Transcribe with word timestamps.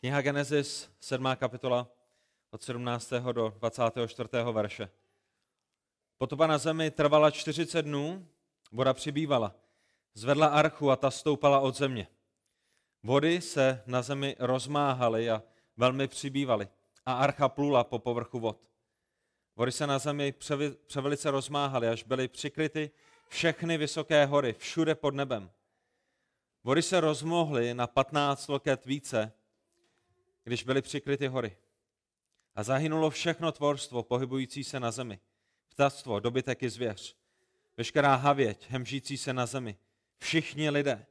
Kniha 0.00 0.20
Genesis, 0.20 0.90
7. 1.00 1.36
kapitola, 1.36 1.88
od 2.50 2.62
17. 2.62 3.12
do 3.32 3.48
24. 3.48 4.28
verše. 4.52 4.90
Potopa 6.18 6.46
na 6.46 6.58
zemi 6.58 6.90
trvala 6.90 7.30
40 7.30 7.82
dnů, 7.82 8.28
voda 8.72 8.94
přibývala. 8.94 9.54
Zvedla 10.14 10.46
archu 10.46 10.90
a 10.90 10.96
ta 10.96 11.10
stoupala 11.10 11.60
od 11.60 11.76
země. 11.76 12.08
Vody 13.02 13.40
se 13.40 13.82
na 13.86 14.02
zemi 14.02 14.36
rozmáhaly 14.38 15.30
a 15.30 15.42
velmi 15.76 16.08
přibývaly 16.08 16.68
a 17.06 17.12
archa 17.12 17.48
plula 17.48 17.84
po 17.84 17.98
povrchu 17.98 18.40
vod. 18.40 18.70
Vody 19.56 19.72
se 19.72 19.86
na 19.86 19.98
zemi 19.98 20.34
převelice 20.86 21.30
rozmáhaly, 21.30 21.88
až 21.88 22.02
byly 22.02 22.28
přikryty 22.28 22.90
všechny 23.28 23.78
vysoké 23.78 24.26
hory, 24.26 24.52
všude 24.52 24.94
pod 24.94 25.14
nebem. 25.14 25.50
Vody 26.64 26.82
se 26.82 27.00
rozmohly 27.00 27.74
na 27.74 27.86
15 27.86 28.48
loket 28.48 28.86
více, 28.86 29.32
když 30.46 30.62
byly 30.62 30.82
přikryty 30.82 31.26
hory. 31.26 31.56
A 32.54 32.62
zahynulo 32.62 33.10
všechno 33.10 33.52
tvorstvo 33.52 34.02
pohybující 34.02 34.64
se 34.64 34.80
na 34.80 34.90
zemi. 34.90 35.18
Ptactvo, 35.68 36.20
dobytek 36.20 36.62
i 36.62 36.70
zvěř. 36.70 37.16
Veškerá 37.76 38.14
havěť, 38.14 38.70
hemžící 38.70 39.18
se 39.18 39.32
na 39.32 39.46
zemi. 39.46 39.76
Všichni 40.18 40.70
lidé. 40.70 41.06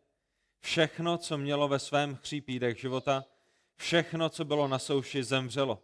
Všechno, 0.59 1.17
co 1.17 1.37
mělo 1.37 1.67
ve 1.67 1.79
svém 1.79 2.15
chřípídech 2.15 2.79
života, 2.79 3.25
všechno, 3.75 4.29
co 4.29 4.45
bylo 4.45 4.67
na 4.67 4.79
souši, 4.79 5.23
zemřelo. 5.23 5.83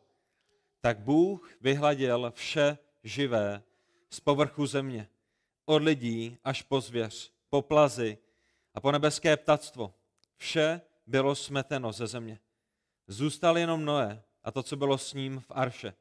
Tak 0.82 1.00
Bůh 1.00 1.52
vyhladil 1.62 2.32
vše 2.36 2.78
živé 3.04 3.64
z 4.10 4.20
povrchu 4.20 4.66
země. 4.66 5.08
Od 5.66 5.84
lidí 5.84 6.38
až 6.44 6.62
po 6.62 6.82
zvěř, 6.82 7.34
po 7.50 7.62
plazy 7.62 8.18
a 8.74 8.82
po 8.82 8.92
nebeské 8.92 9.38
ptactvo. 9.38 9.94
Vše 10.38 10.82
bylo 11.08 11.36
smeteno 11.36 11.92
ze 11.92 12.08
země. 12.08 12.40
Zůstal 13.08 13.58
jenom 13.58 13.86
Noé 13.86 14.24
a 14.44 14.52
to, 14.52 14.64
co 14.64 14.76
bylo 14.76 14.98
s 14.98 15.14
ním 15.14 15.40
v 15.40 15.52
Arše. 15.52 15.94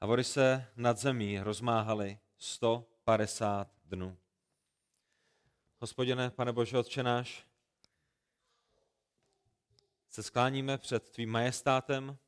A 0.00 0.06
vody 0.06 0.24
se 0.24 0.72
nad 0.76 0.98
zemí 0.98 1.40
rozmáhaly 1.40 2.18
150 2.36 3.70
dnů. 3.84 4.18
Hospodine, 5.80 6.30
pane 6.30 6.52
Bože, 6.52 6.78
Otče 6.78 7.02
náš, 7.02 7.46
se 10.10 10.22
skláníme 10.22 10.78
před 10.78 11.10
tvým 11.10 11.30
majestátem, 11.30 12.18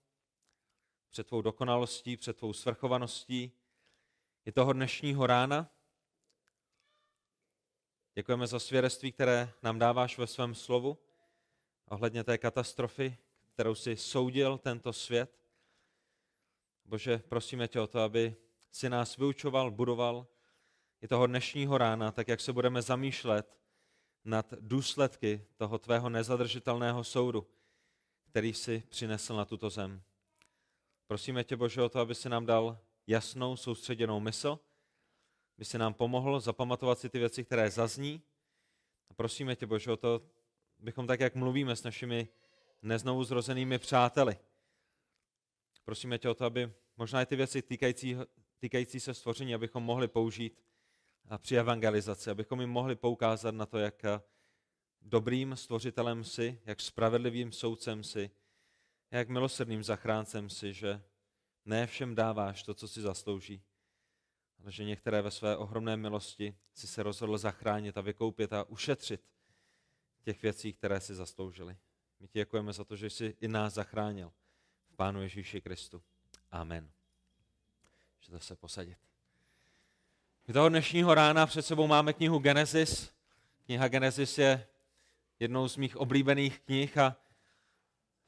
před 1.10 1.26
tvou 1.26 1.42
dokonalostí, 1.42 2.16
před 2.16 2.36
tvou 2.36 2.52
svrchovaností 2.52 3.52
i 4.44 4.52
toho 4.52 4.72
dnešního 4.72 5.26
rána. 5.26 5.70
Děkujeme 8.14 8.46
za 8.46 8.58
svědectví, 8.58 9.12
které 9.12 9.52
nám 9.62 9.78
dáváš 9.78 10.18
ve 10.18 10.26
svém 10.26 10.54
slovu 10.54 10.98
ohledně 11.84 12.24
té 12.24 12.38
katastrofy, 12.38 13.18
kterou 13.56 13.74
si 13.74 13.96
soudil 13.96 14.58
tento 14.58 14.92
svět. 14.92 15.38
Bože, 16.84 17.18
prosíme 17.18 17.68
tě 17.68 17.80
o 17.80 17.86
to, 17.86 18.00
aby 18.00 18.36
si 18.70 18.90
nás 18.90 19.16
vyučoval, 19.16 19.70
budoval 19.70 20.26
i 21.02 21.08
toho 21.08 21.26
dnešního 21.26 21.78
rána, 21.78 22.12
tak 22.12 22.28
jak 22.28 22.40
se 22.40 22.52
budeme 22.52 22.82
zamýšlet 22.82 23.58
nad 24.24 24.54
důsledky 24.60 25.46
toho 25.56 25.78
tvého 25.78 26.08
nezadržitelného 26.08 27.04
soudu, 27.04 27.46
který 28.30 28.54
si 28.54 28.82
přinesl 28.88 29.36
na 29.36 29.44
tuto 29.44 29.70
zem. 29.70 30.02
Prosíme 31.06 31.44
tě, 31.44 31.56
Bože, 31.56 31.82
o 31.82 31.88
to, 31.88 32.00
aby 32.00 32.14
si 32.14 32.28
nám 32.28 32.46
dal 32.46 32.78
jasnou, 33.06 33.56
soustředěnou 33.56 34.20
mysl, 34.20 34.58
aby 35.58 35.64
si 35.64 35.78
nám 35.78 35.94
pomohl 35.94 36.40
zapamatovat 36.40 36.98
si 36.98 37.08
ty 37.08 37.18
věci, 37.18 37.44
které 37.44 37.70
zazní. 37.70 38.22
A 39.10 39.14
prosíme 39.14 39.56
tě, 39.56 39.66
Bože, 39.66 39.92
o 39.92 39.96
to, 39.96 40.22
bychom 40.78 41.06
tak, 41.06 41.20
jak 41.20 41.34
mluvíme 41.34 41.76
s 41.76 41.82
našimi 41.82 42.28
neznovu 42.82 43.24
zrozenými 43.24 43.78
přáteli. 43.78 44.36
Prosíme 45.84 46.18
tě 46.18 46.28
o 46.28 46.34
to, 46.34 46.44
aby 46.44 46.72
možná 46.96 47.22
i 47.22 47.26
ty 47.26 47.36
věci 47.36 47.62
týkající, 47.62 48.16
týkající 48.58 49.00
se 49.00 49.14
stvoření, 49.14 49.54
abychom 49.54 49.82
mohli 49.82 50.08
použít 50.08 50.62
při 51.38 51.56
evangelizaci, 51.56 52.30
abychom 52.30 52.60
jim 52.60 52.70
mohli 52.70 52.96
poukázat 52.96 53.54
na 53.54 53.66
to, 53.66 53.78
jak 53.78 54.02
dobrým 55.00 55.56
stvořitelem 55.56 56.24
si, 56.24 56.60
jak 56.64 56.80
spravedlivým 56.80 57.52
soudcem 57.52 58.04
si, 58.04 58.30
jak 59.10 59.28
milosrdným 59.28 59.84
zachráncem 59.84 60.50
si, 60.50 60.72
že 60.72 61.02
ne 61.64 61.86
všem 61.86 62.14
dáváš 62.14 62.62
to, 62.62 62.74
co 62.74 62.88
si 62.88 63.00
zaslouží, 63.00 63.62
ale 64.58 64.72
že 64.72 64.84
některé 64.84 65.22
ve 65.22 65.30
své 65.30 65.56
ohromné 65.56 65.96
milosti 65.96 66.56
si 66.74 66.86
se 66.86 67.02
rozhodl 67.02 67.38
zachránit 67.38 67.96
a 67.98 68.00
vykoupit 68.00 68.52
a 68.52 68.64
ušetřit 68.64 69.30
těch 70.22 70.42
věcí, 70.42 70.72
které 70.72 71.00
si 71.00 71.14
zasloužili. 71.14 71.76
My 72.20 72.28
ti 72.28 72.38
děkujeme 72.38 72.72
za 72.72 72.84
to, 72.84 72.96
že 72.96 73.10
jsi 73.10 73.36
i 73.40 73.48
nás 73.48 73.74
zachránil 73.74 74.32
v 74.88 74.96
Pánu 74.96 75.22
Ježíši 75.22 75.60
Kristu. 75.60 76.02
Amen. 76.50 76.90
Můžete 78.18 78.40
se 78.40 78.56
posadit. 78.56 78.98
My 80.48 80.54
toho 80.54 80.68
dnešního 80.68 81.14
rána 81.14 81.46
před 81.46 81.62
sebou 81.62 81.86
máme 81.86 82.12
knihu 82.12 82.38
Genesis. 82.38 83.10
Kniha 83.64 83.88
Genesis 83.88 84.38
je 84.38 84.66
jednou 85.40 85.68
z 85.68 85.76
mých 85.76 85.96
oblíbených 85.96 86.60
knih 86.60 86.98
a 86.98 87.16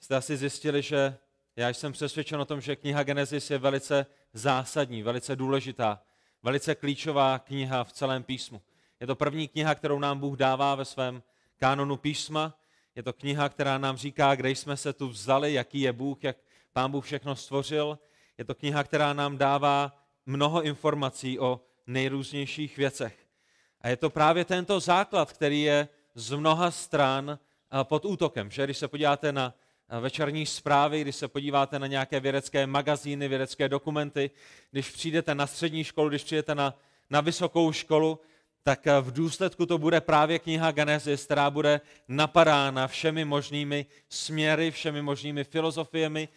jste 0.00 0.16
asi 0.16 0.37
zjistili, 0.37 0.82
že 0.82 1.19
já 1.56 1.69
jsem 1.69 1.93
přesvědčen 1.93 2.41
o 2.41 2.44
tom, 2.44 2.60
že 2.60 2.77
kniha 2.77 3.03
Genesis 3.03 3.50
je 3.50 3.59
velice 3.59 4.06
zásadní, 4.32 5.03
velice 5.03 5.37
důležitá, 5.37 6.03
velice 6.43 6.75
klíčová 6.75 7.38
kniha 7.38 7.84
v 7.84 7.93
celém 7.93 8.22
písmu. 8.22 8.62
Je 9.00 9.06
to 9.06 9.16
první 9.16 9.48
kniha, 9.48 9.75
kterou 9.75 9.98
nám 9.98 10.19
Bůh 10.19 10.37
dává 10.37 10.75
ve 10.75 10.84
svém 10.84 11.22
kánonu 11.56 11.97
písma. 11.97 12.59
Je 12.98 13.03
to 13.03 13.12
kniha, 13.12 13.48
která 13.48 13.78
nám 13.78 13.97
říká, 13.97 14.34
kde 14.34 14.50
jsme 14.50 14.76
se 14.76 14.92
tu 14.92 15.09
vzali, 15.09 15.53
jaký 15.53 15.81
je 15.81 15.92
Bůh, 15.92 16.25
jak 16.25 16.36
Pán 16.72 16.91
Bůh 16.91 17.04
všechno 17.04 17.36
stvořil. 17.36 17.98
Je 18.38 18.44
to 18.44 18.54
kniha, 18.54 18.84
která 18.84 19.12
nám 19.12 19.38
dává 19.38 19.97
mnoho 20.26 20.62
informací 20.62 21.38
o 21.38 21.60
nejrůznějších 21.86 22.76
věcech. 22.76 23.26
A 23.81 23.88
je 23.88 23.97
to 23.97 24.10
právě 24.10 24.44
tento 24.44 24.81
základ, 24.81 25.32
který 25.32 25.62
je 25.62 25.88
z 26.14 26.36
mnoha 26.36 26.70
stran 26.70 27.38
pod 27.82 28.04
útokem. 28.04 28.50
Že? 28.50 28.64
Když 28.64 28.78
se 28.78 28.88
podíváte 28.88 29.32
na 29.32 29.54
večerní 30.00 30.47
zprávy, 30.47 31.00
když 31.00 31.16
se 31.16 31.28
podíváte 31.28 31.78
na 31.78 31.86
nějaké 31.86 32.20
vědecké 32.20 32.66
magazíny, 32.66 33.28
vědecké 33.28 33.69
dokumenty, 33.69 34.30
když 34.70 34.91
přijdete 34.91 35.34
na 35.34 35.47
střední 35.47 35.84
školu, 35.84 36.09
když 36.09 36.25
přijdete 36.25 36.54
na, 36.54 36.78
na 37.10 37.20
vysokou 37.20 37.72
školu, 37.72 38.20
tak 38.62 38.86
v 39.00 39.12
důsledku 39.12 39.66
to 39.66 39.78
bude 39.78 40.00
právě 40.00 40.38
kniha 40.38 40.70
Genesis, 40.70 41.24
která 41.24 41.50
bude 41.50 41.80
napadána 42.08 42.86
všemi 42.88 43.24
možnými 43.24 43.86
směry, 44.08 44.70
všemi 44.70 45.02
možnými 45.02 45.44
filozofiemi, 45.44 46.28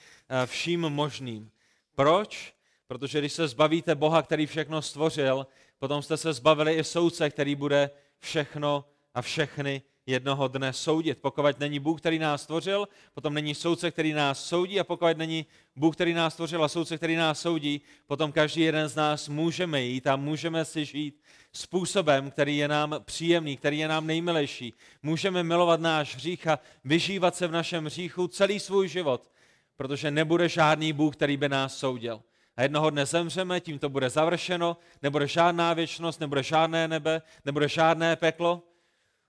vším 0.45 0.81
možným. 0.81 1.51
Proč? 1.95 2.53
Protože 2.87 3.19
když 3.19 3.33
se 3.33 3.47
zbavíte 3.47 3.95
Boha, 3.95 4.21
který 4.21 4.45
všechno 4.45 4.81
stvořil, 4.81 5.47
potom 5.79 6.01
jste 6.01 6.17
se 6.17 6.33
zbavili 6.33 6.73
i 6.73 6.83
soudce, 6.83 7.29
který 7.29 7.55
bude 7.55 7.89
všechno 8.19 8.85
a 9.13 9.21
všechny 9.21 9.81
jednoho 10.05 10.47
dne 10.47 10.73
soudit. 10.73 11.17
Pokud 11.21 11.59
není 11.59 11.79
Bůh, 11.79 11.99
který 11.99 12.19
nás 12.19 12.41
stvořil, 12.43 12.87
potom 13.13 13.33
není 13.33 13.55
soudce, 13.55 13.91
který 13.91 14.13
nás 14.13 14.45
soudí 14.45 14.79
a 14.79 14.83
pokud 14.83 15.17
není 15.17 15.45
Bůh, 15.75 15.95
který 15.95 16.13
nás 16.13 16.33
stvořil 16.33 16.63
a 16.63 16.67
soudce, 16.67 16.97
který 16.97 17.15
nás 17.15 17.41
soudí, 17.41 17.81
potom 18.07 18.31
každý 18.31 18.61
jeden 18.61 18.87
z 18.87 18.95
nás 18.95 19.29
můžeme 19.29 19.81
jít 19.81 20.07
a 20.07 20.15
můžeme 20.15 20.65
si 20.65 20.85
žít 20.85 21.21
způsobem, 21.53 22.31
který 22.31 22.57
je 22.57 22.67
nám 22.67 22.95
příjemný, 23.05 23.57
který 23.57 23.79
je 23.79 23.87
nám 23.87 24.07
nejmilejší. 24.07 24.73
Můžeme 25.03 25.43
milovat 25.43 25.79
náš 25.79 26.15
hřích 26.15 26.47
a 26.47 26.59
vyžívat 26.83 27.35
se 27.35 27.47
v 27.47 27.51
našem 27.51 27.85
hříchu 27.85 28.27
celý 28.27 28.59
svůj 28.59 28.87
život, 28.87 29.31
protože 29.77 30.11
nebude 30.11 30.49
žádný 30.49 30.93
Bůh, 30.93 31.15
který 31.15 31.37
by 31.37 31.49
nás 31.49 31.77
soudil. 31.77 32.21
A 32.57 32.61
jednoho 32.61 32.89
dne 32.89 33.05
zemřeme, 33.05 33.59
tím 33.59 33.79
to 33.79 33.89
bude 33.89 34.09
završeno, 34.09 34.77
nebude 35.03 35.27
žádná 35.27 35.73
věčnost, 35.73 36.19
nebude 36.19 36.43
žádné 36.43 36.87
nebe, 36.87 37.21
nebude 37.45 37.67
žádné 37.67 38.15
peklo, 38.15 38.63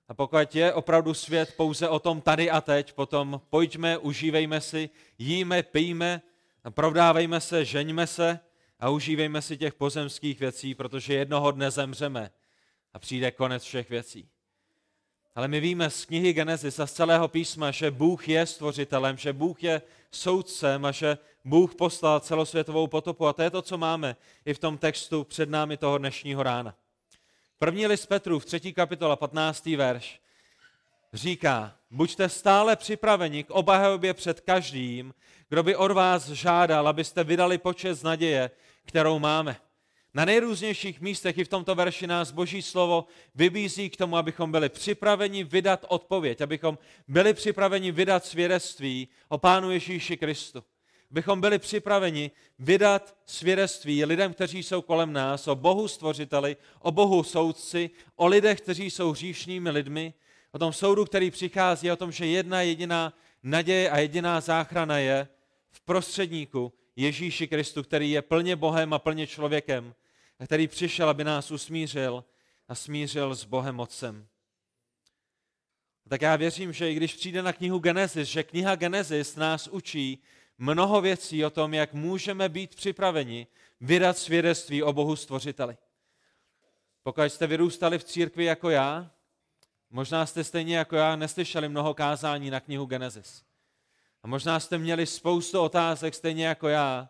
a 0.09 0.15
pokud 0.15 0.55
je 0.55 0.73
opravdu 0.73 1.15
svět 1.15 1.55
pouze 1.57 1.89
o 1.89 1.99
tom 1.99 2.21
tady 2.21 2.51
a 2.51 2.61
teď, 2.61 2.93
potom 2.93 3.41
pojďme, 3.51 3.99
užívejme 3.99 4.61
si, 4.61 4.91
jíme, 5.19 5.63
pijme, 5.63 6.23
prodávejme 6.71 7.41
se, 7.41 7.65
žeňme 7.65 8.07
se 8.07 8.41
a 8.83 8.89
užívejme 8.89 9.43
si 9.43 9.57
těch 9.57 9.75
pozemských 9.75 10.41
věcí, 10.41 10.75
protože 10.75 11.15
jednoho 11.15 11.51
dne 11.51 11.71
zemřeme 11.71 12.31
a 12.93 12.99
přijde 12.99 13.31
konec 13.31 13.63
všech 13.63 13.91
věcí. 13.91 14.29
Ale 15.35 15.49
my 15.49 15.61
víme 15.61 15.91
z 15.91 16.05
knihy 16.05 16.33
Genesis 16.33 16.81
a 16.81 16.87
z 16.87 16.93
celého 16.93 17.29
písma, 17.29 17.71
že 17.71 17.91
Bůh 17.91 18.29
je 18.29 18.47
stvořitelem, 18.47 19.17
že 19.17 19.33
Bůh 19.33 19.63
je 19.63 19.83
soudcem 20.11 20.85
a 20.85 20.91
že 20.91 21.19
Bůh 21.45 21.75
poslal 21.75 22.21
celosvětovou 22.21 22.87
potopu. 22.87 23.27
A 23.27 23.33
to 23.33 23.43
je 23.43 23.51
to, 23.51 23.63
co 23.63 23.79
máme 23.79 24.17
i 24.45 24.55
v 24.55 24.59
tom 24.59 24.79
textu 24.79 25.25
před 25.25 25.51
námi 25.51 25.77
toho 25.77 25.99
dnešního 25.99 26.43
rána. 26.43 26.75
První 27.59 27.87
list 27.87 28.07
Petru 28.07 28.39
v 28.39 28.45
3. 28.45 28.73
kapitola 28.73 29.17
15. 29.17 29.67
verš 29.67 30.21
říká, 31.13 31.77
buďte 31.91 32.29
stále 32.29 32.77
připraveni 32.77 33.45
k 33.45 33.51
obhajobě 33.51 34.15
před 34.15 34.41
každým, 34.41 35.15
kdo 35.49 35.63
by 35.63 35.77
od 35.77 35.93
vás 35.93 36.29
žádal, 36.29 36.89
abyste 36.89 37.25
vydali 37.25 37.59
počet 37.59 37.95
z 37.95 38.03
naděje, 38.03 38.51
kterou 38.87 39.19
máme. 39.19 39.57
Na 40.15 40.25
nejrůznějších 40.25 41.01
místech 41.01 41.39
i 41.39 41.45
v 41.45 41.49
tomto 41.49 41.75
verši 41.75 42.07
nás 42.07 42.31
Boží 42.31 42.63
slovo 42.63 43.07
vybízí 43.35 43.91
k 43.91 43.97
tomu, 43.97 44.17
abychom 44.17 44.53
byli 44.53 44.69
připraveni 44.69 45.45
vydat 45.45 45.85
odpověď, 45.89 46.41
abychom 46.41 46.79
byli 47.09 47.35
připraveni 47.35 47.93
vydat 47.93 48.25
svědectví 48.25 49.09
o 49.29 49.39
Pánu 49.39 49.71
Ježíši 49.71 50.17
Kristu. 50.17 50.65
Abychom 51.11 51.41
byli 51.41 51.59
připraveni 51.59 52.31
vydat 52.59 53.17
svědectví 53.27 54.05
lidem, 54.05 54.35
kteří 54.35 54.63
jsou 54.63 54.83
kolem 54.83 55.13
nás, 55.13 55.49
o 55.49 55.55
Bohu 55.55 55.89
stvořiteli, 55.89 56.57
o 56.81 56.91
Bohu 56.91 57.23
soudci, 57.23 57.91
o 58.17 58.27
lidech, 58.27 58.61
kteří 58.61 58.91
jsou 58.91 59.11
hříšnými 59.11 59.71
lidmi, 59.71 60.15
o 60.53 60.59
tom 60.59 60.73
soudu, 60.73 61.05
který 61.05 61.31
přichází, 61.31 61.91
o 61.91 61.97
tom, 61.97 62.13
že 62.13 62.27
jedna 62.27 62.63
jediná 62.63 63.13
naděje 63.43 63.91
a 63.91 63.99
jediná 63.99 64.41
záchrana 64.41 64.99
je 64.99 65.29
v 65.71 65.81
prostředníku 65.81 66.73
Ježíši 66.97 67.49
Kristu, 67.49 67.83
který 67.83 68.11
je 68.11 68.23
plně 68.23 68.57
Bohem 68.57 68.93
a 68.93 68.99
plně 68.99 69.27
člověkem, 69.27 69.95
a 70.39 70.45
který 70.45 70.69
přišel, 70.69 71.09
aby 71.09 71.25
nás 71.25 71.51
usmířil 71.51 72.25
a 72.69 72.75
smířil 72.75 73.35
s 73.35 73.45
Bohem 73.45 73.81
Otcem. 73.81 74.27
Tak 76.09 76.23
já 76.23 76.37
věřím, 76.37 76.73
že 76.73 76.91
i 76.91 76.95
když 76.95 77.15
přijde 77.15 77.43
na 77.43 77.53
knihu 77.53 77.79
Genesis, 77.79 78.29
že 78.29 78.43
kniha 78.43 78.75
Genesis 78.75 79.37
nás 79.37 79.69
učí 79.69 80.23
mnoho 80.59 81.01
věcí 81.01 81.45
o 81.45 81.51
tom, 81.51 81.75
jak 81.75 81.95
můžeme 81.95 82.49
být 82.49 82.75
připraveni 82.75 83.47
vydat 83.81 84.19
svědectví 84.19 84.83
o 84.83 84.93
Bohu 84.93 85.17
Stvořiteli. 85.17 85.77
Pokud 87.03 87.23
jste 87.23 87.47
vyrůstali 87.47 87.99
v 87.99 88.05
církvi 88.05 88.45
jako 88.45 88.71
já, 88.71 89.11
možná 89.91 90.27
jste 90.27 90.45
stejně 90.45 90.77
jako 90.77 90.97
já 90.97 91.17
neslyšeli 91.17 91.69
mnoho 91.69 91.95
kázání 91.95 92.51
na 92.51 92.61
knihu 92.61 92.87
Genesis. 92.87 93.45
A 94.23 94.29
možná 94.29 94.61
jste 94.61 94.79
měli 94.79 95.07
spoustu 95.07 95.61
otázek 95.61 96.15
stejně 96.15 96.47
jako 96.47 96.69
já, 96.69 97.09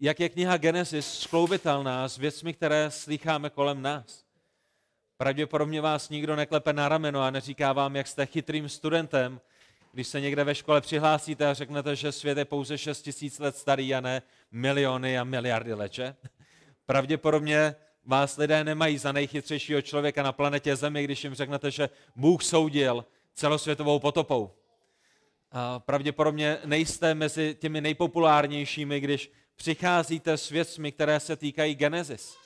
jak 0.00 0.20
je 0.20 0.28
kniha 0.28 0.56
Genesis 0.56 1.18
skloubitelná 1.18 2.08
s 2.08 2.18
věcmi, 2.18 2.54
které 2.54 2.90
slycháme 2.90 3.50
kolem 3.50 3.82
nás. 3.82 4.24
Pravděpodobně 5.16 5.80
vás 5.80 6.08
nikdo 6.08 6.36
neklepe 6.36 6.72
na 6.72 6.88
rameno 6.88 7.22
a 7.22 7.30
neříká 7.30 7.72
vám, 7.72 7.96
jak 7.96 8.06
jste 8.06 8.26
chytrým 8.26 8.68
studentem, 8.68 9.40
když 9.92 10.08
se 10.08 10.20
někde 10.20 10.44
ve 10.44 10.54
škole 10.54 10.80
přihlásíte 10.80 11.46
a 11.46 11.54
řeknete, 11.54 11.96
že 11.96 12.12
svět 12.12 12.38
je 12.38 12.44
pouze 12.44 12.78
6 12.78 13.02
tisíc 13.02 13.38
let 13.38 13.56
starý 13.56 13.94
a 13.94 14.00
ne 14.00 14.22
miliony 14.50 15.18
a 15.18 15.24
miliardy 15.24 15.74
let, 15.74 15.92
že? 15.92 16.16
Pravděpodobně 16.86 17.74
vás 18.04 18.36
lidé 18.36 18.64
nemají 18.64 18.98
za 18.98 19.12
nejchytřejšího 19.12 19.82
člověka 19.82 20.22
na 20.22 20.32
planetě 20.32 20.76
Zemi, 20.76 21.04
když 21.04 21.24
jim 21.24 21.34
řeknete, 21.34 21.70
že 21.70 21.90
Bůh 22.16 22.42
soudil 22.42 23.04
celosvětovou 23.34 23.98
potopou. 23.98 24.54
Pravděpodobně 25.78 26.58
nejste 26.64 27.14
mezi 27.14 27.56
těmi 27.60 27.80
nejpopulárnějšími, 27.80 29.00
když 29.00 29.32
přicházíte 29.56 30.36
s 30.36 30.48
věcmi, 30.48 30.92
které 30.92 31.20
se 31.20 31.36
týkají 31.36 31.74
Genesis. 31.74 32.36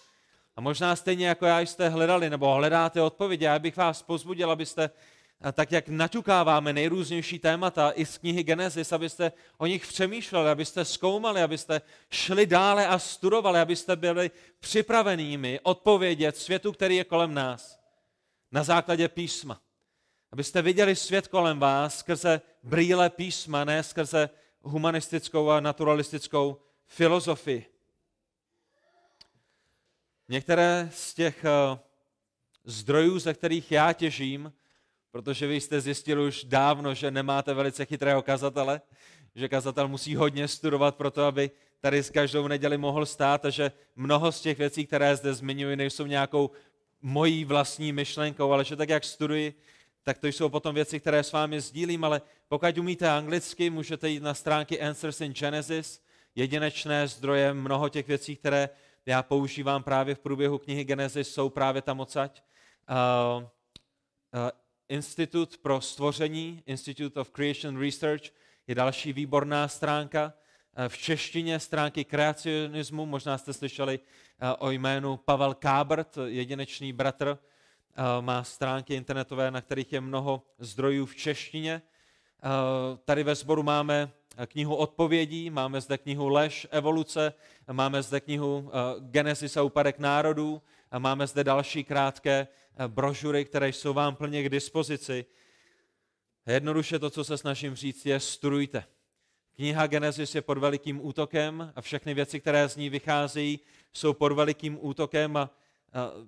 A 0.57 0.61
možná 0.61 0.97
stejně 0.97 1.29
jako 1.29 1.47
já 1.47 1.61
jste 1.61 1.89
hledali 1.89 2.31
nebo 2.31 2.55
hledáte 2.55 3.03
odpovědi. 3.03 3.45
Já 3.45 3.59
bych 3.59 3.77
vás 3.77 4.03
pozbudil, 4.03 4.51
abyste, 4.51 4.91
tak 5.53 5.73
jak 5.73 5.89
naťukáváme 5.89 6.73
nejrůznější 6.73 7.39
témata 7.39 7.91
i 7.95 8.07
z 8.07 8.19
knihy 8.19 8.43
Genesis, 8.43 8.93
abyste 8.93 9.33
o 9.59 9.67
nich 9.67 9.87
přemýšleli, 9.87 10.51
abyste 10.51 10.85
zkoumali, 10.85 11.43
abyste 11.43 11.81
šli 12.11 12.47
dále 12.47 12.87
a 12.87 12.99
studovali, 12.99 13.61
abyste 13.61 13.97
byli 13.97 14.31
připravenými 14.61 15.61
odpovědět 15.63 16.37
světu, 16.37 16.73
který 16.73 16.97
je 16.97 17.05
kolem 17.05 17.35
nás 17.35 17.81
na 18.53 18.63
základě 18.65 19.09
písma. 19.09 19.61
Abyste 20.33 20.63
viděli 20.63 20.97
svět 20.97 21.29
kolem 21.29 21.59
vás 21.59 21.99
skrze 21.99 22.41
brýle 22.69 23.11
písma, 23.11 23.65
ne 23.65 23.83
skrze 23.83 24.31
humanistickou 24.63 25.51
a 25.51 25.61
naturalistickou 25.61 26.61
filozofii. 26.87 27.67
Některé 30.29 30.91
z 30.93 31.15
těch 31.15 31.45
eh, 31.45 31.79
zdrojů, 32.65 33.19
ze 33.19 33.35
kterých 33.35 33.73
já 33.73 33.93
těžím, 33.93 34.53
protože 35.11 35.47
vy 35.47 35.61
jste 35.61 35.81
zjistili 35.81 36.27
už 36.27 36.45
dávno, 36.45 36.95
že 36.95 37.11
nemáte 37.11 37.55
velice 37.55 37.85
chytrého 37.85 38.23
kazatele, 38.23 38.81
že 39.35 39.49
kazatel 39.49 39.89
musí 39.89 40.17
hodně 40.17 40.49
studovat 40.49 40.97
pro 40.97 41.11
to, 41.11 41.25
aby 41.25 41.51
tady 41.81 42.03
s 42.03 42.11
každou 42.11 42.49
neděli 42.49 42.79
mohl 42.79 43.07
stát 43.07 43.45
a 43.45 43.51
že 43.51 43.73
mnoho 43.97 44.33
z 44.33 44.41
těch 44.41 44.59
věcí, 44.59 44.87
které 44.87 45.17
zde 45.17 45.35
zmiňuji, 45.35 45.77
nejsou 45.77 46.07
nějakou 46.07 46.51
mojí 47.03 47.45
vlastní 47.45 47.93
myšlenkou, 47.93 48.53
ale 48.53 48.65
že 48.65 48.77
tak, 48.77 48.89
jak 48.89 49.05
studuji, 49.05 49.55
tak 50.03 50.19
to 50.19 50.27
jsou 50.27 50.49
potom 50.49 50.75
věci, 50.75 51.01
které 51.01 51.23
s 51.23 51.33
vámi 51.33 51.61
sdílím, 51.61 52.05
ale 52.05 52.23
pokud 52.49 52.79
umíte 52.79 53.11
anglicky, 53.11 53.71
můžete 53.71 54.09
jít 54.09 54.23
na 54.23 54.35
stránky 54.35 54.81
Answers 54.81 55.21
in 55.21 55.33
Genesis, 55.33 56.03
jedinečné 56.35 57.09
zdroje, 57.09 57.55
mnoho 57.55 57.89
těch 57.89 58.09
věcí, 58.09 58.37
které 58.37 58.69
já 59.07 59.23
používám 59.23 59.83
právě 59.83 60.15
v 60.15 60.19
průběhu 60.19 60.59
knihy 60.59 60.85
Genesis, 60.85 61.33
jsou 61.35 61.49
právě 61.49 61.83
tam 61.83 62.01
odsaď. 62.01 62.43
Uh, 62.91 63.43
uh, 63.43 63.49
Institut 64.89 65.59
pro 65.59 65.81
stvoření, 65.81 66.63
Institute 66.67 67.21
of 67.21 67.31
Creation 67.31 67.81
Research, 67.81 68.23
je 68.67 68.75
další 68.75 69.13
výborná 69.13 69.69
stránka. 69.69 70.25
Uh, 70.79 70.89
v 70.89 70.99
češtině 70.99 71.61
stránky 71.61 72.05
kreacionismu, 72.05 73.07
možná 73.07 73.39
jste 73.39 73.53
slyšeli 73.53 74.01
o 74.59 74.71
jménu 74.71 75.17
Pavel 75.17 75.55
Kábrt, 75.55 76.19
jedinečný 76.27 76.93
bratr, 76.93 77.39
má 78.21 78.45
stránky 78.45 78.95
internetové, 78.95 79.51
na 79.51 79.61
kterých 79.61 79.93
je 79.93 80.01
mnoho 80.01 80.43
zdrojů 80.59 81.07
v 81.07 81.15
češtině. 81.15 81.83
Tady 83.05 83.23
ve 83.23 83.35
sboru 83.35 83.63
máme 83.63 84.11
knihu 84.47 84.77
odpovědí, 84.77 85.51
máme 85.51 85.81
zde 85.81 85.99
knihu 85.99 86.29
Lež, 86.29 86.67
evoluce, 86.71 87.33
máme 87.73 88.03
zde 88.03 88.21
knihu 88.21 88.71
eh, 88.71 89.01
Genesis 89.01 89.57
a 89.57 89.63
úpadek 89.63 89.99
národů, 89.99 90.63
a 90.91 90.99
máme 90.99 91.27
zde 91.27 91.45
další 91.45 91.85
krátké 91.85 92.49
eh, 92.77 92.89
brožury, 92.89 93.45
které 93.45 93.69
jsou 93.69 93.93
vám 93.93 94.17
plně 94.17 94.43
k 94.43 94.49
dispozici. 94.49 95.25
Jednoduše 96.47 96.99
to, 96.99 97.11
co 97.11 97.25
se 97.25 97.39
snažím 97.39 97.75
říct, 97.75 98.07
je 98.07 98.21
studujte. 98.21 98.85
Kniha 99.57 99.87
Genesis 99.87 100.35
je 100.35 100.43
pod 100.43 100.59
velikým 100.59 101.07
útokem 101.07 101.73
a 101.77 101.81
všechny 101.81 102.15
věci, 102.15 102.41
které 102.41 102.69
z 102.69 102.77
ní 102.77 102.91
vycházejí, 102.91 103.61
jsou 103.93 104.13
pod 104.13 104.33
velikým 104.33 104.79
útokem 104.81 105.37
a 105.37 105.51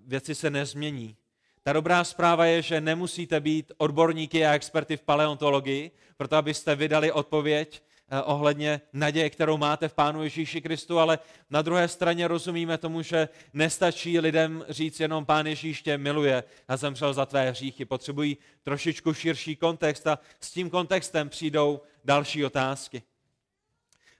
věci 0.07 0.35
se 0.35 0.51
nezmění. 0.51 1.17
Ta 1.63 1.73
dobrá 1.73 2.05
zpráva 2.05 2.47
je, 2.47 2.63
že 2.63 2.81
nemusíte 2.81 3.41
být 3.41 3.73
odborníky 3.77 4.47
a 4.47 4.55
experty 4.55 4.97
v 4.97 5.03
paleontologii, 5.03 5.91
proto 6.17 6.37
abyste 6.37 6.77
vydali 6.77 7.13
odpověď 7.13 7.83
Eh, 8.13 8.23
ohledně 8.23 8.81
naděje, 8.93 9.31
kterou 9.31 9.57
máte 9.57 9.89
v 9.89 9.95
Pánu 9.95 10.23
Ježíši 10.23 10.61
Kristu, 10.61 10.99
ale 10.99 11.19
na 11.51 11.63
druhé 11.63 11.89
straně 11.89 12.29
rozumíme 12.29 12.79
tomu, 12.79 13.03
že 13.03 13.29
nestačí 13.53 14.21
lidem 14.21 14.65
říct 14.69 15.01
jenom 15.01 15.25
Pán 15.25 15.47
Ježíš 15.47 15.83
tě 15.83 15.99
miluje 15.99 16.45
a 16.69 16.77
zemřel 16.77 17.13
za 17.13 17.27
tvé 17.27 17.51
hříchy. 17.51 17.85
Potřebují 17.85 18.37
trošičku 18.63 19.15
širší 19.15 19.57
kontext 19.57 20.07
a 20.07 20.19
s 20.41 20.51
tím 20.51 20.71
kontextem 20.71 21.29
přijdou 21.29 21.81
další 22.05 22.45
otázky. 22.45 23.03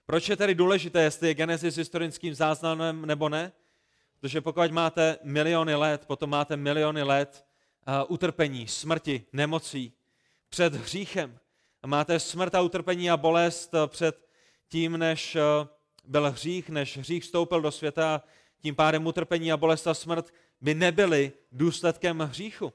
Proč 0.05 0.29
je 0.29 0.35
tedy 0.35 0.55
důležité, 0.55 1.01
jestli 1.01 1.27
je 1.27 1.33
Genesis 1.33 1.75
historickým 1.75 2.33
záznamem 2.33 3.05
nebo 3.05 3.29
ne? 3.29 3.51
Protože 4.21 4.41
pokud 4.41 4.71
máte 4.71 5.17
miliony 5.23 5.75
let, 5.75 6.05
potom 6.05 6.29
máte 6.29 6.57
miliony 6.57 7.03
let 7.03 7.45
uh, 7.87 8.13
utrpení, 8.13 8.67
smrti, 8.67 9.25
nemocí, 9.33 9.93
před 10.49 10.75
hříchem, 10.75 11.39
máte 11.85 12.19
smrt 12.19 12.55
a 12.55 12.61
utrpení 12.61 13.11
a 13.11 13.17
bolest 13.17 13.73
před 13.87 14.27
tím, 14.69 14.97
než 14.97 15.35
eh, 15.35 15.41
byl 16.05 16.31
hřích, 16.31 16.69
než 16.69 16.97
hřích 16.97 17.23
vstoupil 17.23 17.61
do 17.61 17.71
světa, 17.71 18.21
tím 18.61 18.75
pádem 18.75 19.07
utrpení 19.07 19.51
a 19.51 19.57
bolest 19.57 19.87
a 19.87 19.93
smrt 19.93 20.33
by 20.61 20.73
nebyly 20.73 21.31
důsledkem 21.51 22.19
hříchu. 22.19 22.73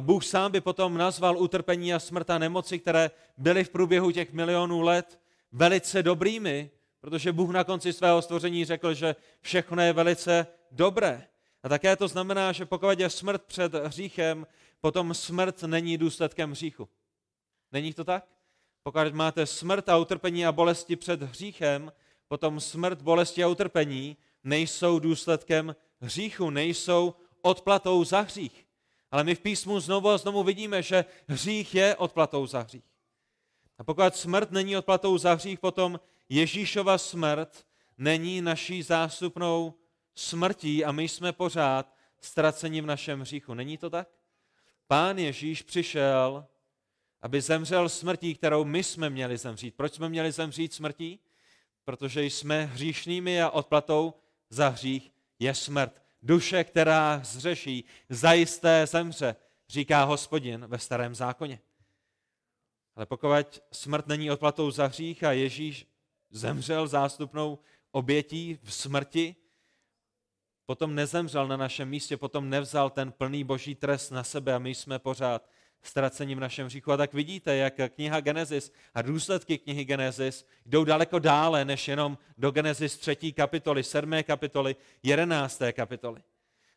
Bůh 0.00 0.24
sám 0.24 0.52
by 0.52 0.60
potom 0.60 0.98
nazval 0.98 1.38
utrpení 1.38 1.94
a 1.94 1.98
smrt 1.98 2.30
a 2.30 2.38
nemoci, 2.38 2.78
které 2.78 3.10
byly 3.36 3.64
v 3.64 3.70
průběhu 3.70 4.10
těch 4.10 4.32
milionů 4.32 4.80
let, 4.80 5.20
velice 5.52 6.02
dobrými, 6.02 6.70
protože 7.00 7.32
Bůh 7.32 7.50
na 7.50 7.64
konci 7.64 7.92
svého 7.92 8.22
stvoření 8.22 8.64
řekl, 8.64 8.94
že 8.94 9.16
všechno 9.40 9.82
je 9.82 9.92
velice 9.92 10.46
dobré. 10.70 11.26
A 11.62 11.68
také 11.68 11.96
to 11.96 12.08
znamená, 12.08 12.52
že 12.52 12.66
pokud 12.66 12.98
je 12.98 13.10
smrt 13.10 13.42
před 13.42 13.74
hříchem, 13.74 14.46
potom 14.80 15.14
smrt 15.14 15.62
není 15.62 15.98
důsledkem 15.98 16.50
hříchu. 16.50 16.88
Není 17.72 17.94
to 17.94 18.04
tak? 18.04 18.24
Pokud 18.82 19.14
máte 19.14 19.46
smrt 19.46 19.88
a 19.88 19.96
utrpení 19.96 20.46
a 20.46 20.52
bolesti 20.52 20.96
před 20.96 21.22
hříchem, 21.22 21.92
potom 22.28 22.60
smrt, 22.60 23.02
bolesti 23.02 23.44
a 23.44 23.48
utrpení 23.48 24.16
nejsou 24.44 24.98
důsledkem 24.98 25.76
hříchu, 26.00 26.50
nejsou 26.50 27.14
odplatou 27.42 28.04
za 28.04 28.20
hřích. 28.20 28.66
Ale 29.10 29.24
my 29.24 29.34
v 29.34 29.40
písmu 29.40 29.80
znovu 29.80 30.08
a 30.08 30.18
znovu 30.18 30.42
vidíme, 30.42 30.82
že 30.82 31.04
hřích 31.28 31.74
je 31.74 31.96
odplatou 31.96 32.46
za 32.46 32.60
hřích. 32.60 32.84
A 33.78 33.84
pokud 33.84 34.16
smrt 34.16 34.50
není 34.50 34.76
odplatou 34.76 35.18
za 35.18 35.34
hřích, 35.34 35.58
potom 35.58 36.00
Ježíšova 36.28 36.98
smrt 36.98 37.66
není 37.98 38.42
naší 38.42 38.82
zástupnou 38.82 39.74
smrtí 40.14 40.84
a 40.84 40.92
my 40.92 41.08
jsme 41.08 41.32
pořád 41.32 41.96
ztraceni 42.20 42.80
v 42.80 42.86
našem 42.86 43.20
hříchu. 43.20 43.54
Není 43.54 43.78
to 43.78 43.90
tak? 43.90 44.08
Pán 44.86 45.18
Ježíš 45.18 45.62
přišel 45.62 46.46
aby 47.22 47.40
zemřel 47.40 47.88
smrtí, 47.88 48.34
kterou 48.34 48.64
my 48.64 48.84
jsme 48.84 49.10
měli 49.10 49.38
zemřít. 49.38 49.74
Proč 49.74 49.94
jsme 49.94 50.08
měli 50.08 50.32
zemřít 50.32 50.74
smrtí? 50.74 51.20
Protože 51.84 52.24
jsme 52.24 52.64
hříšnými 52.64 53.42
a 53.42 53.50
odplatou 53.50 54.14
za 54.50 54.68
hřích 54.68 55.12
je 55.38 55.54
smrt. 55.54 56.02
Duše, 56.22 56.64
která 56.64 57.20
zřeší, 57.24 57.84
zajisté 58.08 58.86
zemře, 58.86 59.36
říká 59.68 60.04
hospodin 60.04 60.66
ve 60.66 60.78
starém 60.78 61.14
zákoně. 61.14 61.60
Ale 62.96 63.06
pokud 63.06 63.62
smrt 63.72 64.06
není 64.06 64.30
odplatou 64.30 64.70
za 64.70 64.86
hřích 64.86 65.24
a 65.24 65.32
Ježíš 65.32 65.86
zemřel 66.30 66.88
zástupnou 66.88 67.58
obětí 67.90 68.58
v 68.62 68.74
smrti, 68.74 69.36
potom 70.70 70.94
nezemřel 70.94 71.48
na 71.48 71.56
našem 71.56 71.88
místě, 71.88 72.16
potom 72.16 72.50
nevzal 72.50 72.90
ten 72.90 73.12
plný 73.12 73.44
boží 73.44 73.74
trest 73.74 74.10
na 74.10 74.24
sebe 74.24 74.54
a 74.54 74.58
my 74.58 74.74
jsme 74.74 74.98
pořád 74.98 75.48
ztracení 75.82 76.34
v 76.34 76.40
našem 76.40 76.66
hříchu. 76.66 76.92
A 76.92 76.96
tak 76.96 77.14
vidíte, 77.14 77.56
jak 77.56 77.74
kniha 77.94 78.20
Genesis 78.20 78.72
a 78.94 79.02
důsledky 79.02 79.58
knihy 79.58 79.84
Genesis 79.84 80.46
jdou 80.66 80.84
daleko 80.84 81.18
dále, 81.18 81.64
než 81.64 81.88
jenom 81.88 82.18
do 82.38 82.50
Genesis 82.50 82.98
3. 82.98 83.32
kapitoly, 83.32 83.82
7. 83.82 84.22
kapitoly, 84.22 84.76
11. 85.02 85.62
kapitoly. 85.72 86.22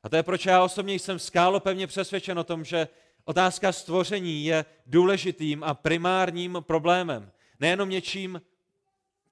A 0.04 0.10
to 0.10 0.16
je 0.16 0.24
proč 0.24 0.46
já 0.46 0.64
osobně 0.64 0.94
jsem 0.94 1.20
skálo 1.20 1.60
pevně 1.60 1.88
přesvědčen 1.88 2.40
o 2.40 2.44
tom, 2.44 2.66
že 2.66 2.88
otázka 3.26 3.72
stvoření 3.72 4.46
je 4.46 4.66
důležitým 4.86 5.64
a 5.64 5.74
primárním 5.74 6.58
problémem. 6.62 7.32
Nejenom 7.60 7.90
něčím, 7.90 8.42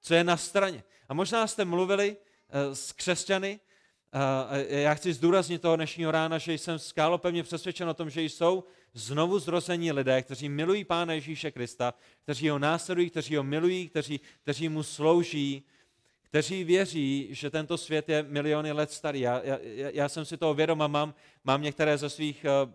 co 0.00 0.14
je 0.14 0.24
na 0.24 0.36
straně. 0.36 0.84
A 1.08 1.14
možná 1.14 1.46
jste 1.46 1.64
mluvili 1.64 2.16
eh, 2.50 2.74
s 2.74 2.92
křesťany, 2.92 3.60
já 4.68 4.94
chci 4.94 5.12
zdůraznit 5.12 5.62
toho 5.62 5.76
dnešního 5.76 6.10
rána, 6.10 6.38
že 6.38 6.52
jsem 6.52 6.78
skálopevně 6.78 7.42
přesvědčen 7.42 7.88
o 7.88 7.94
tom, 7.94 8.10
že 8.10 8.22
jsou 8.22 8.64
znovu 8.94 9.38
zrození 9.38 9.92
lidé, 9.92 10.22
kteří 10.22 10.48
milují 10.48 10.84
Pána 10.84 11.12
Ježíše 11.12 11.50
Krista, 11.50 11.94
kteří 12.22 12.48
ho 12.48 12.58
následují, 12.58 13.10
kteří 13.10 13.36
ho 13.36 13.42
milují, 13.42 13.88
kteří, 13.88 14.20
kteří 14.42 14.68
mu 14.68 14.82
slouží, 14.82 15.62
kteří 16.22 16.64
věří, 16.64 17.28
že 17.30 17.50
tento 17.50 17.78
svět 17.78 18.08
je 18.08 18.22
miliony 18.22 18.72
let 18.72 18.90
starý. 18.90 19.20
Já, 19.20 19.40
já, 19.44 19.58
já 19.92 20.08
jsem 20.08 20.24
si 20.24 20.36
toho 20.36 20.54
vědom 20.54 20.82
a 20.82 20.86
mám, 20.86 21.14
mám 21.44 21.62
některé 21.62 21.98
ze 21.98 22.10
svých 22.10 22.46
uh, 22.64 22.72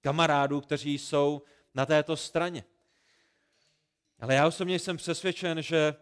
kamarádů, 0.00 0.60
kteří 0.60 0.98
jsou 0.98 1.42
na 1.74 1.86
této 1.86 2.16
straně. 2.16 2.64
Ale 4.20 4.34
já 4.34 4.46
osobně 4.46 4.78
jsem 4.78 4.96
přesvědčen, 4.96 5.62
že 5.62 5.94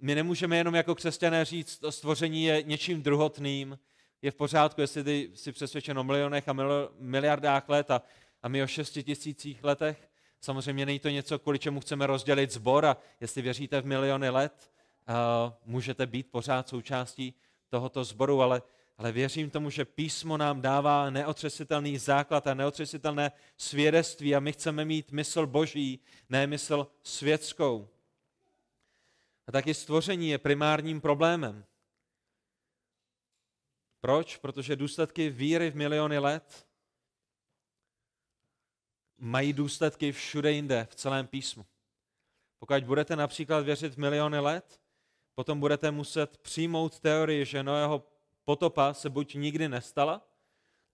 my 0.00 0.14
nemůžeme 0.14 0.56
jenom 0.56 0.74
jako 0.74 0.94
křesťané 0.94 1.44
říct, 1.44 1.78
to 1.78 1.92
stvoření 1.92 2.44
je 2.44 2.62
něčím 2.62 3.02
druhotným, 3.02 3.78
je 4.22 4.30
v 4.30 4.34
pořádku, 4.34 4.80
jestli 4.80 5.04
ty 5.04 5.30
jsi 5.34 5.52
přesvědčen 5.52 5.98
o 5.98 6.04
milionech 6.04 6.48
a 6.48 6.56
miliardách 6.98 7.68
let 7.68 7.90
a, 7.90 8.02
a 8.42 8.48
my 8.48 8.62
o 8.62 8.66
šesti 8.66 9.02
tisících 9.02 9.64
letech. 9.64 10.08
Samozřejmě 10.40 10.86
není 10.86 10.98
to 10.98 11.08
něco, 11.08 11.38
kvůli 11.38 11.58
čemu 11.58 11.80
chceme 11.80 12.06
rozdělit 12.06 12.50
zbor 12.50 12.86
a 12.86 12.96
jestli 13.20 13.42
věříte 13.42 13.80
v 13.80 13.86
miliony 13.86 14.30
let, 14.30 14.70
můžete 15.64 16.06
být 16.06 16.30
pořád 16.30 16.68
součástí 16.68 17.34
tohoto 17.68 18.04
sboru, 18.04 18.42
ale, 18.42 18.62
ale 18.98 19.12
věřím 19.12 19.50
tomu, 19.50 19.70
že 19.70 19.84
písmo 19.84 20.36
nám 20.36 20.60
dává 20.60 21.10
neotřesitelný 21.10 21.98
základ 21.98 22.46
a 22.46 22.54
neotřesitelné 22.54 23.32
svědectví 23.56 24.34
a 24.34 24.40
my 24.40 24.52
chceme 24.52 24.84
mít 24.84 25.12
mysl 25.12 25.46
boží, 25.46 26.00
ne 26.28 26.46
mysl 26.46 26.86
světskou. 27.02 27.88
A 29.46 29.52
taky 29.52 29.74
stvoření 29.74 30.28
je 30.28 30.38
primárním 30.38 31.00
problémem. 31.00 31.64
Proč? 34.00 34.36
Protože 34.36 34.76
důsledky 34.76 35.30
víry 35.30 35.70
v 35.70 35.76
miliony 35.76 36.18
let 36.18 36.66
mají 39.18 39.52
důsledky 39.52 40.12
všude 40.12 40.52
jinde, 40.52 40.86
v 40.90 40.94
celém 40.94 41.26
písmu. 41.26 41.66
Pokud 42.58 42.84
budete 42.84 43.16
například 43.16 43.60
věřit 43.60 43.94
v 43.94 43.98
miliony 43.98 44.38
let, 44.38 44.80
potom 45.34 45.60
budete 45.60 45.90
muset 45.90 46.36
přijmout 46.36 47.00
teorii, 47.00 47.44
že 47.44 47.62
Noého 47.62 48.06
potopa 48.44 48.94
se 48.94 49.10
buď 49.10 49.34
nikdy 49.34 49.68
nestala, 49.68 50.28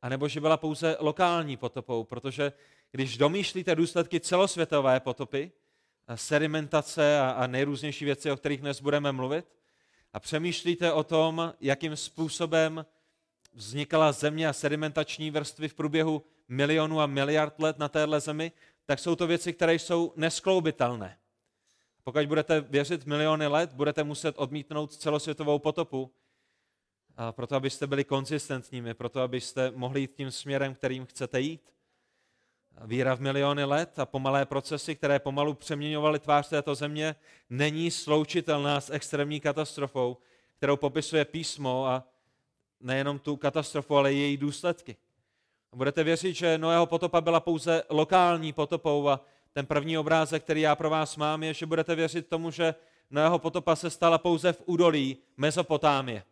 anebo 0.03 0.29
že 0.29 0.41
byla 0.41 0.57
pouze 0.57 0.97
lokální 1.01 1.57
potopou, 1.57 2.05
protože 2.05 2.53
když 2.91 3.19
domýšlíte 3.19 3.75
důsledky 3.75 4.21
celosvětové 4.21 5.01
potopy, 5.01 5.53
sedimentace 6.15 7.19
a, 7.21 7.31
a 7.31 7.47
nejrůznější 7.47 8.05
věci, 8.05 8.31
o 8.31 8.37
kterých 8.37 8.61
dnes 8.61 8.81
budeme 8.81 9.13
mluvit, 9.13 9.47
a 10.13 10.21
přemýšlíte 10.21 10.93
o 10.93 11.05
tom, 11.05 11.55
jakým 11.61 11.97
způsobem 11.97 12.87
vznikala 13.55 14.13
země 14.13 14.49
a 14.49 14.53
sedimentační 14.53 15.31
vrstvy 15.31 15.69
v 15.69 15.75
průběhu 15.75 16.23
milionů 16.49 17.01
a 17.01 17.07
miliard 17.07 17.61
let 17.61 17.79
na 17.79 17.89
téhle 17.89 18.21
zemi, 18.21 18.53
tak 18.87 18.99
jsou 18.99 19.17
to 19.17 19.27
věci, 19.27 19.53
které 19.53 19.75
jsou 19.75 20.13
neskloubitelné. 20.17 21.19
Pokud 22.05 22.27
budete 22.27 22.61
věřit 22.61 23.07
miliony 23.07 23.47
let, 23.47 23.73
budete 23.73 24.05
muset 24.05 24.35
odmítnout 24.39 24.95
celosvětovou 24.95 25.59
potopu, 25.59 26.13
a 27.17 27.33
proto 27.33 27.57
abyste 27.57 27.87
byli 27.87 28.05
konzistentními, 28.05 28.95
proto 28.95 29.21
abyste 29.21 29.71
mohli 29.71 30.01
jít 30.01 30.15
tím 30.15 30.31
směrem, 30.31 30.75
kterým 30.75 31.07
chcete 31.07 31.41
jít. 31.41 31.75
Víra 32.85 33.15
v 33.15 33.21
miliony 33.21 33.65
let 33.65 33.99
a 33.99 34.07
pomalé 34.07 34.47
procesy, 34.47 34.97
které 34.97 35.19
pomalu 35.19 35.55
přeměňovaly 35.55 36.19
tvář 36.19 36.49
této 36.49 36.75
země, 36.75 37.17
není 37.51 37.91
sloučitelná 37.91 38.81
s 38.81 38.91
extrémní 38.91 39.41
katastrofou, 39.41 40.17
kterou 40.57 40.77
popisuje 40.77 41.25
písmo 41.25 41.87
a 41.87 42.05
nejenom 42.85 43.19
tu 43.19 43.37
katastrofu, 43.37 43.97
ale 43.97 44.15
i 44.15 44.17
její 44.17 44.37
důsledky. 44.37 44.97
Budete 45.75 46.05
věřit, 46.05 46.35
že 46.35 46.59
Noého 46.59 46.87
potopa 46.87 47.21
byla 47.21 47.41
pouze 47.41 47.83
lokální 47.89 48.53
potopou 48.53 49.09
a 49.09 49.21
ten 49.53 49.67
první 49.67 49.99
obrázek, 49.99 50.43
který 50.43 50.61
já 50.61 50.77
pro 50.77 50.91
vás 50.91 51.17
mám, 51.17 51.43
je, 51.43 51.55
že 51.55 51.67
budete 51.67 51.95
věřit 51.95 52.29
tomu, 52.29 52.51
že 52.51 52.75
Noého 53.11 53.39
potopa 53.39 53.77
se 53.77 53.91
stala 53.91 54.19
pouze 54.19 54.53
v 54.53 54.63
údolí 54.67 55.17
Mezopotámie. 55.37 56.23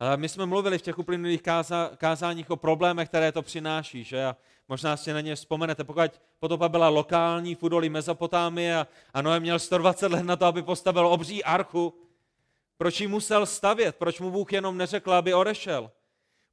A 0.00 0.16
my 0.16 0.28
jsme 0.28 0.46
mluvili 0.46 0.78
v 0.78 0.82
těch 0.82 0.98
uplynulých 0.98 1.42
káza, 1.42 1.90
kázáních 1.96 2.50
o 2.50 2.56
problémech, 2.56 3.08
které 3.08 3.32
to 3.32 3.42
přináší, 3.42 4.04
že? 4.04 4.24
A 4.24 4.36
možná 4.68 4.96
si 4.96 5.12
na 5.12 5.20
ně 5.20 5.34
vzpomenete. 5.34 5.84
Pokud 5.84 6.20
potopa 6.38 6.68
byla 6.68 6.88
lokální 6.88 7.54
v 7.54 7.62
údolí 7.62 7.88
Mezopotámie 7.88 8.76
a, 8.76 8.86
a 9.14 9.22
Noé 9.22 9.40
měl 9.40 9.58
120 9.58 10.12
let 10.12 10.22
na 10.22 10.36
to, 10.36 10.46
aby 10.46 10.62
postavil 10.62 11.06
obří 11.06 11.44
archu, 11.44 11.94
proč 12.76 13.00
ji 13.00 13.06
musel 13.06 13.46
stavět? 13.46 13.96
Proč 13.96 14.20
mu 14.20 14.30
Bůh 14.30 14.52
jenom 14.52 14.78
neřekl, 14.78 15.12
aby 15.12 15.34
odešel? 15.34 15.90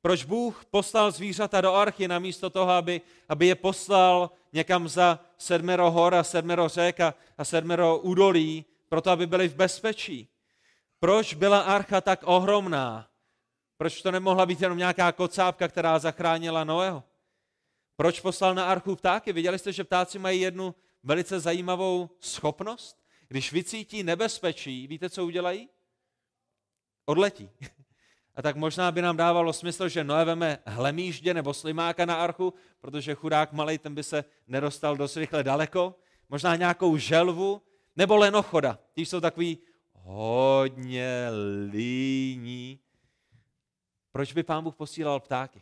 Proč 0.02 0.24
Bůh 0.24 0.66
poslal 0.66 1.12
zvířata 1.12 1.62
do 1.62 1.74
archy 1.74 2.08
namísto 2.08 2.50
toho, 2.50 2.72
aby, 2.72 3.02
aby 3.30 3.48
je 3.48 3.56
poslal 3.56 4.32
někam 4.54 4.88
za 4.88 5.20
sedmero 5.38 5.92
hor 5.92 6.16
a 6.16 6.24
sedmero 6.24 6.68
řek 6.68 7.00
a, 7.00 7.14
a 7.38 7.46
sedmero 7.46 7.98
údolí, 7.98 8.66
proto 8.90 9.12
aby 9.12 9.28
byli 9.28 9.48
v 9.48 9.56
bezpečí? 9.56 10.28
Proč 11.00 11.34
byla 11.34 11.60
archa 11.60 12.02
tak 12.02 12.20
ohromná? 12.24 13.08
Proč 13.78 14.02
to 14.02 14.12
nemohla 14.12 14.46
být 14.46 14.62
jenom 14.62 14.78
nějaká 14.78 15.12
kocápka, 15.12 15.68
která 15.68 16.00
zachránila 16.00 16.64
Noého? 16.64 17.04
Proč 17.96 18.20
poslal 18.20 18.56
na 18.56 18.66
archu 18.66 18.96
ptáky? 18.96 19.34
Viděli 19.34 19.60
jste, 19.60 19.74
že 19.74 19.84
ptáci 19.84 20.20
mají 20.20 20.42
jednu 20.42 20.76
velice 21.04 21.40
zajímavou 21.40 22.10
schopnost? 22.20 23.04
Když 23.28 23.52
vycítí 23.52 24.04
nebezpečí, 24.04 24.88
víte, 24.88 25.10
co 25.10 25.26
udělají? 25.26 25.70
Odletí. 27.06 27.50
A 28.36 28.42
tak 28.42 28.56
možná 28.56 28.92
by 28.92 29.02
nám 29.02 29.18
dávalo 29.18 29.54
smysl, 29.54 29.90
že 29.90 30.04
Noé 30.04 30.26
veme 30.26 30.60
hlemíždě 30.66 31.34
nebo 31.34 31.54
slimáka 31.54 32.06
na 32.06 32.16
archu, 32.16 32.54
protože 32.82 33.16
chudák 33.16 33.54
malej 33.54 33.78
ten 33.78 33.96
by 33.96 34.04
se 34.04 34.26
nedostal 34.48 34.98
dost 34.98 35.18
rychle 35.18 35.44
daleko. 35.44 35.96
Možná 36.30 36.56
nějakou 36.56 36.98
želvu 36.98 37.62
nebo 37.96 38.18
lenochoda. 38.18 38.80
Tí 38.94 39.06
jsou 39.06 39.20
takový 39.20 39.58
hodně 39.94 41.28
líní. 41.72 42.80
Proč 44.12 44.34
by 44.34 44.44
pán 44.44 44.64
Bůh 44.64 44.76
posílal 44.76 45.20
ptáky? 45.20 45.62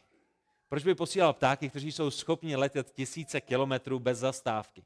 Proč 0.70 0.84
by 0.84 0.96
posílal 0.96 1.34
ptáky, 1.34 1.70
kteří 1.70 1.92
jsou 1.92 2.12
schopni 2.12 2.56
letět 2.56 2.92
tisíce 2.92 3.42
kilometrů 3.42 4.00
bez 4.00 4.18
zastávky? 4.18 4.86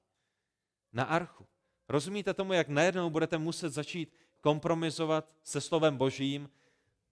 Na 0.93 1.03
archu. 1.03 1.47
Rozumíte 1.89 2.33
tomu, 2.33 2.53
jak 2.53 2.67
najednou 2.67 3.09
budete 3.09 3.37
muset 3.37 3.69
začít 3.69 4.13
kompromisovat 4.43 5.29
se 5.43 5.61
slovem 5.61 5.97
božím, 5.97 6.49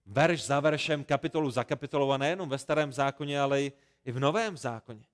verš 0.06 0.44
za 0.44 0.60
veršem, 0.60 1.04
kapitolu 1.04 1.50
za 1.50 1.64
kapitolou 1.64 2.10
a 2.10 2.18
nejenom 2.18 2.48
ve 2.48 2.58
starém 2.58 2.92
zákoně, 2.92 3.40
ale 3.40 3.62
i 4.04 4.12
v 4.12 4.20
novém 4.20 4.56
zákoně. 4.56 5.04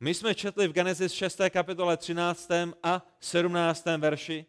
My 0.00 0.14
jsme 0.14 0.34
četli 0.34 0.68
v 0.68 0.72
Genesis 0.72 1.12
6. 1.12 1.40
kapitole 1.50 1.96
13. 1.96 2.48
a 2.82 3.06
17. 3.20 3.84
verši 3.98 4.46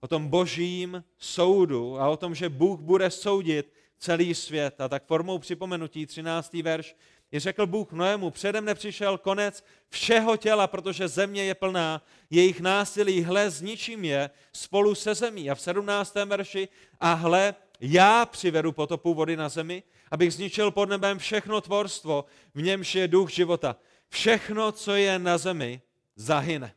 o 0.00 0.08
tom 0.08 0.28
božím 0.28 1.04
soudu 1.18 2.00
a 2.00 2.08
o 2.08 2.16
tom, 2.16 2.34
že 2.34 2.48
Bůh 2.48 2.80
bude 2.80 3.10
soudit 3.10 3.72
celý 3.98 4.34
svět. 4.34 4.80
A 4.80 4.88
tak 4.88 5.04
formou 5.04 5.38
připomenutí 5.38 6.06
13. 6.06 6.52
verš 6.54 6.96
je 7.32 7.40
řekl 7.40 7.66
Bůh 7.66 7.92
Noému, 7.92 8.30
předem 8.30 8.64
nepřišel 8.64 9.18
konec 9.18 9.64
všeho 9.88 10.36
těla, 10.36 10.66
protože 10.66 11.08
země 11.08 11.44
je 11.44 11.54
plná, 11.54 12.02
jejich 12.30 12.60
násilí, 12.60 13.22
hle, 13.22 13.50
zničím 13.50 14.04
je 14.04 14.30
spolu 14.52 14.94
se 14.94 15.14
zemí. 15.14 15.50
A 15.50 15.54
v 15.54 15.60
17. 15.60 16.14
verši, 16.14 16.68
a 17.00 17.12
hle, 17.12 17.54
já 17.80 18.26
přivedu 18.26 18.72
potopu 18.72 19.14
vody 19.14 19.36
na 19.36 19.48
zemi, 19.48 19.82
abych 20.10 20.32
zničil 20.32 20.70
pod 20.70 20.88
nebem 20.88 21.18
všechno 21.18 21.60
tvorstvo, 21.60 22.24
v 22.54 22.62
němž 22.62 22.94
je 22.94 23.08
duch 23.08 23.30
života. 23.30 23.76
Všechno, 24.08 24.72
co 24.72 24.94
je 24.94 25.18
na 25.18 25.38
zemi, 25.38 25.80
zahyne. 26.16 26.74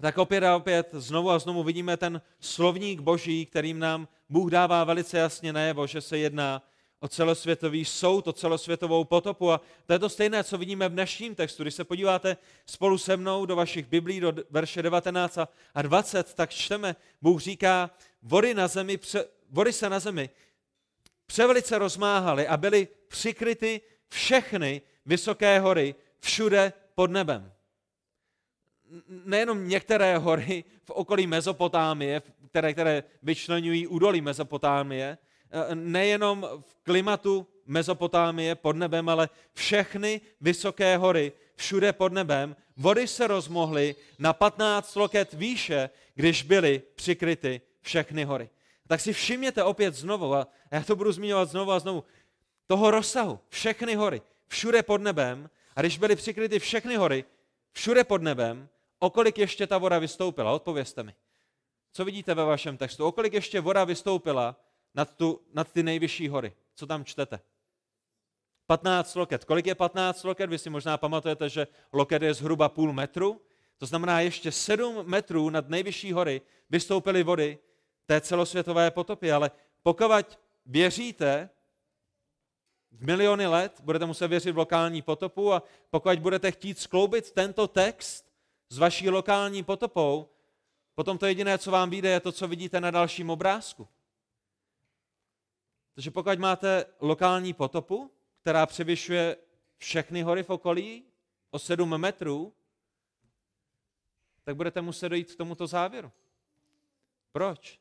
Tak 0.00 0.18
opět 0.18 0.44
a 0.44 0.56
opět 0.56 0.88
znovu 0.92 1.30
a 1.30 1.38
znovu 1.38 1.62
vidíme 1.62 1.96
ten 1.96 2.20
slovník 2.40 3.00
boží, 3.00 3.46
kterým 3.46 3.78
nám 3.78 4.08
Bůh 4.28 4.50
dává 4.50 4.84
velice 4.84 5.18
jasně 5.18 5.52
najevo, 5.52 5.86
že 5.86 6.00
se 6.00 6.18
jedná 6.18 6.62
o 7.02 7.08
celosvětový 7.08 7.84
soud, 7.84 8.28
o 8.28 8.32
celosvětovou 8.32 9.04
potopu. 9.04 9.52
A 9.52 9.60
to 9.86 9.92
je 9.92 9.98
to 9.98 10.08
stejné, 10.08 10.44
co 10.44 10.58
vidíme 10.58 10.88
v 10.88 10.92
dnešním 10.92 11.34
textu. 11.34 11.62
Když 11.62 11.74
se 11.74 11.84
podíváte 11.84 12.36
spolu 12.66 12.98
se 12.98 13.16
mnou 13.16 13.46
do 13.46 13.56
vašich 13.56 13.86
biblí, 13.86 14.20
do 14.20 14.32
verše 14.50 14.82
19 14.82 15.38
a 15.74 15.82
20, 15.82 16.34
tak 16.34 16.50
čteme, 16.50 16.96
Bůh 17.22 17.40
říká, 17.40 17.90
vody, 18.22 18.54
na 18.54 18.68
zemi, 18.68 18.98
vody 19.50 19.72
se 19.72 19.90
na 19.90 20.00
zemi 20.00 20.30
převelice 21.26 21.78
rozmáhaly 21.78 22.48
a 22.48 22.56
byly 22.56 22.88
přikryty 23.08 23.80
všechny 24.08 24.82
vysoké 25.06 25.60
hory 25.60 25.94
všude 26.20 26.72
pod 26.94 27.10
nebem. 27.10 27.52
Nejenom 29.08 29.68
některé 29.68 30.18
hory 30.18 30.64
v 30.84 30.90
okolí 30.90 31.26
Mezopotámie, 31.26 32.22
které, 32.48 32.72
které 32.72 33.02
vyčlenují 33.22 33.86
údolí 33.86 34.20
Mezopotámie, 34.20 35.18
nejenom 35.74 36.48
v 36.60 36.74
klimatu 36.82 37.46
Mezopotámie 37.66 38.54
pod 38.54 38.76
nebem, 38.76 39.08
ale 39.08 39.28
všechny 39.52 40.20
vysoké 40.40 40.96
hory 40.96 41.32
všude 41.56 41.92
pod 41.92 42.12
nebem, 42.12 42.56
vody 42.76 43.08
se 43.08 43.26
rozmohly 43.26 43.94
na 44.18 44.32
15 44.32 44.94
loket 44.94 45.32
výše, 45.32 45.90
když 46.14 46.42
byly 46.42 46.82
přikryty 46.94 47.60
všechny 47.80 48.24
hory. 48.24 48.50
Tak 48.86 49.00
si 49.00 49.12
všimněte 49.12 49.62
opět 49.62 49.94
znovu, 49.94 50.34
a 50.34 50.46
já 50.70 50.82
to 50.82 50.96
budu 50.96 51.12
zmiňovat 51.12 51.50
znovu 51.50 51.72
a 51.72 51.78
znovu, 51.78 52.04
toho 52.66 52.90
rozsahu, 52.90 53.38
všechny 53.48 53.94
hory, 53.94 54.22
všude 54.48 54.82
pod 54.82 55.00
nebem, 55.00 55.50
a 55.76 55.80
když 55.80 55.98
byly 55.98 56.16
přikryty 56.16 56.58
všechny 56.58 56.96
hory, 56.96 57.24
všude 57.72 58.04
pod 58.04 58.22
nebem, 58.22 58.68
okolik 58.98 59.38
ještě 59.38 59.66
ta 59.66 59.78
voda 59.78 59.98
vystoupila? 59.98 60.52
Odpovězte 60.52 61.02
mi. 61.02 61.14
Co 61.92 62.04
vidíte 62.04 62.34
ve 62.34 62.44
vašem 62.44 62.76
textu? 62.76 63.06
Okolik 63.06 63.32
ještě 63.32 63.60
voda 63.60 63.84
vystoupila 63.84 64.56
nad, 64.94 65.16
tu, 65.16 65.40
nad 65.54 65.72
ty 65.72 65.82
nejvyšší 65.82 66.28
hory. 66.28 66.52
Co 66.74 66.86
tam 66.86 67.04
čtete? 67.04 67.40
15 68.66 69.14
loket. 69.14 69.44
Kolik 69.44 69.66
je 69.66 69.74
15 69.74 70.24
loket? 70.24 70.50
Vy 70.50 70.58
si 70.58 70.70
možná 70.70 70.96
pamatujete, 70.96 71.48
že 71.48 71.66
loket 71.92 72.22
je 72.22 72.34
zhruba 72.34 72.68
půl 72.68 72.92
metru. 72.92 73.40
To 73.78 73.86
znamená, 73.86 74.20
ještě 74.20 74.52
7 74.52 75.06
metrů 75.06 75.50
nad 75.50 75.68
nejvyšší 75.68 76.12
hory 76.12 76.40
vystoupily 76.70 77.22
vody 77.22 77.58
té 78.06 78.20
celosvětové 78.20 78.90
potopy. 78.90 79.32
Ale 79.32 79.50
pokud 79.82 80.38
věříte 80.66 81.50
v 82.90 83.06
miliony 83.06 83.46
let, 83.46 83.80
budete 83.80 84.06
muset 84.06 84.28
věřit 84.28 84.52
v 84.52 84.58
lokální 84.58 85.02
potopu 85.02 85.52
a 85.52 85.62
pokud 85.90 86.18
budete 86.18 86.50
chtít 86.50 86.78
skloubit 86.78 87.30
tento 87.30 87.68
text 87.68 88.32
s 88.68 88.78
vaší 88.78 89.10
lokální 89.10 89.62
potopou, 89.62 90.28
potom 90.94 91.18
to 91.18 91.26
jediné, 91.26 91.58
co 91.58 91.70
vám 91.70 91.90
vyjde, 91.90 92.08
je 92.08 92.20
to, 92.20 92.32
co 92.32 92.48
vidíte 92.48 92.80
na 92.80 92.90
dalším 92.90 93.30
obrázku. 93.30 93.88
Takže 95.94 96.10
pokud 96.10 96.38
máte 96.38 96.84
lokální 97.00 97.52
potopu, 97.52 98.10
která 98.40 98.66
převyšuje 98.66 99.36
všechny 99.76 100.22
hory 100.22 100.42
v 100.42 100.50
okolí 100.50 101.04
o 101.50 101.58
7 101.58 101.98
metrů, 101.98 102.52
tak 104.44 104.56
budete 104.56 104.80
muset 104.80 105.08
dojít 105.08 105.32
k 105.32 105.36
tomuto 105.36 105.66
závěru. 105.66 106.12
Proč? 107.32 107.80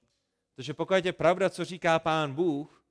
Protože 0.55 0.73
pokud 0.73 1.05
je 1.05 1.13
pravda, 1.13 1.49
co 1.49 1.65
říká 1.65 1.99
pán 1.99 2.33
Bůh, 2.33 2.83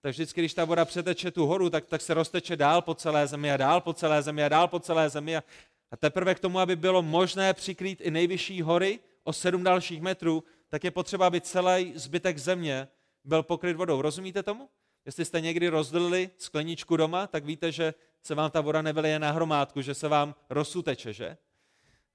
tak 0.00 0.12
vždycky, 0.12 0.40
když 0.40 0.54
ta 0.54 0.64
voda 0.64 0.84
přeteče 0.84 1.30
tu 1.30 1.46
horu, 1.46 1.70
tak, 1.70 1.86
tak 1.86 2.00
se 2.00 2.14
rozteče 2.14 2.56
dál 2.56 2.82
po 2.82 2.94
celé 2.94 3.26
zemi 3.26 3.52
a 3.52 3.56
dál 3.56 3.80
po 3.80 3.92
celé 3.92 4.22
zemi 4.22 4.44
a 4.44 4.48
dál 4.48 4.68
po 4.68 4.80
celé 4.80 5.10
zemi. 5.10 5.36
A, 5.36 5.42
a 5.90 5.96
teprve 5.96 6.34
k 6.34 6.40
tomu, 6.40 6.58
aby 6.58 6.76
bylo 6.76 7.02
možné 7.02 7.54
přikrýt 7.54 8.00
i 8.00 8.10
nejvyšší 8.10 8.62
hory 8.62 8.98
o 9.24 9.32
sedm 9.32 9.64
dalších 9.64 10.02
metrů, 10.02 10.44
tak 10.68 10.84
je 10.84 10.90
potřeba, 10.90 11.26
aby 11.26 11.40
celý 11.40 11.92
zbytek 11.96 12.38
země 12.38 12.88
byl 13.24 13.42
pokryt 13.42 13.76
vodou. 13.76 14.02
Rozumíte 14.02 14.42
tomu? 14.42 14.68
Jestli 15.06 15.24
jste 15.24 15.40
někdy 15.40 15.68
rozdlili 15.68 16.30
skleničku 16.38 16.96
doma, 16.96 17.26
tak 17.26 17.44
víte, 17.44 17.72
že 17.72 17.94
se 18.22 18.34
vám 18.34 18.50
ta 18.50 18.60
voda 18.60 18.82
nevyleje 18.82 19.18
na 19.18 19.30
hromádku, 19.30 19.82
že 19.82 19.94
se 19.94 20.08
vám 20.08 20.34
rozsuteče, 20.50 21.12
že? 21.12 21.36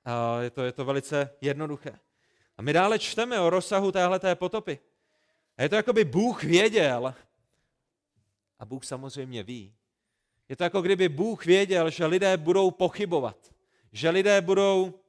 A 0.05 0.41
je 0.41 0.49
to, 0.49 0.63
je 0.63 0.71
to 0.71 0.85
velice 0.85 1.29
jednoduché. 1.41 1.99
A 2.57 2.61
my 2.61 2.73
dále 2.73 2.99
čteme 2.99 3.39
o 3.39 3.49
rozsahu 3.49 3.91
téhleté 3.91 4.35
potopy. 4.35 4.79
A 5.57 5.63
je 5.63 5.69
to 5.69 5.75
jako 5.75 5.93
by 5.93 6.03
Bůh 6.03 6.43
věděl, 6.43 7.15
a 8.59 8.65
Bůh 8.65 8.85
samozřejmě 8.85 9.43
ví, 9.43 9.73
je 10.49 10.55
to 10.55 10.63
jako 10.63 10.81
kdyby 10.81 11.09
Bůh 11.09 11.45
věděl, 11.45 11.89
že 11.89 12.05
lidé 12.05 12.37
budou 12.37 12.71
pochybovat, 12.71 13.53
že 13.91 14.09
lidé 14.09 14.41
budou 14.41 14.99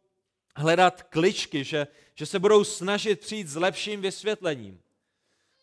hledat 0.56 1.02
kličky, 1.02 1.64
že, 1.64 1.86
že 2.14 2.26
se 2.26 2.38
budou 2.38 2.64
snažit 2.64 3.20
přijít 3.20 3.48
s 3.48 3.56
lepším 3.56 4.00
vysvětlením. 4.00 4.80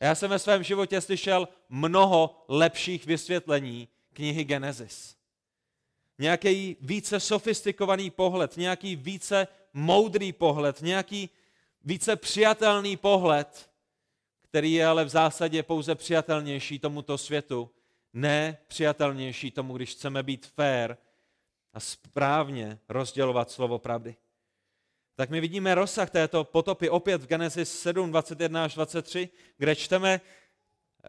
Já 0.03 0.15
jsem 0.15 0.29
ve 0.29 0.39
svém 0.39 0.63
životě 0.63 1.01
slyšel 1.01 1.47
mnoho 1.69 2.45
lepších 2.47 3.05
vysvětlení 3.05 3.87
knihy 4.13 4.43
Genesis. 4.43 5.15
Nějaký 6.19 6.77
více 6.81 7.19
sofistikovaný 7.19 8.09
pohled, 8.09 8.57
nějaký 8.57 8.95
více 8.95 9.47
moudrý 9.73 10.33
pohled, 10.33 10.81
nějaký 10.81 11.29
více 11.83 12.15
přijatelný 12.15 12.97
pohled, 12.97 13.69
který 14.41 14.73
je 14.73 14.85
ale 14.85 15.05
v 15.05 15.09
zásadě 15.09 15.63
pouze 15.63 15.95
přijatelnější 15.95 16.79
tomuto 16.79 17.17
světu, 17.17 17.69
ne 18.13 18.57
přijatelnější 18.67 19.51
tomu, 19.51 19.77
když 19.77 19.91
chceme 19.91 20.23
být 20.23 20.45
fair 20.45 20.95
a 21.73 21.79
správně 21.79 22.79
rozdělovat 22.89 23.51
slovo 23.51 23.79
pravdy 23.79 24.15
tak 25.15 25.29
my 25.29 25.41
vidíme 25.41 25.75
rozsah 25.75 26.09
této 26.09 26.43
potopy 26.43 26.89
opět 26.89 27.21
v 27.21 27.27
Genesis 27.27 27.79
7, 27.79 28.11
21 28.11 28.63
až 28.63 28.75
23, 28.75 29.29
kde 29.57 29.75
čteme, 29.75 30.21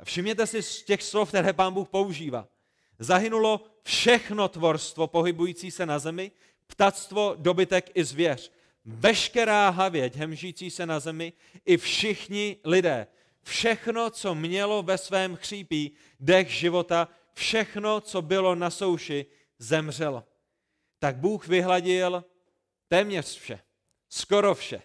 všimněte 0.04 0.46
si 0.46 0.62
z 0.62 0.82
těch 0.82 1.02
slov, 1.02 1.28
které 1.28 1.52
pán 1.52 1.74
Bůh 1.74 1.88
používá. 1.88 2.48
Zahynulo 2.98 3.64
všechno 3.82 4.48
tvorstvo 4.48 5.06
pohybující 5.06 5.70
se 5.70 5.86
na 5.86 5.98
zemi, 5.98 6.30
ptactvo, 6.66 7.34
dobytek 7.38 7.90
i 7.94 8.04
zvěř. 8.04 8.52
Veškerá 8.84 9.70
havěť 9.70 10.16
hemžící 10.16 10.70
se 10.70 10.86
na 10.86 11.00
zemi 11.00 11.32
i 11.66 11.76
všichni 11.76 12.56
lidé. 12.64 13.06
Všechno, 13.42 14.10
co 14.10 14.34
mělo 14.34 14.82
ve 14.82 14.98
svém 14.98 15.36
chřípí 15.36 15.92
dech 16.20 16.50
života, 16.50 17.08
všechno, 17.34 18.00
co 18.00 18.22
bylo 18.22 18.54
na 18.54 18.70
souši, 18.70 19.26
zemřelo. 19.58 20.24
Tak 20.98 21.16
Bůh 21.16 21.48
vyhladil 21.48 22.24
téměř 22.88 23.38
vše 23.38 23.63
skoro 24.14 24.54
vše. 24.54 24.82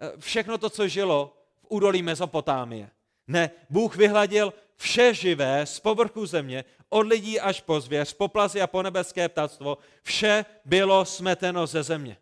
Eh, 0.00 0.12
všechno 0.18 0.58
to, 0.58 0.70
co 0.70 0.88
žilo 0.88 1.36
v 1.56 1.66
údolí 1.68 2.02
Mezopotámie. 2.02 2.90
Ne, 3.26 3.50
Bůh 3.70 3.96
vyhladil 3.96 4.54
vše 4.76 5.14
živé 5.14 5.66
z 5.66 5.80
povrchu 5.80 6.26
země, 6.26 6.64
od 6.88 7.06
lidí 7.06 7.40
až 7.40 7.60
po 7.60 7.80
zvěř, 7.80 8.12
po 8.12 8.28
plazy 8.28 8.62
a 8.62 8.66
po 8.66 8.82
nebeské 8.82 9.28
ptactvo, 9.28 9.78
vše 10.02 10.44
bylo 10.64 11.04
smeteno 11.04 11.66
ze 11.66 11.82
země. 11.82 12.16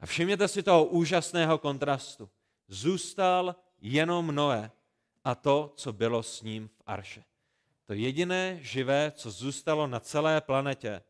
A 0.00 0.06
všimněte 0.06 0.48
si 0.48 0.62
toho 0.62 0.84
úžasného 0.84 1.58
kontrastu. 1.58 2.30
Zůstal 2.68 3.56
jenom 3.80 4.34
Noé 4.34 4.70
a 5.24 5.34
to, 5.34 5.72
co 5.76 5.92
bylo 5.92 6.22
s 6.22 6.42
ním 6.42 6.68
v 6.68 6.82
Arše. 6.86 7.24
To 7.86 7.92
jediné 7.92 8.58
živé, 8.60 9.12
co 9.16 9.30
zůstalo 9.30 9.86
na 9.86 10.00
celé 10.00 10.40
planetě, 10.40 11.02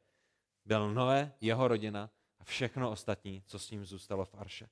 byl 0.65 0.95
Noé, 0.95 1.33
jeho 1.41 1.69
rodina 1.69 2.11
a 2.41 2.45
všechno 2.45 2.91
ostatní, 2.91 3.43
co 3.47 3.59
s 3.59 3.71
ním 3.71 3.85
zůstalo 3.85 4.25
v 4.25 4.35
Arše. 4.35 4.69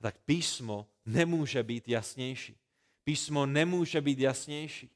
Tak 0.00 0.18
písmo 0.24 0.86
nemůže 1.06 1.62
být 1.62 1.88
jasnější. 1.88 2.56
Písmo 3.04 3.46
nemůže 3.46 4.00
být 4.00 4.18
jasnější. 4.18 4.90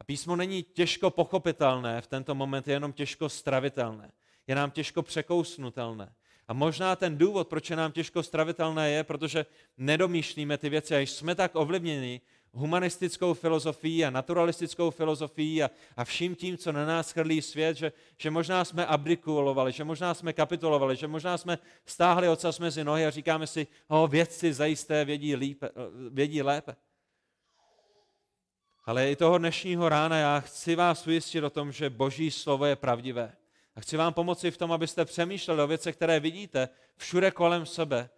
A 0.00 0.04
písmo 0.04 0.36
není 0.36 0.62
těžko 0.62 1.10
pochopitelné, 1.10 2.00
v 2.00 2.06
tento 2.06 2.34
moment 2.34 2.68
je 2.68 2.74
jenom 2.74 2.92
těžko 2.92 3.28
stravitelné. 3.28 4.12
Je 4.46 4.54
nám 4.54 4.70
těžko 4.70 5.02
překousnutelné. 5.02 6.14
A 6.48 6.52
možná 6.52 6.96
ten 6.96 7.18
důvod, 7.18 7.48
proč 7.48 7.70
je 7.70 7.76
nám 7.76 7.92
těžko 7.92 8.22
stravitelné, 8.22 8.90
je, 8.90 9.04
protože 9.04 9.46
nedomýšlíme 9.78 10.58
ty 10.58 10.68
věci 10.68 10.94
a 10.94 10.98
jsme 10.98 11.34
tak 11.34 11.54
ovlivněni 11.54 12.20
humanistickou 12.54 13.34
filozofií 13.34 14.04
a 14.04 14.10
naturalistickou 14.10 14.90
filozofií 14.90 15.62
a, 15.62 15.70
a 15.96 16.04
vším 16.04 16.34
tím, 16.34 16.56
co 16.56 16.72
na 16.72 16.86
nás 16.86 17.12
chrlí 17.12 17.42
svět, 17.42 17.76
že, 17.76 17.92
že 18.18 18.30
možná 18.30 18.64
jsme 18.64 18.86
abdikulovali, 18.86 19.72
že 19.72 19.84
možná 19.84 20.14
jsme 20.14 20.32
kapitulovali, 20.32 20.96
že 20.96 21.06
možná 21.06 21.38
jsme 21.38 21.58
stáhli 21.86 22.28
ocas 22.28 22.58
mezi 22.58 22.84
nohy 22.84 23.06
a 23.06 23.10
říkáme 23.10 23.46
si, 23.46 23.66
o, 23.88 24.06
vědci 24.06 24.52
zajisté 24.52 25.04
vědí, 25.04 25.36
lípe, 25.36 25.70
vědí 26.10 26.42
lépe. 26.42 26.76
Ale 28.84 29.10
i 29.10 29.16
toho 29.16 29.38
dnešního 29.38 29.88
rána 29.88 30.18
já 30.18 30.40
chci 30.40 30.74
vás 30.74 31.06
ujistit 31.06 31.44
o 31.44 31.50
tom, 31.50 31.72
že 31.72 31.90
Boží 31.90 32.30
slovo 32.30 32.64
je 32.64 32.76
pravdivé. 32.76 33.32
A 33.76 33.80
chci 33.80 33.96
vám 33.96 34.12
pomoci 34.12 34.50
v 34.50 34.58
tom, 34.58 34.72
abyste 34.72 35.04
přemýšleli 35.04 35.62
o 35.62 35.66
věcech, 35.66 35.96
které 35.96 36.20
vidíte 36.20 36.68
všude 36.96 37.30
kolem 37.30 37.66
sebe, 37.66 38.10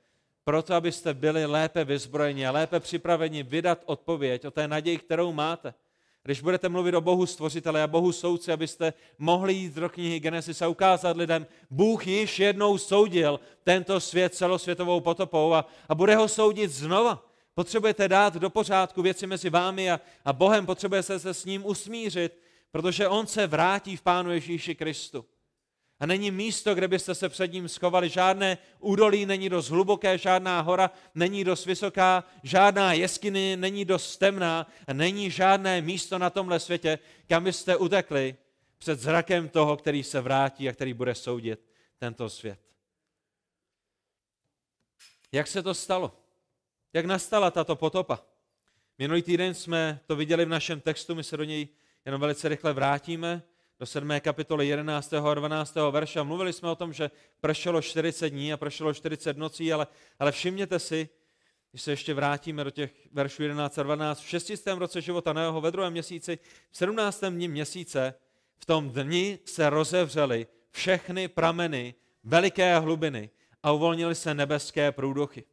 proto 0.46 0.74
abyste 0.74 1.14
byli 1.14 1.46
lépe 1.46 1.84
vyzbrojeni 1.84 2.46
a 2.46 2.52
lépe 2.52 2.80
připraveni 2.80 3.42
vydat 3.42 3.82
odpověď 3.86 4.44
o 4.44 4.50
té 4.50 4.68
naději, 4.68 4.98
kterou 4.98 5.32
máte. 5.32 5.74
když 6.22 6.40
budete 6.40 6.68
mluvit 6.68 6.94
o 6.94 7.00
Bohu 7.00 7.26
stvořitele 7.26 7.82
a 7.82 7.86
Bohu 7.86 8.12
soudci, 8.12 8.52
abyste 8.52 8.92
mohli 9.18 9.54
jít 9.54 9.74
do 9.74 9.88
knihy 9.88 10.20
Genesis 10.20 10.62
a 10.62 10.68
ukázat 10.68 11.16
lidem, 11.16 11.46
Bůh 11.70 12.06
již 12.06 12.38
jednou 12.38 12.78
soudil 12.78 13.40
tento 13.64 14.00
svět 14.00 14.34
celosvětovou 14.34 15.00
potopou 15.00 15.54
a, 15.54 15.66
a 15.88 15.94
bude 15.94 16.16
ho 16.16 16.28
soudit 16.28 16.70
znova. 16.70 17.26
Potřebujete 17.54 18.08
dát 18.08 18.34
do 18.34 18.50
pořádku 18.50 19.02
věci 19.02 19.26
mezi 19.26 19.50
vámi 19.50 19.90
a, 19.90 20.00
a 20.24 20.32
Bohem, 20.32 20.66
potřebujete 20.66 21.18
se 21.18 21.34
s 21.34 21.44
ním 21.44 21.66
usmířit, 21.66 22.38
protože 22.70 23.08
on 23.08 23.26
se 23.26 23.46
vrátí 23.46 23.96
v 23.96 24.02
Pánu 24.02 24.30
Ježíši 24.30 24.74
Kristu. 24.74 25.24
A 26.00 26.06
není 26.06 26.30
místo, 26.30 26.74
kde 26.74 26.88
byste 26.88 27.14
se 27.14 27.28
před 27.28 27.52
ním 27.52 27.68
schovali. 27.68 28.08
Žádné 28.08 28.58
údolí 28.78 29.26
není 29.26 29.48
dost 29.48 29.68
hluboké, 29.68 30.18
žádná 30.18 30.60
hora 30.60 30.90
není 31.14 31.44
dost 31.44 31.66
vysoká, 31.66 32.24
žádná 32.42 32.92
jeskyny 32.92 33.56
není 33.56 33.84
dost 33.84 34.16
temná 34.16 34.66
a 34.86 34.92
není 34.92 35.30
žádné 35.30 35.80
místo 35.80 36.18
na 36.18 36.30
tomhle 36.30 36.60
světě, 36.60 36.98
kam 37.28 37.44
byste 37.44 37.76
utekli 37.76 38.36
před 38.78 39.00
zrakem 39.00 39.48
toho, 39.48 39.76
který 39.76 40.02
se 40.02 40.20
vrátí 40.20 40.68
a 40.68 40.72
který 40.72 40.94
bude 40.94 41.14
soudit 41.14 41.60
tento 41.98 42.30
svět. 42.30 42.60
Jak 45.32 45.46
se 45.46 45.62
to 45.62 45.74
stalo? 45.74 46.22
Jak 46.92 47.06
nastala 47.06 47.50
tato 47.50 47.76
potopa? 47.76 48.24
Minulý 48.98 49.22
týden 49.22 49.54
jsme 49.54 50.00
to 50.06 50.16
viděli 50.16 50.44
v 50.44 50.48
našem 50.48 50.80
textu, 50.80 51.14
my 51.14 51.24
se 51.24 51.36
do 51.36 51.44
něj 51.44 51.68
jenom 52.04 52.20
velice 52.20 52.48
rychle 52.48 52.72
vrátíme 52.72 53.42
do 53.80 53.86
7. 53.86 54.20
kapitoly 54.20 54.68
11. 54.68 55.14
a 55.14 55.34
12. 55.34 55.74
verše. 55.90 56.22
Mluvili 56.22 56.52
jsme 56.52 56.70
o 56.70 56.74
tom, 56.74 56.92
že 56.92 57.10
pršelo 57.40 57.82
40 57.82 58.30
dní 58.30 58.52
a 58.52 58.56
pršelo 58.56 58.94
40 58.94 59.36
nocí, 59.36 59.72
ale, 59.72 59.86
ale 60.18 60.32
všimněte 60.32 60.78
si, 60.78 61.08
když 61.70 61.82
se 61.82 61.92
ještě 61.92 62.14
vrátíme 62.14 62.64
do 62.64 62.70
těch 62.70 62.92
veršů 63.12 63.42
11 63.42 63.78
a 63.78 63.82
12, 63.82 64.20
v 64.20 64.28
6. 64.28 64.66
roce 64.66 65.00
života 65.00 65.32
Neho 65.32 65.60
ve 65.60 65.70
druhém 65.70 65.92
měsíci, 65.92 66.38
v 66.70 66.76
17. 66.76 67.24
dní 67.24 67.48
měsíce, 67.48 68.14
v 68.58 68.64
tom 68.64 68.90
dni 68.90 69.38
se 69.44 69.70
rozevřely 69.70 70.46
všechny 70.70 71.28
prameny 71.28 71.94
veliké 72.24 72.78
hlubiny 72.78 73.30
a 73.62 73.72
uvolnily 73.72 74.14
se 74.14 74.34
nebeské 74.34 74.92
průdochy. 74.92 75.44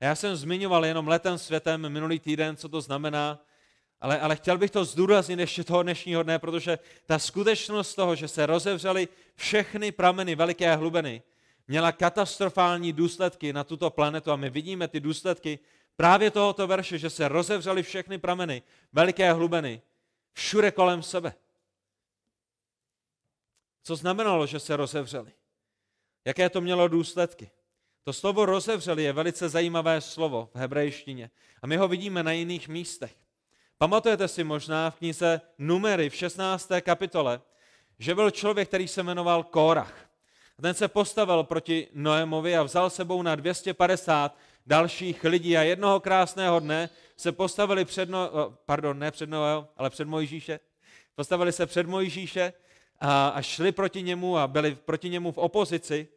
A 0.00 0.04
já 0.04 0.14
jsem 0.14 0.36
zmiňoval 0.36 0.86
jenom 0.86 1.08
letem 1.08 1.38
světem 1.38 1.88
minulý 1.88 2.18
týden, 2.18 2.56
co 2.56 2.68
to 2.68 2.80
znamená, 2.80 3.44
ale, 4.00 4.20
ale 4.20 4.36
chtěl 4.36 4.58
bych 4.58 4.70
to 4.70 4.84
zdůraznit 4.84 5.38
ještě 5.38 5.64
toho 5.64 5.82
dnešního 5.82 6.22
dne, 6.22 6.38
protože 6.38 6.78
ta 7.06 7.18
skutečnost 7.18 7.94
toho, 7.94 8.14
že 8.14 8.28
se 8.28 8.46
rozevřely 8.46 9.08
všechny 9.36 9.92
prameny 9.92 10.34
veliké 10.34 10.76
hlubiny, 10.76 11.22
měla 11.68 11.92
katastrofální 11.92 12.92
důsledky 12.92 13.52
na 13.52 13.64
tuto 13.64 13.90
planetu 13.90 14.32
a 14.32 14.36
my 14.36 14.50
vidíme 14.50 14.88
ty 14.88 15.00
důsledky 15.00 15.58
právě 15.96 16.30
tohoto 16.30 16.66
verše, 16.66 16.98
že 16.98 17.10
se 17.10 17.28
rozevřely 17.28 17.82
všechny 17.82 18.18
prameny 18.18 18.62
veliké 18.92 19.32
hlubiny 19.32 19.82
všude 20.32 20.70
kolem 20.70 21.02
sebe. 21.02 21.34
Co 23.82 23.96
znamenalo, 23.96 24.46
že 24.46 24.60
se 24.60 24.76
rozevřely? 24.76 25.32
Jaké 26.24 26.50
to 26.50 26.60
mělo 26.60 26.88
důsledky? 26.88 27.50
To 28.04 28.12
slovo 28.12 28.46
rozevřeli 28.46 29.02
je 29.02 29.12
velice 29.12 29.48
zajímavé 29.48 30.00
slovo 30.00 30.50
v 30.54 30.58
hebrejštině 30.58 31.30
a 31.62 31.66
my 31.66 31.76
ho 31.76 31.88
vidíme 31.88 32.22
na 32.22 32.32
jiných 32.32 32.68
místech. 32.68 33.16
Pamatujete 33.80 34.28
si 34.28 34.44
možná 34.44 34.90
v 34.90 34.96
knize 34.96 35.40
Numery 35.58 36.10
v 36.10 36.14
16. 36.14 36.68
kapitole, 36.80 37.40
že 37.98 38.14
byl 38.14 38.30
člověk, 38.30 38.68
který 38.68 38.88
se 38.88 39.02
jmenoval 39.02 39.42
Kórach. 39.44 40.10
Ten 40.62 40.74
se 40.74 40.88
postavil 40.88 41.44
proti 41.44 41.88
Noémovi 41.92 42.56
a 42.56 42.62
vzal 42.62 42.90
sebou 42.90 43.22
na 43.22 43.34
250 43.34 44.36
dalších 44.66 45.24
lidí 45.24 45.56
a 45.56 45.62
jednoho 45.62 46.00
krásného 46.00 46.60
dne 46.60 46.90
se 47.16 47.32
postavili 47.32 47.84
před, 47.84 48.10
no, 48.10 48.30
pardon, 48.66 48.98
ne 48.98 49.10
před 49.10 49.30
Noého, 49.30 49.68
ale 49.76 49.90
před 49.90 50.08
Mojžíše. 50.08 50.60
Postavili 51.14 51.52
se 51.52 51.66
před 51.66 51.86
Mojžíše 51.86 52.52
a, 52.98 53.28
a 53.28 53.42
šli 53.42 53.72
proti 53.72 54.02
němu 54.02 54.38
a 54.38 54.46
byli 54.46 54.74
proti 54.74 55.08
němu 55.08 55.32
v 55.32 55.38
opozici. 55.38 56.08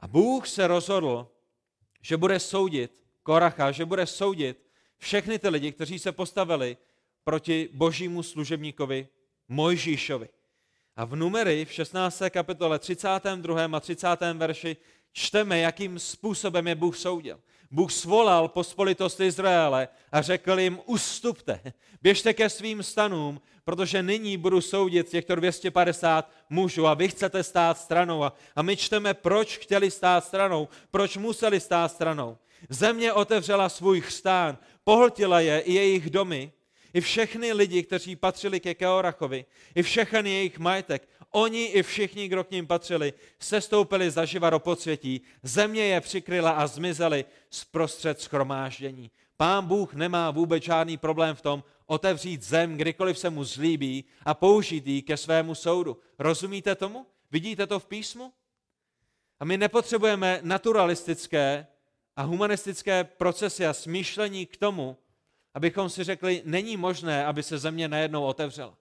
A 0.00 0.08
Bůh 0.08 0.48
se 0.48 0.66
rozhodl, 0.66 1.28
že 2.02 2.16
bude 2.16 2.40
soudit 2.40 3.02
Koracha, 3.22 3.72
že 3.72 3.84
bude 3.84 4.06
soudit 4.06 4.66
všechny 4.98 5.38
ty 5.38 5.48
lidi, 5.48 5.72
kteří 5.72 5.98
se 5.98 6.12
postavili 6.12 6.76
proti 7.26 7.68
božímu 7.72 8.22
služebníkovi 8.22 9.08
Mojžíšovi. 9.48 10.28
A 10.96 11.04
v 11.04 11.16
numery 11.16 11.64
v 11.64 11.72
16. 11.72 12.22
kapitole 12.30 12.78
32. 12.78 13.64
a 13.64 13.80
30. 13.80 14.08
verši 14.34 14.76
čteme, 15.12 15.58
jakým 15.58 15.98
způsobem 15.98 16.66
je 16.68 16.74
Bůh 16.74 16.96
soudil. 16.96 17.40
Bůh 17.70 17.92
svolal 17.92 18.48
pospolitost 18.48 19.20
Izraele 19.20 19.88
a 20.12 20.22
řekl 20.22 20.60
jim, 20.60 20.78
ustupte, 20.86 21.60
běžte 22.02 22.34
ke 22.34 22.50
svým 22.50 22.82
stanům, 22.82 23.40
protože 23.64 24.02
nyní 24.02 24.36
budu 24.36 24.60
soudit 24.60 25.08
těchto 25.08 25.34
250 25.34 26.30
mužů 26.50 26.86
a 26.86 26.94
vy 26.94 27.08
chcete 27.08 27.42
stát 27.42 27.78
stranou. 27.78 28.24
A, 28.56 28.62
my 28.62 28.76
čteme, 28.76 29.14
proč 29.14 29.58
chtěli 29.58 29.90
stát 29.90 30.24
stranou, 30.24 30.68
proč 30.90 31.16
museli 31.16 31.60
stát 31.60 31.92
stranou. 31.92 32.38
Země 32.68 33.12
otevřela 33.12 33.68
svůj 33.68 34.00
chstán, 34.00 34.58
pohltila 34.84 35.40
je 35.40 35.60
i 35.60 35.72
jejich 35.72 36.10
domy 36.10 36.52
i 36.96 37.00
všechny 37.00 37.52
lidi, 37.52 37.82
kteří 37.82 38.16
patřili 38.16 38.60
ke 38.60 38.74
Keorachovi, 38.74 39.44
i 39.74 39.82
všechny 39.82 40.30
jejich 40.30 40.58
majetek, 40.58 41.08
oni 41.30 41.64
i 41.64 41.82
všichni, 41.82 42.28
kdo 42.28 42.44
k 42.44 42.50
ním 42.50 42.66
patřili, 42.66 43.12
sestoupili 43.38 44.10
zaživa 44.10 44.50
do 44.50 44.58
podsvětí, 44.58 45.20
země 45.42 45.84
je 45.84 46.00
přikryla 46.00 46.50
a 46.50 46.66
zmizeli 46.66 47.24
z 47.50 47.64
prostřed 47.64 48.20
schromáždění. 48.20 49.10
Pán 49.36 49.66
Bůh 49.66 49.94
nemá 49.94 50.30
vůbec 50.30 50.62
žádný 50.62 50.96
problém 50.96 51.36
v 51.36 51.42
tom 51.42 51.64
otevřít 51.86 52.42
zem, 52.42 52.76
kdykoliv 52.76 53.18
se 53.18 53.30
mu 53.30 53.44
zlíbí 53.44 54.04
a 54.24 54.34
použít 54.34 54.86
ji 54.86 55.02
ke 55.02 55.16
svému 55.16 55.54
soudu. 55.54 56.00
Rozumíte 56.18 56.74
tomu? 56.74 57.06
Vidíte 57.30 57.66
to 57.66 57.80
v 57.80 57.86
písmu? 57.86 58.32
A 59.40 59.44
my 59.44 59.58
nepotřebujeme 59.58 60.40
naturalistické 60.42 61.66
a 62.16 62.22
humanistické 62.22 63.04
procesy 63.04 63.66
a 63.66 63.72
smýšlení 63.72 64.46
k 64.46 64.56
tomu, 64.56 64.96
abychom 65.56 65.90
si 65.90 66.04
řekli, 66.04 66.42
není 66.44 66.76
možné, 66.76 67.26
aby 67.26 67.42
se 67.42 67.58
země 67.58 67.88
najednou 67.88 68.24
otevřela. 68.24 68.74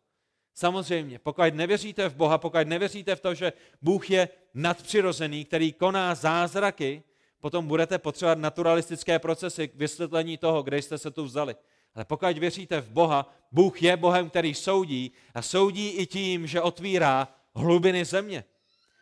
Samozřejmě, 0.53 1.19
pokud 1.19 1.53
nevěříte 1.53 2.09
v 2.09 2.15
Boha, 2.15 2.37
pokud 2.37 2.67
nevěříte 2.67 3.15
v 3.15 3.19
to, 3.19 3.33
že 3.33 3.53
Bůh 3.81 4.09
je 4.09 4.29
nadpřirozený, 4.53 5.45
který 5.45 5.73
koná 5.73 6.15
zázraky, 6.15 7.03
potom 7.39 7.67
budete 7.67 7.97
potřebovat 7.97 8.37
naturalistické 8.37 9.19
procesy 9.19 9.67
k 9.67 9.75
vysvětlení 9.75 10.37
toho, 10.37 10.63
kde 10.63 10.77
jste 10.77 10.97
se 10.97 11.11
tu 11.11 11.23
vzali. 11.23 11.55
Ale 11.95 12.05
pokud 12.05 12.37
věříte 12.37 12.81
v 12.81 12.89
Boha, 12.89 13.33
Bůh 13.51 13.83
je 13.83 13.97
Bohem, 13.97 14.29
který 14.29 14.53
soudí 14.53 15.11
a 15.33 15.41
soudí 15.41 15.89
i 15.89 16.05
tím, 16.05 16.47
že 16.47 16.61
otvírá 16.61 17.27
hlubiny 17.55 18.05
země. 18.05 18.43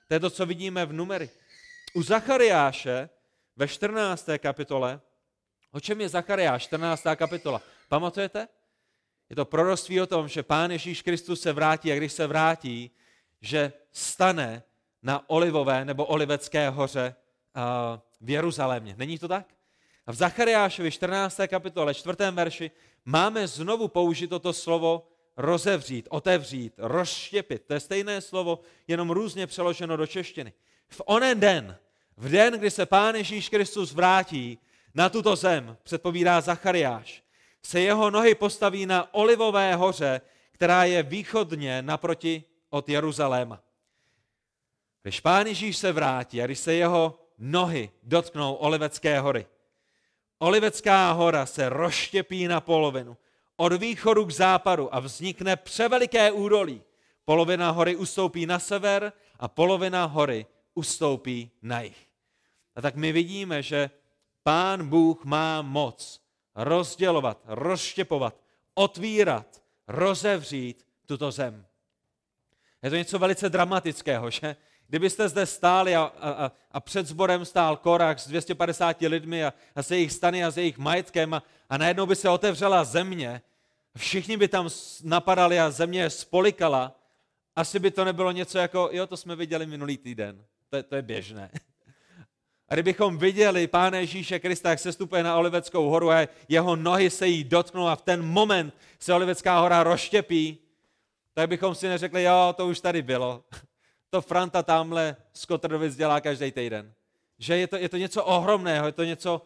To 0.07 0.13
je 0.13 0.19
to, 0.19 0.29
co 0.29 0.45
vidíme 0.45 0.85
v 0.85 0.93
numery. 0.93 1.29
U 1.93 2.03
Zachariáše 2.03 3.09
ve 3.55 3.67
14. 3.67 4.29
kapitole 4.37 5.01
O 5.73 5.79
čem 5.79 6.01
je 6.01 6.09
Zachariáš, 6.09 6.63
14. 6.63 7.03
kapitola? 7.15 7.61
Pamatujete? 7.89 8.47
Je 9.29 9.35
to 9.35 9.45
proroctví 9.45 10.01
o 10.01 10.07
tom, 10.07 10.27
že 10.27 10.43
Pán 10.43 10.71
Ježíš 10.71 11.01
Kristus 11.01 11.41
se 11.41 11.53
vrátí 11.53 11.91
a 11.91 11.95
když 11.95 12.13
se 12.13 12.27
vrátí, 12.27 12.91
že 13.41 13.73
stane 13.91 14.63
na 15.03 15.29
Olivové 15.29 15.85
nebo 15.85 16.05
Olivecké 16.05 16.69
hoře 16.69 17.15
v 18.21 18.29
Jeruzalémě. 18.29 18.95
Není 18.97 19.19
to 19.19 19.27
tak? 19.27 19.45
A 20.05 20.11
v 20.11 20.15
Zachariášovi 20.15 20.91
14. 20.91 21.39
kapitole, 21.47 21.93
4. 21.93 22.17
verši, 22.31 22.71
máme 23.05 23.47
znovu 23.47 23.87
použít 23.87 24.27
toto 24.27 24.53
slovo 24.53 25.07
rozevřít, 25.37 26.07
otevřít, 26.09 26.73
rozštěpit. 26.77 27.65
To 27.65 27.73
je 27.73 27.79
stejné 27.79 28.21
slovo, 28.21 28.59
jenom 28.87 29.09
různě 29.09 29.47
přeloženo 29.47 29.97
do 29.97 30.07
češtiny. 30.07 30.53
V 30.87 31.01
onen 31.05 31.39
den, 31.39 31.77
v 32.17 32.29
den, 32.29 32.53
kdy 32.53 32.71
se 32.71 32.85
Pán 32.85 33.15
Ježíš 33.15 33.49
Kristus 33.49 33.93
vrátí, 33.93 34.59
na 34.95 35.09
tuto 35.09 35.35
zem, 35.35 35.77
předpovídá 35.83 36.41
Zachariáš, 36.41 37.23
se 37.63 37.79
jeho 37.79 38.09
nohy 38.09 38.35
postaví 38.35 38.85
na 38.85 39.13
Olivové 39.13 39.75
hoře, 39.75 40.21
která 40.51 40.83
je 40.83 41.03
východně 41.03 41.81
naproti 41.81 42.43
od 42.69 42.89
Jeruzaléma. 42.89 43.61
Když 45.01 45.19
pán 45.19 45.47
Ježíš 45.47 45.77
se 45.77 45.91
vrátí 45.91 46.41
a 46.41 46.45
když 46.45 46.59
se 46.59 46.73
jeho 46.73 47.19
nohy 47.37 47.91
dotknou 48.03 48.53
Olivecké 48.53 49.19
hory, 49.19 49.45
Olivecká 50.39 51.11
hora 51.11 51.45
se 51.45 51.69
rozštěpí 51.69 52.47
na 52.47 52.61
polovinu, 52.61 53.17
od 53.57 53.73
východu 53.73 54.25
k 54.25 54.31
západu 54.31 54.95
a 54.95 54.99
vznikne 54.99 55.55
převeliké 55.55 56.31
údolí. 56.31 56.81
Polovina 57.25 57.71
hory 57.71 57.95
ustoupí 57.95 58.45
na 58.45 58.59
sever 58.59 59.13
a 59.39 59.47
polovina 59.47 60.05
hory 60.05 60.45
ustoupí 60.73 61.51
na 61.61 61.81
jih. 61.81 62.07
A 62.75 62.81
tak 62.81 62.95
my 62.95 63.11
vidíme, 63.11 63.63
že 63.63 63.89
Pán 64.43 64.87
Bůh 64.89 65.25
má 65.25 65.61
moc 65.61 66.21
rozdělovat, 66.55 67.41
rozštěpovat, 67.45 68.35
otvírat, 68.73 69.61
rozevřít 69.87 70.85
tuto 71.05 71.31
zem. 71.31 71.65
Je 72.83 72.89
to 72.89 72.95
něco 72.95 73.19
velice 73.19 73.49
dramatického, 73.49 74.31
že? 74.31 74.55
Kdybyste 74.87 75.29
zde 75.29 75.45
stáli 75.45 75.95
a, 75.95 76.01
a, 76.21 76.51
a 76.71 76.79
před 76.79 77.07
sborem 77.07 77.45
stál 77.45 77.77
Korach 77.77 78.19
s 78.19 78.27
250 78.27 79.01
lidmi 79.01 79.45
a, 79.45 79.53
a 79.75 79.83
se 79.83 79.95
jejich 79.95 80.11
stany 80.11 80.43
a 80.43 80.51
s 80.51 80.57
jejich 80.57 80.77
majetkem 80.77 81.33
a, 81.33 81.43
a 81.69 81.77
najednou 81.77 82.05
by 82.05 82.15
se 82.15 82.29
otevřela 82.29 82.83
země, 82.83 83.41
Všichni 83.97 84.37
by 84.37 84.47
tam 84.47 84.69
napadali 85.03 85.59
a 85.59 85.71
země 85.71 86.09
spolikala. 86.09 86.99
Asi 87.55 87.79
by 87.79 87.91
to 87.91 88.05
nebylo 88.05 88.31
něco 88.31 88.57
jako, 88.57 88.89
jo, 88.91 89.07
to 89.07 89.17
jsme 89.17 89.35
viděli 89.35 89.65
minulý 89.65 89.97
týden. 89.97 90.45
To 90.69 90.75
je, 90.75 90.83
to 90.83 90.95
je 90.95 91.01
běžné. 91.01 91.51
A 92.69 92.73
kdybychom 92.73 93.17
viděli 93.17 93.67
Pána 93.67 93.97
Ježíše 93.97 94.39
Krista, 94.39 94.69
jak 94.69 94.79
se 94.79 94.93
stupuje 94.93 95.23
na 95.23 95.37
Oliveckou 95.37 95.89
horu 95.89 96.11
a 96.11 96.27
jeho 96.49 96.75
nohy 96.75 97.09
se 97.09 97.27
jí 97.27 97.43
dotknou 97.43 97.87
a 97.87 97.95
v 97.95 98.01
ten 98.01 98.25
moment 98.25 98.75
se 98.99 99.13
Olivecká 99.13 99.59
hora 99.59 99.83
rozštěpí, 99.83 100.57
tak 101.33 101.49
bychom 101.49 101.75
si 101.75 101.87
neřekli, 101.87 102.23
jo, 102.23 102.53
to 102.57 102.67
už 102.67 102.79
tady 102.79 103.01
bylo. 103.01 103.43
To 104.09 104.21
Franta 104.21 104.63
tamhle 104.63 105.15
z 105.33 105.45
Kotrdovic 105.45 105.95
dělá 105.95 106.21
každý 106.21 106.51
týden. 106.51 106.93
Že 107.37 107.57
je 107.57 107.67
to, 107.67 107.75
je 107.75 107.89
to 107.89 107.97
něco 107.97 108.23
ohromného, 108.23 108.85
je 108.85 108.91
to 108.91 109.03
něco, 109.03 109.41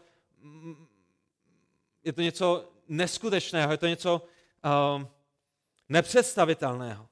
je 2.04 2.14
to 2.14 2.22
něco 2.22 2.70
neskutečného, 2.88 3.72
je 3.72 3.78
to 3.78 3.88
něco 3.88 4.22
um, 4.96 5.08
nepředstavitelného. 5.90 7.08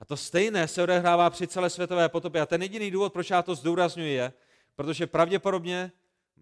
A 0.00 0.04
to 0.04 0.16
stejné 0.16 0.68
se 0.68 0.82
odehrává 0.82 1.30
při 1.30 1.46
celé 1.46 1.70
světové 1.70 2.08
potopě. 2.08 2.40
A 2.40 2.46
ten 2.46 2.62
jediný 2.62 2.90
důvod, 2.90 3.12
proč 3.12 3.30
já 3.30 3.42
to 3.42 3.54
zdůrazňuji, 3.54 4.14
je, 4.14 4.32
protože 4.78 5.06
pravděpodobně 5.06 5.92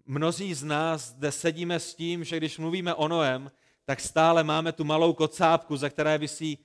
mnozí 0.05 0.53
z 0.53 0.63
nás 0.63 1.01
zde 1.07 1.31
sedíme 1.31 1.79
s 1.79 1.95
tím, 1.95 2.23
že 2.23 2.37
když 2.37 2.57
mluvíme 2.57 2.93
o 2.93 3.07
Noem, 3.07 3.51
tak 3.85 3.99
stále 3.99 4.43
máme 4.43 4.71
tu 4.71 4.83
malou 4.83 5.13
kocápku, 5.13 5.77
za 5.77 5.89
které 5.89 6.17
vysí 6.17 6.57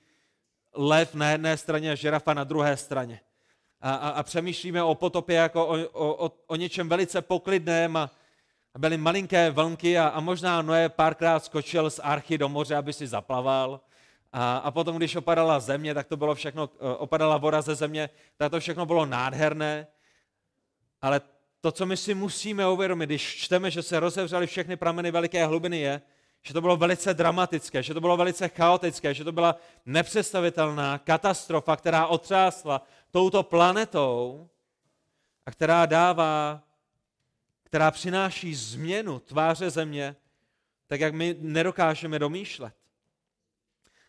lev 0.73 1.15
na 1.15 1.29
jedné 1.29 1.57
straně 1.57 1.91
a 1.91 1.95
žirafa 1.95 2.33
na 2.33 2.43
druhé 2.43 2.77
straně. 2.77 3.19
A, 3.81 3.93
a, 3.95 4.09
a 4.09 4.23
přemýšlíme 4.23 4.83
o 4.83 4.95
potopě 4.95 5.35
jako 5.35 5.67
o, 5.67 5.77
o, 5.91 6.25
o, 6.25 6.31
o 6.47 6.55
něčem 6.55 6.89
velice 6.89 7.21
poklidném 7.21 7.97
a, 7.97 8.11
a 8.73 8.79
byly 8.79 8.97
malinké 8.97 9.51
vlnky 9.51 9.97
a, 9.97 10.07
a 10.07 10.19
možná 10.19 10.61
Noé 10.61 10.89
párkrát 10.89 11.45
skočil 11.45 11.89
z 11.89 11.99
archy 12.03 12.37
do 12.37 12.49
moře, 12.49 12.75
aby 12.75 12.93
si 12.93 13.07
zaplaval. 13.07 13.81
A, 14.33 14.57
a 14.57 14.71
potom, 14.71 14.97
když 14.97 15.15
opadala 15.15 15.59
země, 15.59 15.93
tak 15.93 16.07
to 16.07 16.17
bylo 16.17 16.35
všechno, 16.35 16.69
opadala 16.97 17.37
voda 17.37 17.61
ze 17.61 17.75
země, 17.75 18.09
tak 18.37 18.51
to 18.51 18.59
všechno 18.59 18.85
bylo 18.85 19.05
nádherné. 19.05 19.87
Ale 21.01 21.21
to, 21.63 21.71
co 21.71 21.85
my 21.85 21.97
si 21.97 22.13
musíme 22.13 22.67
uvědomit, 22.67 23.05
když 23.05 23.35
čteme, 23.35 23.71
že 23.71 23.83
se 23.83 23.99
rozevřely 23.99 24.47
všechny 24.47 24.75
prameny 24.75 25.11
veliké 25.11 25.45
hlubiny, 25.45 25.79
je, 25.79 26.01
že 26.41 26.53
to 26.53 26.61
bylo 26.61 26.77
velice 26.77 27.13
dramatické, 27.13 27.83
že 27.83 27.93
to 27.93 28.01
bylo 28.01 28.17
velice 28.17 28.47
chaotické, 28.47 29.13
že 29.13 29.23
to 29.23 29.31
byla 29.31 29.55
nepředstavitelná 29.85 30.97
katastrofa, 30.97 31.75
která 31.75 32.07
otřásla 32.07 32.87
touto 33.11 33.43
planetou 33.43 34.49
a 35.45 35.51
která 35.51 35.85
dává, 35.85 36.63
která 37.63 37.91
přináší 37.91 38.55
změnu 38.55 39.19
tváře 39.19 39.69
země, 39.69 40.15
tak 40.87 40.99
jak 40.99 41.13
my 41.13 41.35
nedokážeme 41.39 42.19
domýšlet. 42.19 42.73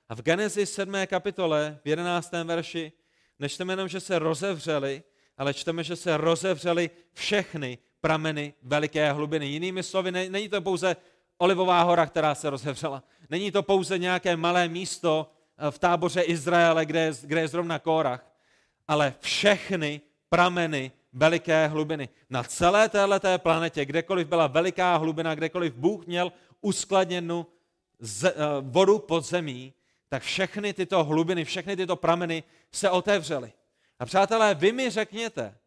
A 0.08 0.14
v 0.14 0.22
Genezi 0.22 0.66
7. 0.66 0.94
kapitole, 1.06 1.78
v 1.84 1.88
11. 1.88 2.32
verši, 2.44 2.92
nečteme 3.38 3.72
jenom, 3.72 3.88
že 3.88 4.00
se 4.00 4.18
rozevřeli, 4.18 5.02
ale 5.38 5.54
čteme, 5.54 5.84
že 5.84 5.96
se 5.96 6.16
rozevřely 6.16 6.90
všechny 7.12 7.78
prameny 8.00 8.54
veliké 8.62 9.12
hlubiny. 9.12 9.46
Jinými 9.46 9.82
slovy, 9.82 10.12
není 10.12 10.48
to 10.48 10.60
pouze 10.60 10.96
Olivová 11.38 11.82
hora, 11.82 12.06
která 12.06 12.34
se 12.34 12.50
rozevřela. 12.50 13.02
Není 13.30 13.50
to 13.50 13.62
pouze 13.62 13.98
nějaké 13.98 14.36
malé 14.36 14.68
místo 14.68 15.30
eh, 15.58 15.70
v 15.70 15.78
táboře 15.78 16.20
Izraele, 16.20 16.86
kde 16.86 17.00
je, 17.00 17.12
kde 17.22 17.40
je 17.40 17.48
zrovna 17.48 17.78
Kórach, 17.78 18.26
ale 18.88 19.14
všechny 19.20 20.00
prameny 20.28 20.92
veliké 21.12 21.66
hlubiny. 21.66 22.08
Na 22.30 22.42
celé 22.42 22.88
této 22.88 23.38
planetě, 23.38 23.84
kdekoliv 23.84 24.28
byla 24.28 24.46
veliká 24.46 24.96
hlubina, 24.96 25.34
kdekoliv 25.34 25.74
Bůh 25.74 26.06
měl 26.06 26.32
uskladněnou 26.60 27.46
z, 28.00 28.24
uh, 28.24 28.32
vodu 28.60 28.98
pod 28.98 29.24
zemí, 29.24 29.72
tak 30.08 30.22
všechny 30.22 30.72
tyto 30.72 31.04
hlubiny, 31.04 31.44
všechny 31.44 31.76
tyto 31.76 31.96
prameny 31.96 32.42
se 32.72 32.90
otevřely. 32.90 33.52
A 33.98 34.06
přátelé, 34.06 34.54
vy 34.54 34.72
mi 34.72 34.90
řekněte, 34.90 35.58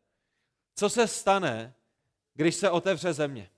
co 0.76 0.90
se 0.90 1.08
stane, 1.08 1.74
když 2.34 2.56
se 2.56 2.70
otevře 2.70 3.14
země. 3.14 3.50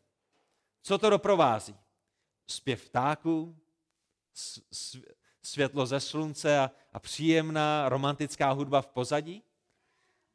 Co 0.82 0.97
to 0.97 1.10
doprovází? 1.10 1.75
Zpěv 2.47 2.89
ptáků, 2.89 3.58
světlo 5.41 5.86
ze 5.86 5.99
slunce 5.99 6.60
a, 6.60 6.99
příjemná 6.99 7.89
romantická 7.89 8.51
hudba 8.51 8.82
v 8.82 8.88
pozadí? 8.88 9.43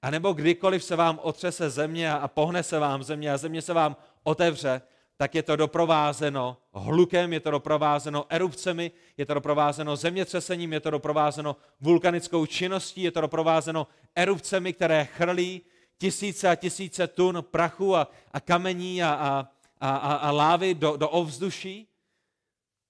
A 0.03 0.11
nebo 0.11 0.33
kdykoliv 0.33 0.85
se 0.85 0.97
vám 0.97 1.19
otřese 1.23 1.71
země 1.71 2.13
a 2.13 2.29
pohne 2.29 2.63
se 2.63 2.79
vám 2.79 3.03
země 3.03 3.33
a 3.33 3.37
země 3.37 3.63
se 3.63 3.73
vám 3.73 3.97
otevře, 4.23 4.83
tak 5.25 5.35
je 5.35 5.43
to 5.43 5.57
doprovázeno 5.57 6.57
hlukem, 6.73 7.33
je 7.33 7.41
to 7.41 7.51
doprovázeno 7.51 8.27
erupcemi, 8.29 8.93
je 9.17 9.27
to 9.27 9.35
doprovázeno 9.35 9.97
zemětřesením, 9.97 10.73
je 10.73 10.81
to 10.81 10.91
doprovázeno 10.91 11.57
vulkanickou 11.81 12.47
činností, 12.47 13.03
je 13.03 13.11
to 13.11 13.21
doprovázeno 13.21 13.87
erupcemi, 14.15 14.73
které 14.73 15.05
chrlí 15.05 15.63
tisíce 15.99 16.49
a 16.49 16.55
tisíce 16.55 17.07
tun 17.07 17.39
prachu 17.41 17.97
a, 17.97 18.11
a 18.33 18.41
kamení 18.41 19.03
a, 19.03 19.11
a, 19.11 19.49
a, 19.81 20.15
a 20.15 20.31
lávy 20.31 20.75
do, 20.75 20.97
do 20.97 21.09
ovzduší. 21.09 21.89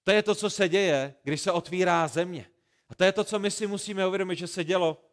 To 0.02 0.10
je 0.10 0.22
to, 0.22 0.34
co 0.34 0.50
se 0.50 0.68
děje, 0.68 1.14
když 1.22 1.40
se 1.40 1.52
otvírá 1.52 2.08
země. 2.08 2.46
A 2.88 2.94
to 2.94 3.04
je 3.04 3.12
to, 3.12 3.24
co 3.24 3.38
my 3.38 3.50
si 3.50 3.66
musíme 3.66 4.06
uvědomit, 4.06 4.38
že 4.38 4.46
se 4.46 4.64
dělo 4.64 5.04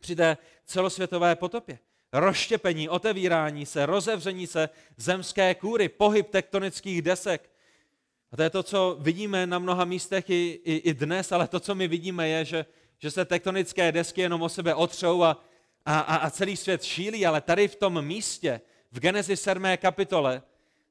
při 0.00 0.16
té 0.16 0.36
celosvětové 0.64 1.36
potopě 1.36 1.78
rozštěpení, 2.12 2.88
otevírání 2.88 3.66
se, 3.66 3.86
rozevření 3.86 4.46
se 4.46 4.68
zemské 4.96 5.54
kůry, 5.54 5.88
pohyb 5.88 6.30
tektonických 6.30 7.02
desek. 7.02 7.50
A 8.32 8.36
to 8.36 8.42
je 8.42 8.50
to, 8.50 8.62
co 8.62 8.96
vidíme 9.00 9.46
na 9.46 9.58
mnoha 9.58 9.84
místech 9.84 10.30
i, 10.30 10.60
i, 10.64 10.76
i 10.76 10.94
dnes, 10.94 11.32
ale 11.32 11.48
to, 11.48 11.60
co 11.60 11.74
my 11.74 11.88
vidíme, 11.88 12.28
je, 12.28 12.44
že, 12.44 12.66
že 12.98 13.10
se 13.10 13.24
tektonické 13.24 13.92
desky 13.92 14.20
jenom 14.20 14.42
o 14.42 14.48
sebe 14.48 14.74
otřou 14.74 15.22
a, 15.22 15.44
a, 15.86 16.00
a 16.00 16.30
celý 16.30 16.56
svět 16.56 16.82
šílí, 16.82 17.26
ale 17.26 17.40
tady 17.40 17.68
v 17.68 17.76
tom 17.76 18.02
místě, 18.02 18.60
v 18.92 19.00
Genezi 19.00 19.36
7. 19.36 19.64
kapitole, 19.76 20.42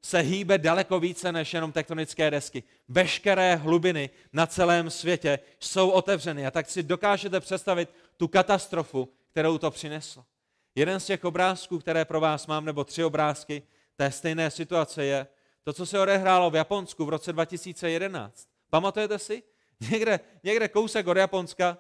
se 0.02 0.20
hýbe 0.20 0.58
daleko 0.58 1.00
více 1.00 1.32
než 1.32 1.54
jenom 1.54 1.72
tektonické 1.72 2.32
desky. 2.32 2.64
Veškeré 2.88 3.56
hlubiny 3.56 4.10
na 4.34 4.48
celém 4.48 4.90
světě 4.90 5.40
jsou 5.60 5.90
otevřeny. 5.90 6.46
A 6.46 6.52
tak 6.52 6.70
si 6.70 6.84
dokážete 6.84 7.40
představit 7.40 7.90
tu 8.18 8.28
katastrofu, 8.28 9.10
kterou 9.32 9.58
to 9.58 9.72
přineslo. 9.72 10.26
Jeden 10.80 11.00
z 11.00 11.06
těch 11.06 11.26
obrázků, 11.26 11.80
které 11.80 12.06
pro 12.06 12.20
vás 12.20 12.48
mám, 12.48 12.66
nebo 12.66 12.84
tři 12.84 13.04
obrázky 13.04 13.64
té 13.96 14.12
stejné 14.12 14.52
situace 14.52 15.06
je 15.06 15.28
to, 15.64 15.74
co 15.74 15.86
se 15.86 16.00
odehrálo 16.00 16.50
v 16.50 16.56
Japonsku 16.56 17.06
v 17.06 17.10
roce 17.10 17.34
2011. 17.34 18.50
Pamatujete 18.70 19.20
si? 19.20 19.44
Někde, 19.92 20.20
někde 20.44 20.68
kousek 20.68 21.08
od 21.08 21.18
Japonska 21.18 21.78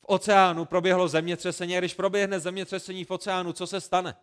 v 0.00 0.04
oceánu 0.06 0.64
proběhlo 0.64 1.08
zemětřesení. 1.08 1.76
A 1.76 1.80
když 1.80 1.94
proběhne 1.94 2.40
zemětřesení 2.40 3.04
v 3.04 3.10
oceánu, 3.10 3.52
co 3.52 3.66
se 3.66 3.80
stane? 3.80 4.16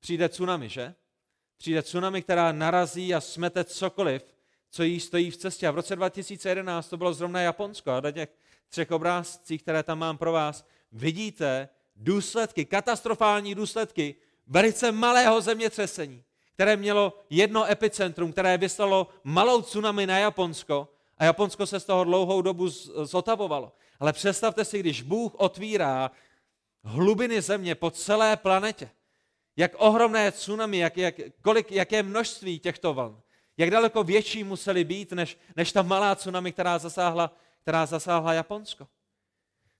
Přijde 0.00 0.28
tsunami, 0.28 0.68
že? 0.68 0.94
Přijde 1.56 1.82
tsunami, 1.82 2.22
která 2.22 2.52
narazí 2.52 3.14
a 3.14 3.20
smete 3.20 3.64
cokoliv, 3.64 4.34
co 4.70 4.82
jí 4.82 5.00
stojí 5.00 5.30
v 5.30 5.36
cestě. 5.36 5.68
A 5.68 5.70
v 5.70 5.74
roce 5.74 5.96
2011 5.96 6.88
to 6.88 6.96
bylo 6.96 7.14
zrovna 7.14 7.40
Japonsko. 7.40 7.90
A 7.90 8.00
na 8.00 8.10
těch 8.10 8.28
třech 8.68 8.90
obrázcích, 8.90 9.62
které 9.62 9.82
tam 9.82 9.98
mám 9.98 10.18
pro 10.18 10.32
vás, 10.32 10.64
vidíte 10.92 11.68
důsledky, 11.96 12.64
katastrofální 12.64 13.54
důsledky 13.54 14.14
velice 14.46 14.92
malého 14.92 15.40
zemětřesení, 15.40 16.24
které 16.54 16.76
mělo 16.76 17.18
jedno 17.30 17.70
epicentrum, 17.70 18.32
které 18.32 18.58
vyslalo 18.58 19.08
malou 19.24 19.62
tsunami 19.62 20.06
na 20.06 20.18
Japonsko 20.18 20.88
a 21.18 21.24
Japonsko 21.24 21.66
se 21.66 21.80
z 21.80 21.84
toho 21.84 22.04
dlouhou 22.04 22.42
dobu 22.42 22.68
zotavovalo. 23.04 23.72
Ale 24.00 24.12
představte 24.12 24.64
si, 24.64 24.80
když 24.80 25.02
Bůh 25.02 25.34
otvírá 25.34 26.10
hlubiny 26.84 27.40
země 27.40 27.74
po 27.74 27.90
celé 27.90 28.36
planetě, 28.36 28.90
jak 29.56 29.72
ohromné 29.76 30.32
tsunami, 30.32 30.78
jak, 30.78 30.96
jak, 30.96 31.14
kolik, 31.42 31.72
jaké 31.72 32.02
množství 32.02 32.58
těchto 32.58 32.94
vln, 32.94 33.20
jak 33.56 33.70
daleko 33.70 34.04
větší 34.04 34.44
museli 34.44 34.84
být, 34.84 35.12
než, 35.12 35.38
než 35.56 35.72
ta 35.72 35.82
malá 35.82 36.14
tsunami, 36.14 36.52
která 36.52 36.78
zasáhla, 36.78 37.36
která 37.62 37.86
zasáhla 37.86 38.32
Japonsko. 38.32 38.86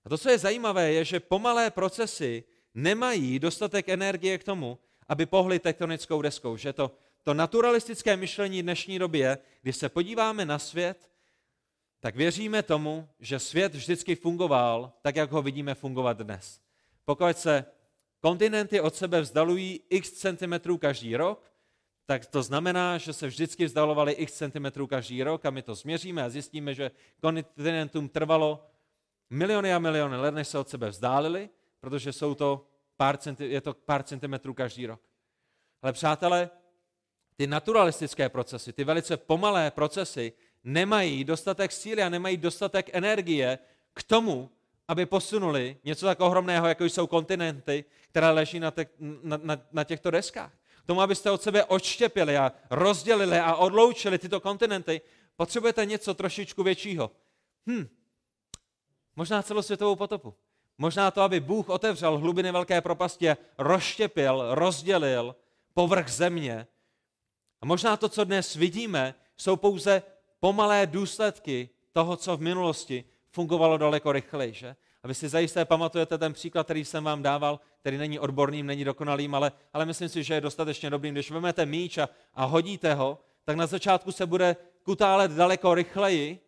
A 0.05 0.09
to, 0.09 0.17
co 0.17 0.29
je 0.29 0.37
zajímavé, 0.37 0.93
je, 0.93 1.05
že 1.05 1.19
pomalé 1.19 1.71
procesy 1.71 2.43
nemají 2.73 3.39
dostatek 3.39 3.89
energie 3.89 4.37
k 4.37 4.43
tomu, 4.43 4.79
aby 5.07 5.25
pohly 5.25 5.59
tektonickou 5.59 6.21
deskou. 6.21 6.57
Že 6.57 6.73
to, 6.73 6.91
to 7.23 7.33
naturalistické 7.33 8.17
myšlení 8.17 8.63
dnešní 8.63 8.99
doby 8.99 9.19
je, 9.19 9.37
když 9.61 9.75
se 9.75 9.89
podíváme 9.89 10.45
na 10.45 10.59
svět, 10.59 11.11
tak 11.99 12.15
věříme 12.15 12.63
tomu, 12.63 13.09
že 13.19 13.39
svět 13.39 13.75
vždycky 13.75 14.15
fungoval 14.15 14.91
tak, 15.01 15.15
jak 15.15 15.31
ho 15.31 15.41
vidíme 15.41 15.75
fungovat 15.75 16.17
dnes. 16.17 16.59
Pokud 17.05 17.37
se 17.37 17.65
kontinenty 18.19 18.81
od 18.81 18.95
sebe 18.95 19.21
vzdalují 19.21 19.79
x 19.89 20.11
centimetrů 20.11 20.77
každý 20.77 21.15
rok, 21.15 21.51
tak 22.05 22.25
to 22.25 22.43
znamená, 22.43 22.97
že 22.97 23.13
se 23.13 23.27
vždycky 23.27 23.65
vzdalovali 23.65 24.11
x 24.11 24.33
centimetrů 24.33 24.87
každý 24.87 25.23
rok 25.23 25.45
a 25.45 25.49
my 25.49 25.61
to 25.61 25.75
změříme 25.75 26.23
a 26.23 26.29
zjistíme, 26.29 26.73
že 26.73 26.91
kontinentům 27.21 28.09
trvalo 28.09 28.70
miliony 29.31 29.73
a 29.73 29.79
miliony 29.79 30.17
let, 30.17 30.33
než 30.33 30.47
se 30.47 30.59
od 30.59 30.69
sebe 30.69 30.89
vzdálili, 30.89 31.49
protože 31.79 32.13
jsou 32.13 32.35
to 32.35 32.67
pár 32.97 33.17
centi, 33.17 33.51
je 33.51 33.61
to 33.61 33.73
pár 33.73 34.03
centimetrů 34.03 34.53
každý 34.53 34.85
rok. 34.85 35.01
Ale 35.81 35.93
přátelé, 35.93 36.49
ty 37.35 37.47
naturalistické 37.47 38.29
procesy, 38.29 38.73
ty 38.73 38.83
velice 38.83 39.17
pomalé 39.17 39.71
procesy 39.71 40.33
nemají 40.63 41.23
dostatek 41.23 41.71
síly 41.71 42.03
a 42.03 42.09
nemají 42.09 42.37
dostatek 42.37 42.89
energie 42.93 43.59
k 43.93 44.03
tomu, 44.03 44.49
aby 44.87 45.05
posunuli 45.05 45.77
něco 45.83 46.05
tak 46.05 46.19
ohromného, 46.19 46.67
jako 46.67 46.85
jsou 46.85 47.07
kontinenty, 47.07 47.85
které 48.09 48.29
leží 48.29 48.59
na, 48.59 48.71
te, 48.71 48.85
na, 48.99 49.39
na, 49.43 49.57
na 49.71 49.83
těchto 49.83 50.11
deskách. 50.11 50.51
K 50.83 50.87
tomu, 50.87 51.01
abyste 51.01 51.31
od 51.31 51.41
sebe 51.41 51.63
odštěpili 51.63 52.37
a 52.37 52.51
rozdělili 52.69 53.39
a 53.39 53.55
odloučili 53.55 54.17
tyto 54.17 54.39
kontinenty, 54.39 55.01
potřebujete 55.35 55.85
něco 55.85 56.13
trošičku 56.13 56.63
většího. 56.63 57.11
Hm, 57.69 57.87
možná 59.21 59.43
celosvětovou 59.43 59.95
potopu. 59.95 60.33
Možná 60.77 61.11
to, 61.11 61.21
aby 61.21 61.39
Bůh 61.39 61.69
otevřel 61.69 62.17
hlubiny 62.17 62.51
velké 62.51 62.81
propasti 62.81 63.27
rozštěpil, 63.57 64.55
rozdělil 64.55 65.35
povrch 65.73 66.09
země. 66.09 66.67
A 67.61 67.65
možná 67.65 67.97
to, 67.97 68.09
co 68.09 68.23
dnes 68.23 68.55
vidíme, 68.55 69.13
jsou 69.37 69.55
pouze 69.55 70.01
pomalé 70.39 70.87
důsledky 70.87 71.69
toho, 71.91 72.17
co 72.17 72.37
v 72.37 72.41
minulosti 72.41 73.03
fungovalo 73.29 73.77
daleko 73.77 74.11
rychleji. 74.11 74.53
Že? 74.53 74.75
A 75.03 75.07
vy 75.07 75.15
si 75.15 75.29
zajisté 75.29 75.65
pamatujete 75.65 76.17
ten 76.17 76.33
příklad, 76.33 76.63
který 76.63 76.85
jsem 76.85 77.03
vám 77.03 77.21
dával, 77.21 77.59
který 77.79 77.97
není 77.97 78.19
odborným, 78.19 78.65
není 78.65 78.83
dokonalým, 78.83 79.35
ale, 79.35 79.51
ale 79.73 79.85
myslím 79.85 80.09
si, 80.09 80.23
že 80.23 80.33
je 80.33 80.41
dostatečně 80.41 80.89
dobrým. 80.89 81.13
Když 81.13 81.31
vezmete 81.31 81.65
míč 81.65 81.97
a, 81.97 82.09
a 82.33 82.45
hodíte 82.45 82.93
ho, 82.93 83.19
tak 83.45 83.55
na 83.55 83.67
začátku 83.67 84.11
se 84.11 84.25
bude 84.25 84.55
kutálet 84.83 85.31
daleko 85.31 85.75
rychleji, 85.75 86.39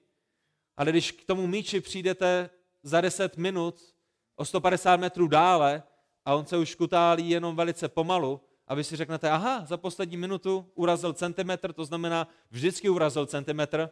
ale 0.77 0.91
když 0.91 1.11
k 1.11 1.25
tomu 1.25 1.47
míči 1.47 1.81
přijdete 1.81 2.49
za 2.83 3.01
10 3.01 3.37
minut 3.37 3.95
o 4.35 4.45
150 4.45 4.99
metrů 4.99 5.27
dále 5.27 5.83
a 6.25 6.35
on 6.35 6.45
se 6.45 6.57
už 6.57 6.75
kutálí 6.75 7.29
jenom 7.29 7.55
velice 7.55 7.87
pomalu, 7.87 8.41
a 8.67 8.75
vy 8.75 8.83
si 8.83 8.95
řeknete, 8.95 9.29
aha, 9.29 9.65
za 9.65 9.77
poslední 9.77 10.17
minutu 10.17 10.71
urazil 10.75 11.13
centimetr, 11.13 11.73
to 11.73 11.85
znamená 11.85 12.27
vždycky 12.51 12.89
urazil 12.89 13.25
centimetr, 13.25 13.89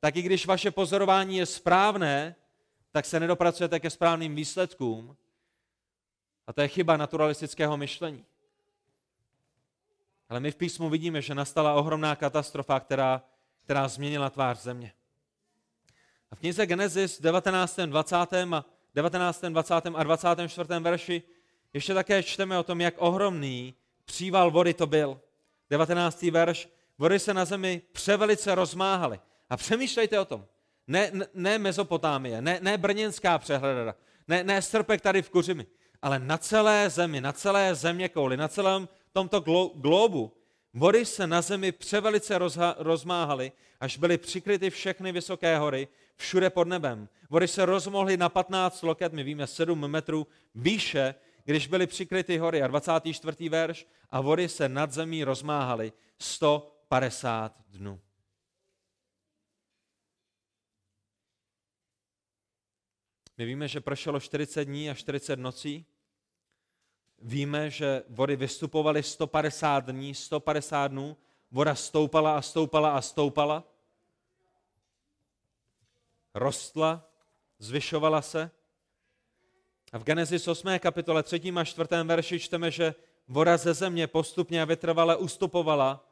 tak 0.00 0.16
i 0.16 0.22
když 0.22 0.46
vaše 0.46 0.70
pozorování 0.70 1.36
je 1.36 1.46
správné, 1.46 2.34
tak 2.92 3.04
se 3.04 3.20
nedopracujete 3.20 3.80
ke 3.80 3.90
správným 3.90 4.34
výsledkům. 4.34 5.16
A 6.46 6.52
to 6.52 6.60
je 6.60 6.68
chyba 6.68 6.96
naturalistického 6.96 7.76
myšlení. 7.76 8.24
Ale 10.28 10.40
my 10.40 10.50
v 10.50 10.56
písmu 10.56 10.88
vidíme, 10.88 11.22
že 11.22 11.34
nastala 11.34 11.74
ohromná 11.74 12.16
katastrofa, 12.16 12.80
která, 12.80 13.22
která 13.64 13.88
změnila 13.88 14.30
tvář 14.30 14.58
země. 14.58 14.92
A 16.30 16.36
v 16.36 16.38
knize 16.38 16.66
Genesis 16.66 17.20
19. 17.20 17.76
20. 17.86 18.16
a 18.52 18.64
19., 18.94 19.44
20. 19.48 19.74
a 19.94 20.02
24. 20.02 20.68
verši 20.80 21.22
ještě 21.72 21.94
také 21.94 22.22
čteme 22.22 22.58
o 22.58 22.62
tom, 22.62 22.80
jak 22.80 22.94
ohromný 22.98 23.74
příval 24.04 24.50
vody 24.50 24.74
to 24.74 24.86
byl. 24.86 25.20
19. 25.70 26.22
verš, 26.22 26.68
vody 26.98 27.18
se 27.18 27.34
na 27.34 27.44
zemi 27.44 27.82
převelice 27.92 28.54
rozmáhaly. 28.54 29.20
A 29.50 29.56
přemýšlejte 29.56 30.20
o 30.20 30.24
tom. 30.24 30.46
Ne, 30.86 31.12
ne, 31.34 31.58
Mezopotámie, 31.58 32.42
ne, 32.42 32.58
ne 32.62 32.78
brněnská 32.78 33.38
přehleda, 33.38 33.94
ne, 34.28 34.44
ne 34.44 34.62
strpek 34.62 35.00
tady 35.00 35.22
v 35.22 35.30
Kuřimi, 35.30 35.66
ale 36.02 36.18
na 36.18 36.38
celé 36.38 36.90
zemi, 36.90 37.20
na 37.20 37.32
celé 37.32 37.74
země 37.74 38.08
kouli, 38.08 38.36
na 38.36 38.48
celém 38.48 38.88
tomto 39.12 39.40
glo, 39.40 39.72
globu 39.74 40.32
Vody 40.78 41.04
se 41.04 41.26
na 41.26 41.42
zemi 41.42 41.72
převelice 41.72 42.38
rozha, 42.38 42.74
rozmáhaly, 42.78 43.52
až 43.80 43.96
byly 43.96 44.18
přikryty 44.18 44.70
všechny 44.70 45.12
vysoké 45.12 45.58
hory, 45.58 45.88
všude 46.16 46.50
pod 46.50 46.68
nebem. 46.68 47.08
Vody 47.30 47.48
se 47.48 47.66
rozmohly 47.66 48.16
na 48.16 48.28
15 48.28 48.82
loket, 48.82 49.12
my 49.12 49.22
víme 49.22 49.46
7 49.46 49.88
metrů 49.90 50.26
výše, 50.54 51.14
když 51.44 51.66
byly 51.66 51.86
přikryty 51.86 52.38
hory. 52.38 52.62
A 52.62 52.66
24. 52.66 53.48
verš, 53.48 53.86
a 54.10 54.20
vody 54.20 54.48
se 54.48 54.68
nad 54.68 54.92
zemí 54.92 55.24
rozmáhaly 55.24 55.92
150 56.18 57.62
dnů. 57.68 58.00
My 63.38 63.44
víme, 63.44 63.68
že 63.68 63.80
prošlo 63.80 64.20
40 64.20 64.64
dní 64.64 64.90
a 64.90 64.94
40 64.94 65.38
nocí. 65.38 65.86
Víme, 67.22 67.70
že 67.70 68.02
vody 68.08 68.36
vystupovaly 68.36 69.02
150 69.02 69.86
dní, 69.86 70.14
150 70.14 70.88
dnů. 70.88 71.16
Voda 71.50 71.74
stoupala 71.74 72.38
a 72.38 72.42
stoupala 72.42 72.96
a 72.96 73.00
stoupala 73.00 73.64
rostla, 76.34 77.08
zvyšovala 77.58 78.22
se. 78.22 78.50
A 79.92 79.98
v 79.98 80.04
Genesis 80.04 80.48
8. 80.48 80.78
kapitole 80.78 81.22
3. 81.22 81.52
a 81.56 81.64
4. 81.64 81.88
verši 82.04 82.40
čteme, 82.40 82.70
že 82.70 82.94
voda 83.28 83.56
ze 83.56 83.74
země 83.74 84.06
postupně 84.06 84.62
a 84.62 84.64
vytrvale 84.64 85.16
ustupovala, 85.16 86.04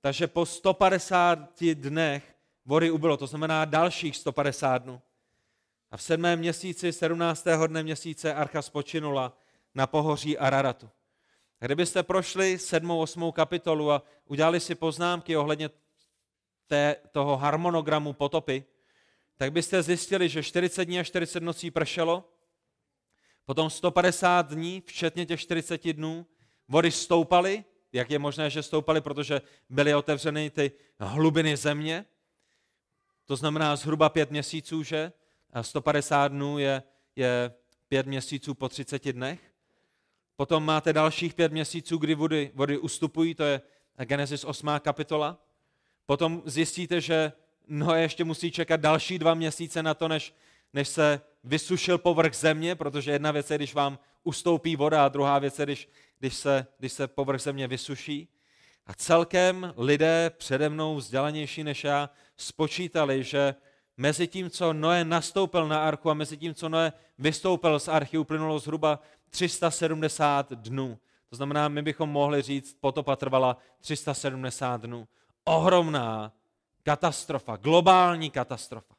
takže 0.00 0.26
po 0.26 0.46
150 0.46 1.62
dnech 1.74 2.34
vody 2.64 2.90
ubylo, 2.90 3.16
to 3.16 3.26
znamená 3.26 3.64
dalších 3.64 4.16
150 4.16 4.78
dnů. 4.78 5.02
A 5.90 5.96
v 5.96 6.02
sedmém 6.02 6.38
měsíci, 6.38 6.92
17. 6.92 7.46
dne 7.66 7.82
měsíce, 7.82 8.34
archa 8.34 8.62
spočinula 8.62 9.38
na 9.76 9.86
pohoří 9.86 10.38
Araratu. 10.38 10.90
Kdybyste 11.60 12.02
prošli 12.02 12.58
sedmou, 12.58 13.00
osmou 13.00 13.32
kapitolu 13.32 13.92
a 13.92 14.02
udělali 14.24 14.60
si 14.60 14.74
poznámky 14.74 15.36
ohledně 15.36 15.70
té, 16.66 16.96
toho 17.12 17.36
harmonogramu 17.36 18.12
potopy, 18.12 18.64
tak 19.36 19.52
byste 19.52 19.82
zjistili, 19.82 20.28
že 20.28 20.42
40 20.42 20.84
dní 20.84 21.00
a 21.00 21.04
40 21.04 21.42
nocí 21.42 21.70
pršelo, 21.70 22.32
potom 23.44 23.70
150 23.70 24.50
dní, 24.50 24.82
včetně 24.86 25.26
těch 25.26 25.40
40 25.40 25.92
dnů, 25.92 26.26
vody 26.68 26.90
stoupaly, 26.90 27.64
jak 27.92 28.10
je 28.10 28.18
možné, 28.18 28.50
že 28.50 28.62
stoupaly, 28.62 29.00
protože 29.00 29.42
byly 29.68 29.94
otevřeny 29.94 30.50
ty 30.50 30.72
hlubiny 30.98 31.56
země, 31.56 32.04
to 33.24 33.36
znamená 33.36 33.76
zhruba 33.76 34.08
pět 34.08 34.30
měsíců, 34.30 34.82
že? 34.82 35.12
A 35.52 35.62
150 35.62 36.28
dnů 36.28 36.58
je, 36.58 36.82
je 37.16 37.52
pět 37.88 38.06
měsíců 38.06 38.54
po 38.54 38.68
30 38.68 39.12
dnech. 39.12 39.45
Potom 40.36 40.64
máte 40.64 40.92
dalších 40.92 41.34
pět 41.34 41.52
měsíců, 41.52 41.98
kdy 41.98 42.14
vody, 42.14 42.50
vody 42.54 42.78
ustupují, 42.78 43.34
to 43.34 43.44
je 43.44 43.60
Genesis 44.04 44.44
8. 44.44 44.68
kapitola. 44.78 45.38
Potom 46.06 46.42
zjistíte, 46.44 47.00
že 47.00 47.32
Noé 47.68 48.02
ještě 48.02 48.24
musí 48.24 48.50
čekat 48.50 48.80
další 48.80 49.18
dva 49.18 49.34
měsíce 49.34 49.82
na 49.82 49.94
to, 49.94 50.08
než, 50.08 50.34
než 50.72 50.88
se 50.88 51.20
vysušil 51.44 51.98
povrch 51.98 52.34
země, 52.34 52.74
protože 52.74 53.10
jedna 53.12 53.32
věc 53.32 53.50
je, 53.50 53.56
když 53.56 53.74
vám 53.74 53.98
ustoupí 54.24 54.76
voda 54.76 55.04
a 55.04 55.08
druhá 55.08 55.38
věc 55.38 55.58
je, 55.58 55.66
když, 55.66 55.88
když, 56.18 56.34
se, 56.34 56.66
když 56.78 56.92
se 56.92 57.08
povrch 57.08 57.40
země 57.40 57.68
vysuší. 57.68 58.28
A 58.86 58.94
celkem 58.94 59.74
lidé 59.76 60.30
přede 60.36 60.68
mnou 60.68 60.96
vzdělanější 60.96 61.64
než 61.64 61.84
já 61.84 62.10
spočítali, 62.36 63.24
že 63.24 63.54
mezi 63.96 64.26
tím, 64.26 64.50
co 64.50 64.72
Noé 64.72 65.04
nastoupil 65.04 65.68
na 65.68 65.88
archu 65.88 66.10
a 66.10 66.14
mezi 66.14 66.36
tím, 66.36 66.54
co 66.54 66.68
Noé 66.68 66.92
vystoupil 67.18 67.78
z 67.78 67.88
archy, 67.88 68.18
uplynulo 68.18 68.58
zhruba 68.58 68.98
370 69.30 70.52
dnů. 70.52 70.98
To 71.30 71.36
znamená, 71.36 71.68
my 71.68 71.82
bychom 71.82 72.10
mohli 72.10 72.42
říct, 72.42 72.76
potopa 72.80 73.16
trvala 73.16 73.56
370 73.80 74.80
dnů. 74.80 75.08
Ohromná 75.44 76.32
Katastrofa, 76.86 77.56
globální 77.56 78.30
katastrofa. 78.30 78.94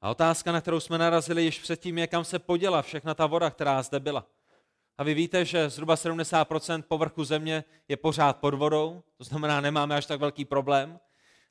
A 0.00 0.10
otázka, 0.10 0.52
na 0.52 0.60
kterou 0.60 0.80
jsme 0.80 0.98
narazili 0.98 1.42
již 1.42 1.60
předtím, 1.60 1.98
je, 1.98 2.06
kam 2.06 2.24
se 2.24 2.38
poděla 2.38 2.82
všechna 2.82 3.14
ta 3.14 3.26
voda, 3.26 3.50
která 3.50 3.82
zde 3.82 4.00
byla. 4.00 4.26
A 4.98 5.02
vy 5.02 5.14
víte, 5.14 5.44
že 5.44 5.70
zhruba 5.70 5.94
70% 5.94 6.82
povrchu 6.82 7.24
země 7.24 7.64
je 7.88 7.96
pořád 7.96 8.36
pod 8.36 8.54
vodou, 8.54 9.02
to 9.16 9.24
znamená, 9.24 9.60
nemáme 9.60 9.96
až 9.96 10.06
tak 10.06 10.20
velký 10.20 10.44
problém. 10.44 11.00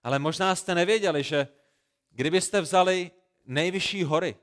Ale 0.06 0.20
možná 0.20 0.56
jste 0.56 0.76
nevěděli, 0.76 1.24
že 1.24 1.48
kdybyste 2.10 2.62
vzali 2.62 3.12
nejvyšší 3.46 4.04
hory 4.04 4.36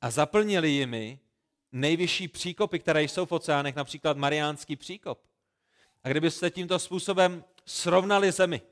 a 0.00 0.10
zaplnili 0.10 0.70
jimi 0.70 1.20
nejvyšší 1.72 2.28
příkopy, 2.28 2.78
které 2.78 3.02
jsou 3.02 3.26
v 3.26 3.32
oceánech, 3.32 3.76
například 3.76 4.16
Mariánský 4.16 4.76
příkop, 4.76 5.26
a 6.04 6.08
kdybyste 6.08 6.50
tímto 6.50 6.78
způsobem 6.78 7.44
srovnali 7.66 8.32
zemi. 8.32 8.62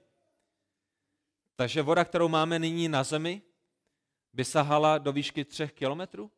Takže 1.56 1.82
voda, 1.82 2.04
kterou 2.04 2.28
máme 2.28 2.58
nyní 2.58 2.88
na 2.88 3.04
zemi, 3.04 3.42
by 4.32 4.44
sahala 4.44 4.98
do 4.98 5.12
výšky 5.12 5.44
třech 5.44 5.72
kilometrů? 5.72 6.30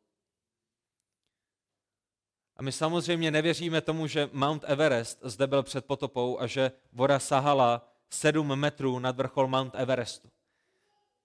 A 2.56 2.62
my 2.62 2.72
samozřejmě 2.72 3.30
nevěříme 3.30 3.80
tomu, 3.80 4.06
že 4.06 4.30
Mount 4.32 4.64
Everest 4.66 5.18
zde 5.22 5.46
byl 5.46 5.62
před 5.62 5.84
potopou 5.84 6.40
a 6.40 6.46
že 6.46 6.72
voda 6.92 7.18
sahala 7.18 7.95
7 8.10 8.56
metrů 8.56 8.98
nad 8.98 9.16
vrchol 9.16 9.48
Mount 9.48 9.74
Everestu. 9.74 10.28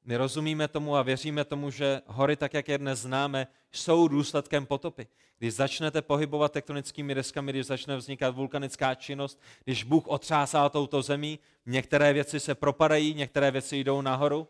My 0.05 0.17
rozumíme 0.17 0.67
tomu 0.67 0.95
a 0.95 1.01
věříme 1.01 1.45
tomu, 1.45 1.71
že 1.71 2.01
hory, 2.05 2.35
tak 2.35 2.53
jak 2.53 2.67
je 2.67 2.77
dnes 2.77 2.99
známe, 2.99 3.47
jsou 3.71 4.07
důsledkem 4.07 4.65
potopy. 4.65 5.07
Když 5.37 5.53
začnete 5.53 6.01
pohybovat 6.01 6.51
tektonickými 6.51 7.15
deskami, 7.15 7.51
když 7.51 7.65
začne 7.65 7.97
vznikat 7.97 8.35
vulkanická 8.35 8.95
činnost, 8.95 9.41
když 9.63 9.83
Bůh 9.83 10.07
otřásá 10.07 10.69
touto 10.69 11.01
zemí, 11.01 11.39
některé 11.65 12.13
věci 12.13 12.39
se 12.39 12.55
propadají, 12.55 13.13
některé 13.13 13.51
věci 13.51 13.77
jdou 13.77 14.01
nahoru. 14.01 14.47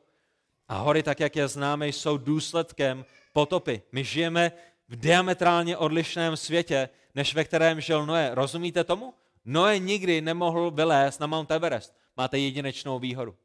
A 0.67 0.77
hory, 0.77 1.03
tak 1.03 1.19
jak 1.19 1.35
je 1.35 1.47
známe, 1.47 1.87
jsou 1.87 2.17
důsledkem 2.17 3.05
potopy. 3.33 3.81
My 3.91 4.03
žijeme 4.03 4.51
v 4.89 4.95
diametrálně 4.95 5.77
odlišném 5.77 6.37
světě, 6.37 6.89
než 7.15 7.35
ve 7.35 7.43
kterém 7.43 7.81
žil 7.81 8.05
Noé. 8.05 8.29
Rozumíte 8.33 8.83
tomu? 8.83 9.13
Noé 9.45 9.79
nikdy 9.79 10.21
nemohl 10.21 10.71
vylézt 10.71 11.19
na 11.19 11.27
Mount 11.27 11.51
Everest. 11.51 12.00
Máte 12.21 12.39
jedinečnou 12.39 12.99
výhodu. 12.99 13.35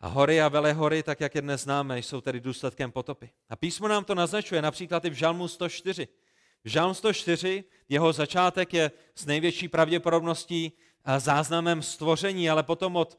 A 0.00 0.08
hory 0.08 0.40
a 0.40 0.48
velehory, 0.48 1.02
tak 1.02 1.20
jak 1.20 1.34
je 1.34 1.42
dnes 1.42 1.62
známe, 1.62 1.98
jsou 1.98 2.20
tedy 2.20 2.40
důsledkem 2.40 2.92
potopy. 2.92 3.30
A 3.48 3.56
písmo 3.56 3.88
nám 3.88 4.04
to 4.04 4.14
naznačuje 4.14 4.62
například 4.62 5.04
i 5.04 5.10
v 5.10 5.12
Žalmu 5.12 5.48
104. 5.48 6.08
V 6.64 6.68
Žalm 6.68 6.94
104, 6.94 7.64
jeho 7.88 8.12
začátek 8.12 8.74
je 8.74 8.90
s 9.14 9.26
největší 9.26 9.68
pravděpodobností 9.68 10.72
záznamem 11.18 11.82
stvoření, 11.82 12.50
ale 12.50 12.62
potom 12.62 12.96
od 12.96 13.18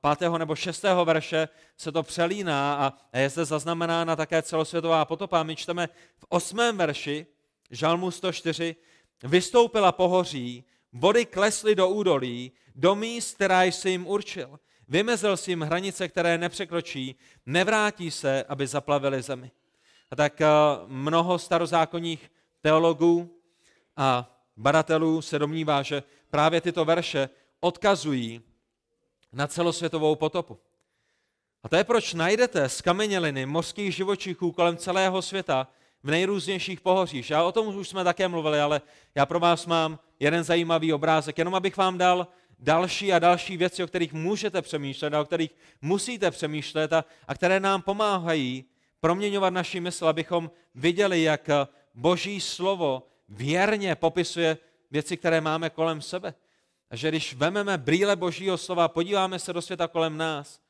pátého 0.00 0.38
nebo 0.38 0.56
šestého 0.56 1.04
verše 1.04 1.48
se 1.76 1.92
to 1.92 2.02
přelíná 2.02 2.74
a 3.12 3.18
je 3.18 3.30
zde 3.30 3.44
zaznamenána 3.44 4.16
také 4.16 4.42
celosvětová 4.42 5.04
potopa. 5.04 5.42
My 5.42 5.56
čteme 5.56 5.86
v 6.16 6.24
osmém 6.28 6.76
verši 6.76 7.26
Žalmu 7.70 8.10
104, 8.10 8.76
vystoupila 9.22 9.92
pohoří, 9.92 10.64
vody 10.94 11.26
klesly 11.26 11.74
do 11.74 11.88
údolí, 11.88 12.52
do 12.74 12.94
míst, 12.94 13.34
která 13.34 13.62
jsi 13.62 13.90
jim 13.90 14.06
určil. 14.06 14.60
Vymezil 14.88 15.36
si 15.36 15.50
jim 15.50 15.60
hranice, 15.60 16.08
které 16.08 16.38
nepřekročí, 16.38 17.16
nevrátí 17.46 18.10
se, 18.10 18.44
aby 18.48 18.66
zaplavili 18.66 19.22
zemi. 19.22 19.50
A 20.10 20.16
tak 20.16 20.42
mnoho 20.86 21.38
starozákonních 21.38 22.30
teologů 22.60 23.40
a 23.96 24.38
badatelů 24.56 25.22
se 25.22 25.38
domnívá, 25.38 25.82
že 25.82 26.02
právě 26.30 26.60
tyto 26.60 26.84
verše 26.84 27.28
odkazují 27.60 28.42
na 29.32 29.46
celosvětovou 29.46 30.16
potopu. 30.16 30.58
A 31.62 31.68
to 31.68 31.76
je 31.76 31.84
proč 31.84 32.14
najdete 32.14 32.68
skameněliny 32.68 33.46
mořských 33.46 33.94
živočichů 33.94 34.52
kolem 34.52 34.76
celého 34.76 35.22
světa 35.22 35.68
v 36.02 36.10
nejrůznějších 36.10 36.80
pohořích. 36.80 37.32
A 37.32 37.44
o 37.44 37.52
tom 37.52 37.76
už 37.76 37.88
jsme 37.88 38.04
také 38.04 38.28
mluvili, 38.28 38.60
ale 38.60 38.80
já 39.14 39.26
pro 39.26 39.40
vás 39.40 39.66
mám 39.66 39.98
jeden 40.24 40.44
zajímavý 40.44 40.92
obrázek, 40.92 41.38
jenom 41.38 41.54
abych 41.54 41.76
vám 41.76 41.98
dal 41.98 42.26
další 42.58 43.12
a 43.12 43.18
další 43.18 43.56
věci, 43.56 43.84
o 43.84 43.86
kterých 43.86 44.12
můžete 44.12 44.62
přemýšlet 44.62 45.14
a 45.14 45.20
o 45.20 45.24
kterých 45.24 45.50
musíte 45.82 46.30
přemýšlet 46.30 46.92
a, 46.92 47.04
a 47.28 47.34
které 47.34 47.60
nám 47.60 47.82
pomáhají 47.82 48.64
proměňovat 49.00 49.52
naši 49.52 49.80
mysl, 49.80 50.08
abychom 50.08 50.50
viděli, 50.74 51.22
jak 51.22 51.50
Boží 51.94 52.40
slovo 52.40 53.06
věrně 53.28 53.94
popisuje 53.94 54.58
věci, 54.90 55.16
které 55.16 55.40
máme 55.40 55.70
kolem 55.70 56.00
sebe. 56.00 56.34
A 56.90 56.96
že 56.96 57.08
když 57.08 57.34
vememe 57.34 57.78
brýle 57.78 58.16
Božího 58.16 58.58
slova, 58.58 58.88
podíváme 58.88 59.38
se 59.38 59.52
do 59.52 59.62
světa 59.62 59.88
kolem 59.88 60.16
nás, 60.16 60.60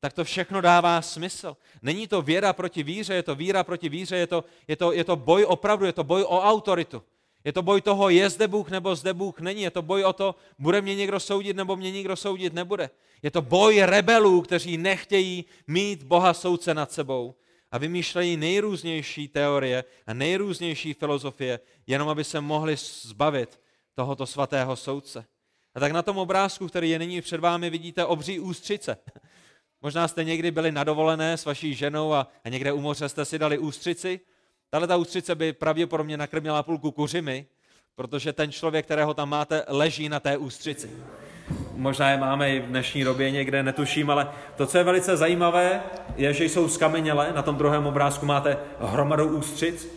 tak 0.00 0.12
to 0.12 0.24
všechno 0.24 0.60
dává 0.60 1.02
smysl. 1.02 1.56
Není 1.82 2.08
to 2.08 2.22
věra 2.22 2.52
proti 2.52 2.82
víře, 2.82 3.14
je 3.14 3.22
to 3.22 3.34
víra 3.34 3.64
proti 3.64 3.88
víře, 3.88 4.16
je 4.16 4.26
to, 4.26 4.44
je 4.68 4.76
to, 4.76 4.92
je 4.92 5.04
to 5.04 5.16
boj 5.16 5.44
opravdu, 5.44 5.86
je 5.86 5.92
to 5.92 6.04
boj 6.04 6.22
o 6.22 6.40
autoritu. 6.42 7.02
Je 7.44 7.52
to 7.52 7.62
boj 7.62 7.80
toho, 7.80 8.08
je 8.08 8.30
zde 8.30 8.48
Bůh 8.48 8.70
nebo 8.70 8.96
zde 8.96 9.14
Bůh 9.14 9.40
není. 9.40 9.62
Je 9.62 9.70
to 9.70 9.82
boj 9.82 10.04
o 10.04 10.12
to, 10.12 10.34
bude 10.58 10.80
mě 10.80 10.94
někdo 10.94 11.20
soudit 11.20 11.56
nebo 11.56 11.76
mě 11.76 11.90
někdo 11.90 12.16
soudit 12.16 12.52
nebude. 12.52 12.90
Je 13.22 13.30
to 13.30 13.42
boj 13.42 13.82
rebelů, 13.82 14.42
kteří 14.42 14.76
nechtějí 14.76 15.44
mít 15.66 16.02
Boha 16.02 16.34
soudce 16.34 16.74
nad 16.74 16.92
sebou 16.92 17.34
a 17.70 17.78
vymýšlejí 17.78 18.36
nejrůznější 18.36 19.28
teorie 19.28 19.84
a 20.06 20.14
nejrůznější 20.14 20.94
filozofie, 20.94 21.60
jenom 21.86 22.08
aby 22.08 22.24
se 22.24 22.40
mohli 22.40 22.76
zbavit 22.76 23.60
tohoto 23.94 24.26
svatého 24.26 24.76
soudce. 24.76 25.24
A 25.74 25.80
tak 25.80 25.92
na 25.92 26.02
tom 26.02 26.18
obrázku, 26.18 26.68
který 26.68 26.90
je 26.90 26.98
nyní 26.98 27.20
před 27.20 27.40
vámi, 27.40 27.70
vidíte 27.70 28.04
obří 28.04 28.40
ústřice. 28.40 28.96
Možná 29.82 30.08
jste 30.08 30.24
někdy 30.24 30.50
byli 30.50 30.72
nadovolené 30.72 31.36
s 31.36 31.44
vaší 31.44 31.74
ženou 31.74 32.12
a, 32.12 32.26
a 32.44 32.48
někde 32.48 32.72
u 32.72 32.80
moře 32.80 33.08
jste 33.08 33.24
si 33.24 33.38
dali 33.38 33.58
ústřici. 33.58 34.20
Tahle 34.72 34.88
ta 34.88 34.96
ústřice 34.96 35.34
by 35.34 35.52
pravděpodobně 35.52 36.16
nakrmila 36.16 36.62
půlku 36.62 36.90
kuřimi, 36.90 37.46
protože 37.94 38.32
ten 38.32 38.52
člověk, 38.52 38.84
kterého 38.84 39.14
tam 39.14 39.28
máte, 39.28 39.64
leží 39.68 40.08
na 40.08 40.20
té 40.20 40.36
ústřici. 40.36 40.90
Možná 41.72 42.10
je 42.10 42.16
máme 42.16 42.54
i 42.56 42.60
v 42.60 42.66
dnešní 42.66 43.04
době 43.04 43.30
někde, 43.30 43.62
netuším, 43.62 44.10
ale 44.10 44.30
to, 44.56 44.66
co 44.66 44.78
je 44.78 44.84
velice 44.84 45.16
zajímavé, 45.16 45.82
je, 46.16 46.32
že 46.32 46.44
jsou 46.44 46.68
skamenělé. 46.68 47.32
Na 47.34 47.42
tom 47.42 47.56
druhém 47.56 47.86
obrázku 47.86 48.26
máte 48.26 48.56
hromadu 48.80 49.36
ústřic, 49.36 49.88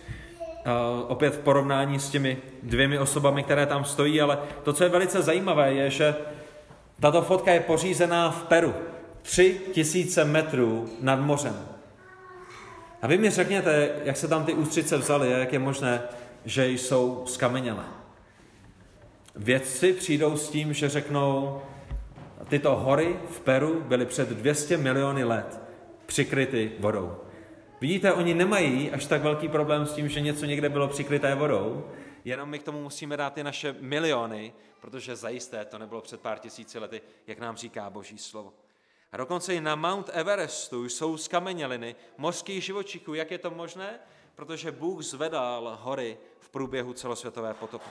opět 1.08 1.36
v 1.36 1.40
porovnání 1.40 2.00
s 2.00 2.10
těmi 2.10 2.38
dvěmi 2.64 3.00
osobami, 3.00 3.44
které 3.44 3.66
tam 3.66 3.86
stojí, 3.86 4.22
ale 4.22 4.40
to, 4.64 4.74
co 4.74 4.84
je 4.84 4.90
velice 4.90 5.22
zajímavé, 5.22 5.74
je, 5.74 5.90
že 5.90 6.16
tato 7.00 7.22
fotka 7.22 7.52
je 7.52 7.60
pořízená 7.60 8.32
v 8.32 8.44
Peru. 8.44 8.74
Tři 9.22 9.62
tisíce 9.74 10.26
metrů 10.26 10.90
nad 11.02 11.20
mořem. 11.20 11.75
A 13.06 13.08
vy 13.08 13.18
mi 13.18 13.30
řekněte, 13.30 14.02
jak 14.04 14.18
se 14.18 14.28
tam 14.28 14.46
ty 14.46 14.54
ústřice 14.54 14.98
vzaly 14.98 15.34
a 15.34 15.38
jak 15.38 15.54
je 15.54 15.60
možné, 15.60 16.02
že 16.46 16.68
jsou 16.68 17.24
skamenělé. 17.26 17.86
Vědci 19.36 19.94
přijdou 19.94 20.38
s 20.38 20.50
tím, 20.50 20.74
že 20.74 20.90
řeknou, 20.90 21.62
tyto 22.48 22.76
hory 22.76 23.20
v 23.30 23.40
Peru 23.40 23.82
byly 23.82 24.06
před 24.06 24.30
200 24.30 24.78
miliony 24.78 25.24
let 25.24 25.60
přikryty 26.06 26.72
vodou. 26.80 27.18
Vidíte, 27.82 28.14
oni 28.14 28.34
nemají 28.34 28.92
až 28.92 29.06
tak 29.06 29.22
velký 29.22 29.48
problém 29.48 29.86
s 29.86 29.94
tím, 29.94 30.10
že 30.10 30.22
něco 30.22 30.46
někde 30.46 30.70
bylo 30.70 30.88
přikryté 30.88 31.36
vodou, 31.36 31.86
jenom 32.24 32.50
my 32.50 32.60
k 32.60 32.64
tomu 32.64 32.84
musíme 32.84 33.18
dát 33.18 33.34
ty 33.34 33.44
naše 33.44 33.76
miliony, 33.80 34.54
protože 34.82 35.16
zajisté 35.16 35.66
to 35.66 35.78
nebylo 35.78 36.02
před 36.02 36.22
pár 36.22 36.40
tisíci 36.40 36.80
lety, 36.80 37.02
jak 37.28 37.40
nám 37.40 37.56
říká 37.56 37.90
Boží 37.90 38.18
slovo. 38.18 38.54
A 39.16 39.18
dokonce 39.18 39.56
i 39.56 39.62
na 39.62 39.76
Mount 39.76 40.10
Everestu 40.14 40.90
jsou 40.90 41.18
skameněliny 41.18 41.96
mořských 42.18 42.64
živočichů. 42.64 43.14
Jak 43.14 43.32
je 43.32 43.38
to 43.38 43.52
možné? 43.52 44.00
Protože 44.36 44.72
Bůh 44.72 45.04
zvedal 45.04 45.78
hory 45.82 46.18
v 46.40 46.50
průběhu 46.50 46.94
celosvětové 46.94 47.54
potopy. 47.54 47.90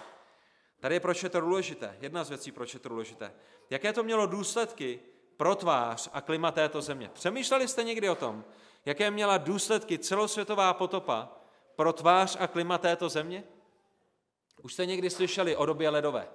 Tady 0.81 0.95
je, 0.95 1.01
proč 1.01 1.23
je 1.23 1.29
to 1.29 1.41
důležité. 1.41 1.97
Jedna 2.01 2.25
z 2.25 2.29
věcí, 2.29 2.53
proč 2.53 2.75
je 2.75 2.81
to 2.81 2.89
důležité. 2.89 3.33
Jaké 3.71 3.93
to 3.93 4.03
mělo 4.03 4.27
důsledky 4.27 5.01
pro 5.37 5.55
tvář 5.55 6.09
a 6.13 6.21
klima 6.21 6.53
této 6.53 6.83
země? 6.83 7.11
Přemýšleli 7.15 7.69
jste 7.69 7.85
někdy 7.85 8.11
o 8.11 8.15
tom, 8.15 8.45
jaké 8.85 9.11
měla 9.11 9.39
důsledky 9.39 9.99
celosvětová 9.99 10.75
potopa 10.75 11.29
pro 11.77 11.93
tvář 11.93 12.37
a 12.41 12.47
klima 12.47 12.79
této 12.79 13.09
země? 13.09 13.45
Už 14.63 14.73
jste 14.73 14.87
někdy 14.87 15.11
slyšeli 15.11 15.57
o 15.57 15.67
době 15.67 15.91
ledové? 15.91 16.29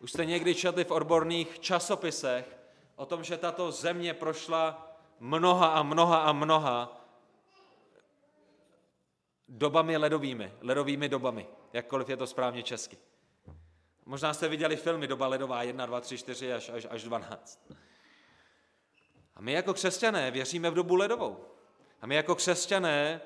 Už 0.00 0.10
jste 0.10 0.24
někdy 0.24 0.54
četli 0.54 0.84
v 0.84 0.90
odborných 0.90 1.60
časopisech 1.60 2.56
o 2.96 3.06
tom, 3.06 3.24
že 3.24 3.36
tato 3.36 3.72
země 3.72 4.14
prošla 4.14 4.92
mnoha 5.20 5.66
a 5.66 5.82
mnoha 5.82 6.18
a 6.18 6.32
mnoha 6.32 7.06
dobami 9.48 9.96
ledovými, 9.96 10.52
ledovými 10.60 11.08
dobami, 11.08 11.46
jakkoliv 11.72 12.08
je 12.08 12.16
to 12.16 12.26
správně 12.26 12.62
česky. 12.62 12.98
Možná 14.06 14.34
jste 14.34 14.48
viděli 14.48 14.76
filmy 14.76 15.06
Doba 15.06 15.26
ledová 15.26 15.62
1, 15.62 15.86
2, 15.86 16.00
3, 16.00 16.18
4 16.18 16.52
až, 16.52 16.68
až, 16.68 16.86
až 16.90 17.02
12. 17.02 17.72
A 19.36 19.40
my 19.40 19.52
jako 19.52 19.74
křesťané 19.74 20.30
věříme 20.30 20.70
v 20.70 20.74
dobu 20.74 20.94
ledovou. 20.94 21.44
A 22.00 22.06
my 22.06 22.14
jako 22.14 22.34
křesťané 22.34 23.20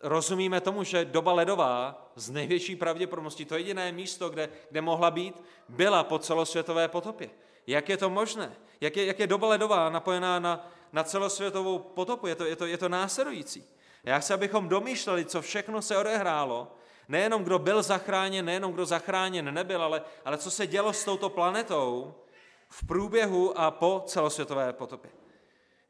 rozumíme 0.00 0.60
tomu, 0.60 0.84
že 0.84 1.04
doba 1.04 1.32
ledová 1.32 2.06
z 2.14 2.30
největší 2.30 2.76
pravděpodobností, 2.76 3.44
to 3.44 3.56
jediné 3.56 3.92
místo, 3.92 4.30
kde, 4.30 4.48
kde 4.70 4.80
mohla 4.80 5.10
být, 5.10 5.42
byla 5.68 6.04
po 6.04 6.18
celosvětové 6.18 6.88
potopě. 6.88 7.30
Jak 7.66 7.88
je 7.88 7.96
to 7.96 8.10
možné? 8.10 8.56
Jak 8.80 8.96
je, 8.96 9.06
jak 9.06 9.18
je 9.18 9.26
doba 9.26 9.48
ledová 9.48 9.90
napojená 9.90 10.38
na, 10.38 10.70
na 10.92 11.04
celosvětovou 11.04 11.78
potopu? 11.78 12.26
Je 12.26 12.34
to, 12.34 12.44
je, 12.44 12.56
to, 12.56 12.66
je 12.66 12.78
to 12.78 12.88
následující. 12.88 13.64
Já 14.04 14.18
chci, 14.18 14.32
abychom 14.32 14.68
domýšleli, 14.68 15.24
co 15.24 15.42
všechno 15.42 15.82
se 15.82 15.96
odehrálo, 15.96 16.76
nejenom 17.08 17.44
kdo 17.44 17.58
byl 17.58 17.82
zachráněn, 17.82 18.44
nejenom 18.44 18.72
kdo 18.72 18.86
zachráněn 18.86 19.54
nebyl, 19.54 19.82
ale, 19.82 20.02
ale 20.24 20.38
co 20.38 20.50
se 20.50 20.66
dělo 20.66 20.92
s 20.92 21.04
touto 21.04 21.28
planetou 21.28 22.14
v 22.68 22.86
průběhu 22.86 23.58
a 23.58 23.70
po 23.70 24.02
celosvětové 24.06 24.72
potopě. 24.72 25.10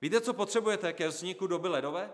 Víte, 0.02 0.20
co 0.20 0.34
potřebujete 0.34 0.92
ke 0.92 1.08
vzniku 1.08 1.46
doby 1.46 1.68
ledové? 1.68 2.10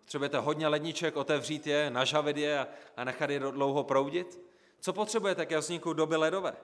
Potřebujete 0.00 0.38
hodně 0.38 0.68
ledniček, 0.68 1.16
otevřít 1.16 1.66
je, 1.66 1.90
nažavit 1.90 2.36
je 2.36 2.58
a, 2.58 2.66
a 2.96 3.04
nechat 3.04 3.30
je 3.30 3.40
dlouho 3.40 3.84
proudit? 3.84 4.40
Co 4.80 4.92
potřebujete 4.92 5.46
ke 5.46 5.58
vzniku 5.58 5.92
doby 5.92 6.16
ledové? 6.16 6.56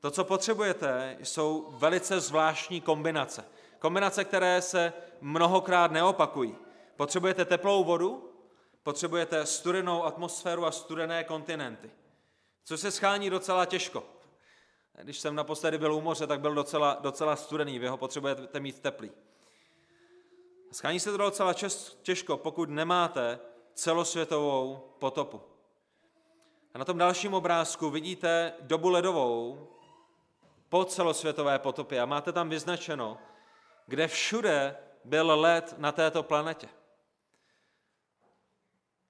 To, 0.00 0.10
co 0.10 0.24
potřebujete, 0.24 1.16
jsou 1.22 1.66
velice 1.70 2.20
zvláštní 2.20 2.80
kombinace. 2.80 3.44
Kombinace, 3.78 4.24
které 4.24 4.62
se 4.62 4.92
mnohokrát 5.20 5.90
neopakují. 5.90 6.56
Potřebujete 6.96 7.44
teplou 7.44 7.84
vodu, 7.84 8.32
potřebujete 8.82 9.46
studenou 9.46 10.04
atmosféru 10.04 10.66
a 10.66 10.70
studené 10.70 11.24
kontinenty. 11.24 11.90
Co 12.64 12.78
se 12.78 12.90
schání 12.90 13.30
docela 13.30 13.66
těžko. 13.66 14.04
Když 15.02 15.18
jsem 15.18 15.34
naposledy 15.34 15.78
byl 15.78 15.94
u 15.94 16.00
moře, 16.00 16.26
tak 16.26 16.40
byl 16.40 16.54
docela, 16.54 16.98
docela 17.00 17.36
studený, 17.36 17.78
vy 17.78 17.88
ho 17.88 17.96
potřebujete 17.96 18.60
mít 18.60 18.80
teplý. 18.80 19.10
Schání 20.72 21.00
se 21.00 21.10
to 21.10 21.16
docela 21.16 21.54
těžko, 22.02 22.36
pokud 22.36 22.70
nemáte 22.70 23.38
celosvětovou 23.74 24.94
potopu. 24.98 25.40
A 26.74 26.78
na 26.78 26.84
tom 26.84 26.98
dalším 26.98 27.34
obrázku 27.34 27.90
vidíte 27.90 28.52
dobu 28.60 28.88
ledovou 28.88 29.68
po 30.70 30.84
celosvětové 30.84 31.58
potopě 31.58 32.00
a 32.00 32.06
máte 32.06 32.32
tam 32.32 32.48
vyznačeno, 32.48 33.18
kde 33.86 34.08
všude 34.08 34.76
byl 35.04 35.40
led 35.40 35.74
na 35.78 35.92
této 35.92 36.22
planetě. 36.22 36.68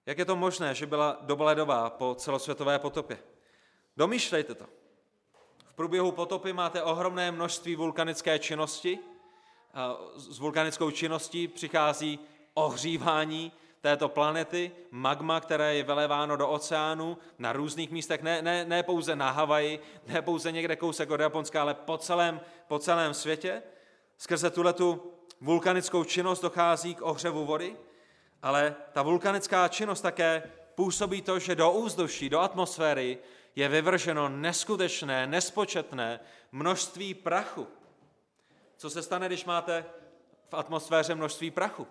Jak 0.07 0.19
je 0.19 0.25
to 0.25 0.37
možné, 0.37 0.75
že 0.75 0.87
byla 0.87 1.19
doba 1.21 1.45
ledová 1.45 1.91
po 1.91 2.15
celosvětové 2.15 2.79
potopě? 2.79 3.19
Domýšlejte 3.97 4.55
to 4.55 4.67
průběhu 5.81 6.13
potopy 6.13 6.53
máte 6.53 6.83
ohromné 6.83 7.33
množství 7.33 7.77
vulkanické 7.77 8.39
činnosti. 8.39 8.99
S 10.17 10.39
vulkanickou 10.39 10.91
činností 10.91 11.49
přichází 11.49 12.19
ohřívání 12.55 13.53
této 13.81 14.09
planety, 14.09 14.73
magma, 14.91 15.41
které 15.41 15.75
je 15.75 15.83
vyléváno 15.83 16.37
do 16.37 16.49
oceánu 16.49 17.19
na 17.39 17.53
různých 17.53 17.91
místech, 17.91 18.23
ne, 18.23 18.43
ne, 18.43 18.65
ne 18.65 18.83
pouze 18.83 19.17
na 19.17 19.31
Havaji, 19.31 19.81
ne 20.07 20.23
pouze 20.23 20.53
někde 20.53 20.77
kousek 20.77 21.11
od 21.11 21.21
Japonska, 21.21 21.61
ale 21.61 21.75
po 21.75 21.99
celém, 21.99 22.41
po 22.69 22.79
celém 22.79 23.15
světě. 23.15 23.63
Skrze 24.19 24.51
tuhletu 24.51 25.13
vulkanickou 25.41 26.05
činnost 26.05 26.41
dochází 26.41 26.95
k 26.95 27.03
ohřevu 27.03 27.45
vody, 27.45 27.77
ale 28.43 28.77
ta 28.93 29.03
vulkanická 29.03 29.69
činnost 29.69 30.01
také 30.01 30.43
působí 30.75 31.23
to, 31.23 31.39
že 31.39 31.55
do 31.55 31.73
úzduší, 31.73 32.29
do 32.29 32.41
atmosféry 32.41 33.19
je 33.57 33.69
vyvrženo 33.69 34.29
neskutečné, 34.29 35.27
nespočetné 35.27 36.21
množství 36.53 37.15
prachu. 37.15 37.67
Co 38.77 38.91
se 38.91 39.03
stane, 39.03 39.27
když 39.27 39.45
máte 39.45 39.85
v 40.49 40.55
atmosféře 40.55 41.15
množství 41.15 41.51
prachu? 41.51 41.87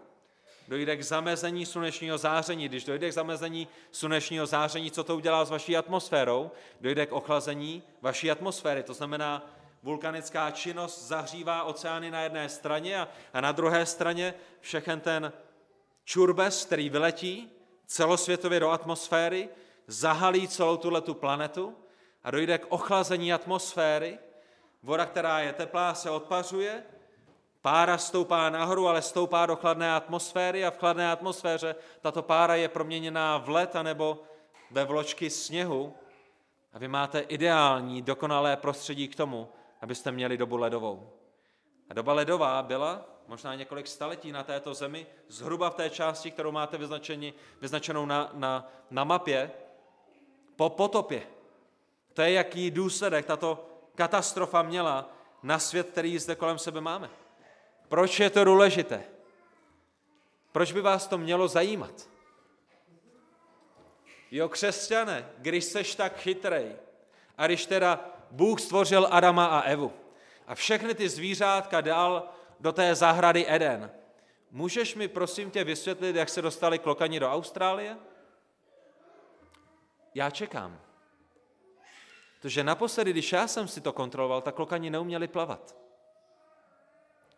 Dojde 0.70 0.98
k 0.98 1.04
zamezení 1.04 1.66
slunečního 1.66 2.18
záření. 2.18 2.68
Když 2.68 2.84
dojde 2.84 3.10
k 3.10 3.14
zamezení 3.14 3.68
slunečního 3.92 4.46
záření, 4.46 4.92
co 4.92 5.04
to 5.04 5.16
udělá 5.16 5.46
s 5.46 5.50
vaší 5.50 5.78
atmosférou? 5.78 6.52
Dojde 6.82 7.06
k 7.06 7.12
ochlazení 7.12 7.84
vaší 8.02 8.32
atmosféry. 8.32 8.84
To 8.84 8.94
znamená, 8.94 9.50
vulkanická 9.84 10.52
činnost 10.52 11.08
zahřívá 11.08 11.64
oceány 11.64 12.12
na 12.12 12.22
jedné 12.22 12.50
straně 12.50 13.00
a, 13.00 13.08
a 13.34 13.42
na 13.42 13.52
druhé 13.52 13.86
straně 13.86 14.34
všechen 14.60 15.00
ten 15.00 15.34
čurbes, 16.04 16.66
který 16.66 16.90
vyletí 16.90 17.52
celosvětově 17.86 18.60
do 18.60 18.70
atmosféry, 18.70 19.50
zahalí 19.88 20.48
celou 20.48 20.78
tuto 20.78 21.14
planetu 21.14 21.76
a 22.24 22.32
dojde 22.32 22.58
k 22.58 22.66
ochlazení 22.70 23.34
atmosféry. 23.34 24.20
Voda, 24.84 25.06
která 25.06 25.40
je 25.40 25.54
teplá, 25.54 25.94
se 25.94 26.10
odpařuje, 26.10 26.84
pára 27.62 27.98
stoupá 27.98 28.50
nahoru, 28.50 28.88
ale 28.88 29.02
stoupá 29.02 29.46
do 29.46 29.56
chladné 29.56 29.96
atmosféry 29.96 30.66
a 30.66 30.72
v 30.72 30.78
chladné 30.78 31.12
atmosféře 31.12 31.76
tato 32.02 32.22
pára 32.22 32.56
je 32.56 32.68
proměněná 32.68 33.38
v 33.38 33.50
led 33.50 33.76
anebo 33.76 34.24
ve 34.72 34.86
vločky 34.86 35.30
sněhu 35.30 35.96
a 36.74 36.80
vy 36.80 36.88
máte 36.88 37.20
ideální, 37.20 38.02
dokonalé 38.02 38.58
prostředí 38.58 39.08
k 39.08 39.16
tomu, 39.16 39.50
abyste 39.82 40.12
měli 40.12 40.38
dobu 40.38 40.58
ledovou. 40.58 41.14
A 41.90 41.94
doba 41.94 42.14
ledová 42.14 42.64
byla 42.64 43.06
možná 43.28 43.56
několik 43.56 43.88
staletí 43.88 44.32
na 44.32 44.44
této 44.44 44.74
zemi, 44.74 45.08
zhruba 45.28 45.70
v 45.70 45.76
té 45.76 45.90
části, 45.90 46.32
kterou 46.32 46.52
máte 46.52 46.78
vyznačenou 47.62 48.06
na, 48.06 48.30
na, 48.34 48.72
na 48.92 49.04
mapě, 49.04 49.52
po 50.56 50.70
potopě. 50.70 51.28
To 52.14 52.22
je, 52.22 52.32
jaký 52.32 52.72
důsledek 52.72 53.26
tato 53.26 53.66
katastrofa 53.96 54.62
měla 54.62 55.10
na 55.44 55.60
svět, 55.60 55.90
který 55.90 56.20
zde 56.20 56.36
kolem 56.36 56.58
sebe 56.58 56.82
máme. 56.82 57.10
Proč 57.90 58.20
je 58.20 58.30
to 58.30 58.44
důležité? 58.44 59.04
Proč 60.52 60.72
by 60.72 60.82
vás 60.82 61.08
to 61.08 61.18
mělo 61.18 61.48
zajímat? 61.48 62.10
Jo, 64.32 64.50
křesťané, 64.50 65.30
když 65.38 65.64
seš 65.64 65.96
tak 65.96 66.20
chytrej 66.20 66.76
a 67.38 67.48
když 67.48 67.66
teda 67.66 68.06
Bůh 68.32 68.62
stvořil 68.62 69.08
Adama 69.12 69.46
a 69.46 69.62
Evu 69.62 69.94
a 70.48 70.56
všechny 70.56 70.96
ty 70.96 71.10
zvířátka 71.10 71.82
dal 71.82 72.30
do 72.60 72.72
té 72.72 72.96
zahrady 72.96 73.46
Eden, 73.48 73.92
můžeš 74.52 74.96
mi 74.96 75.08
prosím 75.08 75.52
tě 75.52 75.64
vysvětlit, 75.64 76.16
jak 76.16 76.30
se 76.30 76.42
dostali 76.42 76.80
klokani 76.80 77.20
do 77.20 77.32
Austrálie? 77.32 77.98
Já 80.16 80.30
čekám. 80.30 80.80
Protože 82.38 82.64
naposledy, 82.64 83.12
když 83.12 83.32
já 83.32 83.48
jsem 83.48 83.68
si 83.68 83.82
to 83.82 83.94
kontroloval, 83.94 84.42
tak 84.42 84.56
klokani 84.56 84.90
neuměli 84.90 85.28
plavat. 85.28 85.76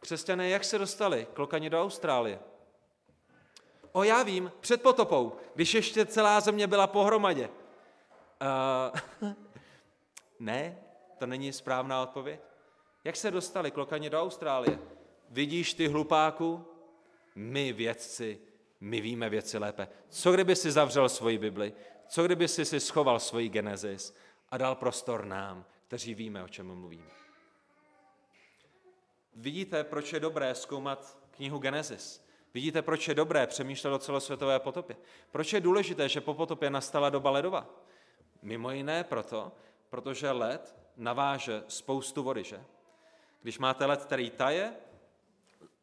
Křesťané, 0.01 0.49
jak 0.49 0.63
se 0.63 0.77
dostali 0.77 1.27
klokani 1.33 1.69
do 1.69 1.81
Austrálie? 1.81 2.39
O, 3.91 4.03
já 4.03 4.23
vím, 4.23 4.51
před 4.59 4.81
potopou, 4.81 5.35
když 5.55 5.73
ještě 5.73 6.05
celá 6.05 6.39
země 6.39 6.67
byla 6.67 6.87
pohromadě. 6.87 7.49
Uh, 9.21 9.29
ne, 10.39 10.77
to 11.17 11.25
není 11.25 11.53
správná 11.53 12.01
odpověď. 12.01 12.39
Jak 13.03 13.15
se 13.15 13.31
dostali 13.31 13.71
klokani 13.71 14.09
do 14.09 14.21
Austrálie? 14.21 14.79
Vidíš 15.29 15.73
ty 15.73 15.87
hlupáku? 15.87 16.65
My 17.35 17.73
vědci, 17.73 18.39
my 18.79 19.01
víme 19.01 19.29
věci 19.29 19.57
lépe. 19.57 19.87
Co 20.09 20.31
kdyby 20.31 20.55
si 20.55 20.71
zavřel 20.71 21.09
svoji 21.09 21.37
Bibli? 21.37 21.73
Co 22.07 22.23
kdyby 22.23 22.47
si 22.47 22.65
si 22.65 22.79
schoval 22.79 23.19
svoji 23.19 23.49
Genesis 23.49 24.15
a 24.49 24.57
dal 24.57 24.75
prostor 24.75 25.25
nám, 25.25 25.65
kteří 25.87 26.15
víme, 26.15 26.43
o 26.43 26.47
čem 26.47 26.75
mluvíme? 26.75 27.20
Vidíte, 29.35 29.83
proč 29.83 30.13
je 30.13 30.19
dobré 30.19 30.55
zkoumat 30.55 31.17
knihu 31.31 31.59
Genesis? 31.59 32.25
Vidíte, 32.53 32.81
proč 32.81 33.07
je 33.07 33.15
dobré 33.15 33.47
přemýšlet 33.47 33.91
o 33.91 33.99
celosvětové 33.99 34.59
potopě? 34.59 34.95
Proč 35.31 35.53
je 35.53 35.61
důležité, 35.61 36.09
že 36.09 36.21
po 36.21 36.33
potopě 36.33 36.69
nastala 36.69 37.09
doba 37.09 37.29
ledová? 37.29 37.67
Mimo 38.41 38.71
jiné 38.71 39.03
proto, 39.03 39.51
protože 39.89 40.31
led 40.31 40.75
naváže 40.97 41.63
spoustu 41.67 42.23
vody, 42.23 42.43
že? 42.43 42.63
Když 43.41 43.59
máte 43.59 43.85
led, 43.85 44.05
který 44.05 44.29
taje, 44.29 44.73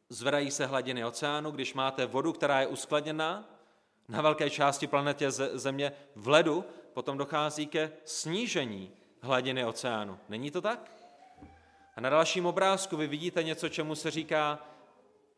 zvedají 0.09 0.51
se 0.51 0.67
hladiny 0.67 1.05
oceánu, 1.05 1.51
když 1.51 1.75
máte 1.75 2.07
vodu, 2.07 2.33
která 2.33 2.61
je 2.61 2.67
uskladněná 2.67 3.51
na 4.09 4.23
velké 4.23 4.51
části 4.51 4.87
planetě 4.87 5.31
Země 5.31 5.93
v 6.15 6.29
ledu, 6.29 6.65
potom 6.93 7.19
dochází 7.19 7.67
ke 7.67 7.93
snížení 8.05 8.93
hladiny 9.21 9.65
oceánu. 9.65 10.19
Není 10.29 10.51
to 10.51 10.61
tak? 10.61 10.98
A 11.99 12.01
na 12.01 12.11
dalším 12.11 12.47
obrázku 12.47 12.97
vy 12.97 13.07
vidíte 13.07 13.43
něco, 13.43 13.69
čemu 13.69 13.95
se 13.95 14.11
říká 14.11 14.59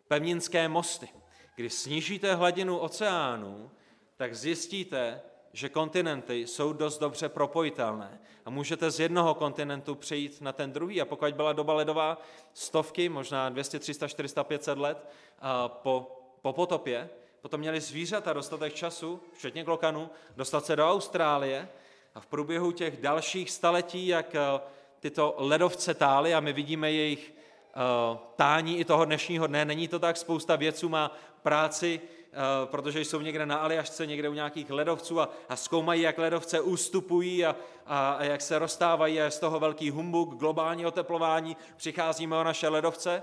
pevninské 0.09 0.69
mosty. 0.69 1.09
Když 1.57 1.73
snížíte 1.73 2.35
hladinu 2.35 2.79
oceánu, 2.79 3.71
tak 4.17 4.35
zjistíte, 4.35 5.21
že 5.53 5.69
kontinenty 5.69 6.47
jsou 6.47 6.73
dost 6.73 6.99
dobře 6.99 7.29
propojitelné 7.29 8.21
a 8.45 8.51
můžete 8.51 8.91
z 8.91 9.01
jednoho 9.01 9.35
kontinentu 9.35 9.95
přejít 9.95 10.41
na 10.41 10.53
ten 10.53 10.73
druhý. 10.73 11.01
A 11.01 11.05
pokud 11.05 11.35
byla 11.35 11.53
doba 11.53 11.75
ledová 11.75 12.19
stovky, 12.55 13.09
možná 13.09 13.49
200, 13.49 13.79
300, 13.79 14.09
400, 14.09 14.45
500 14.45 14.79
let 14.79 15.11
po, 15.67 16.21
po 16.43 16.53
potopě, 16.53 17.11
potom 17.41 17.61
měli 17.61 17.81
zvířata 17.81 18.33
dostatek 18.33 18.75
času, 18.75 19.21
včetně 19.33 19.65
klokanů, 19.65 20.11
dostat 20.37 20.65
se 20.65 20.77
do 20.77 20.91
Austrálie 20.91 21.69
a 22.15 22.21
v 22.21 22.27
průběhu 22.27 22.73
těch 22.73 23.01
dalších 23.01 23.51
staletí, 23.51 24.07
jak 24.07 24.35
tyto 25.01 25.35
ledovce 25.39 25.95
tály 25.95 26.35
a 26.35 26.41
my 26.41 26.53
vidíme 26.53 26.93
jejich 26.93 27.35
uh, 28.13 28.19
tání 28.37 28.79
i 28.79 28.85
toho 28.85 29.05
dnešního 29.05 29.47
dne. 29.47 29.65
Není 29.65 29.89
to 29.89 29.99
tak, 29.99 30.17
spousta 30.17 30.57
věců 30.57 30.89
má 30.89 31.17
práci, 31.43 32.01
uh, 32.01 32.71
protože 32.71 33.01
jsou 33.01 33.21
někde 33.21 33.47
na 33.47 33.57
Aljašce, 33.57 34.07
někde 34.07 34.29
u 34.29 34.33
nějakých 34.33 34.71
ledovců 34.71 35.21
a, 35.21 35.29
a 35.49 35.57
zkoumají, 35.57 36.03
jak 36.03 36.19
ledovce 36.19 36.61
ústupují 36.61 37.47
a, 37.47 37.57
a, 37.87 38.13
a 38.13 38.25
jak 38.25 38.41
se 38.41 38.59
rozstávají 38.59 39.21
a 39.21 39.31
z 39.31 39.39
toho 39.39 39.61
velký 39.61 39.91
humbuk, 39.91 40.35
globální 40.35 40.87
oteplování, 40.87 41.57
přicházíme 41.77 42.37
o 42.37 42.45
naše 42.45 42.69
ledovce. 42.69 43.23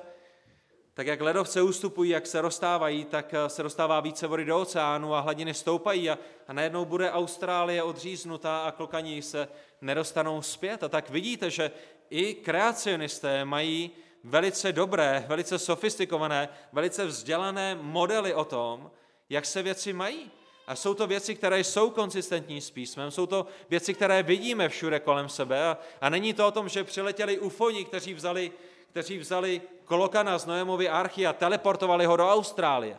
Tak 0.98 1.08
jak 1.08 1.22
ledovce 1.22 1.62
ústupují, 1.62 2.10
jak 2.10 2.28
se 2.28 2.42
rozstávají, 2.42 3.06
tak 3.06 3.34
eh, 3.34 3.50
se 3.50 3.64
dostává 3.64 4.00
více 4.00 4.28
vody 4.28 4.46
do 4.46 4.62
oceánu 4.62 5.16
a 5.16 5.20
hladiny 5.20 5.54
stoupají 5.54 6.10
a, 6.10 6.18
a 6.48 6.54
najednou 6.54 6.86
bude 6.86 7.12
Austrálie 7.12 7.84
odříznutá 7.84 8.60
a 8.60 8.72
klokaní 8.72 9.22
se 9.22 9.48
nedostanou 9.82 10.42
zpět. 10.42 10.84
A 10.84 10.90
tak 10.90 11.10
vidíte, 11.10 11.50
že 11.52 11.72
i 12.10 12.34
kreacionisté 12.34 13.46
mají 13.46 13.92
velice 14.24 14.72
dobré, 14.72 15.26
velice 15.28 15.60
sofistikované, 15.60 16.50
velice 16.74 17.06
vzdělané 17.06 17.76
modely 17.82 18.34
o 18.34 18.46
tom, 18.46 18.92
jak 19.30 19.46
se 19.46 19.64
věci 19.64 19.94
mají. 19.94 20.32
A 20.68 20.76
jsou 20.76 20.94
to 20.94 21.08
věci, 21.08 21.36
které 21.36 21.60
jsou 21.60 21.90
konsistentní 21.90 22.62
s 22.62 22.72
písmem, 22.72 23.12
jsou 23.12 23.26
to 23.26 23.48
věci, 23.70 23.94
které 23.94 24.24
vidíme 24.24 24.70
všude 24.70 25.00
kolem 25.00 25.30
sebe. 25.30 25.66
A, 25.66 25.78
a 26.02 26.10
není 26.10 26.34
to 26.34 26.48
o 26.48 26.52
tom, 26.52 26.70
že 26.70 26.84
přiletěli 26.84 27.40
ufoni, 27.40 27.86
kteří 27.86 28.14
vzali, 28.14 28.52
kteří 28.92 29.18
vzali 29.18 29.62
Kolokana 29.86 30.38
z 30.38 30.46
Noémovy 30.46 30.90
archy 30.90 31.28
a 31.28 31.34
teleportovali 31.34 32.06
ho 32.06 32.18
do 32.18 32.30
Austrálie. 32.30 32.98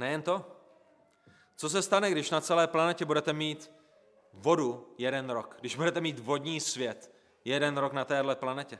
Nejen 0.00 0.22
to. 0.22 0.44
Co 1.56 1.70
se 1.70 1.82
stane, 1.82 2.10
když 2.10 2.30
na 2.30 2.40
celé 2.40 2.66
planetě 2.66 3.04
budete 3.04 3.32
mít 3.32 3.70
vodu 4.32 4.94
jeden 4.98 5.30
rok? 5.30 5.56
Když 5.60 5.76
budete 5.76 6.00
mít 6.00 6.18
vodní 6.18 6.60
svět 6.60 7.12
jeden 7.44 7.76
rok 7.78 7.92
na 7.92 8.04
téhle 8.04 8.36
planetě? 8.36 8.78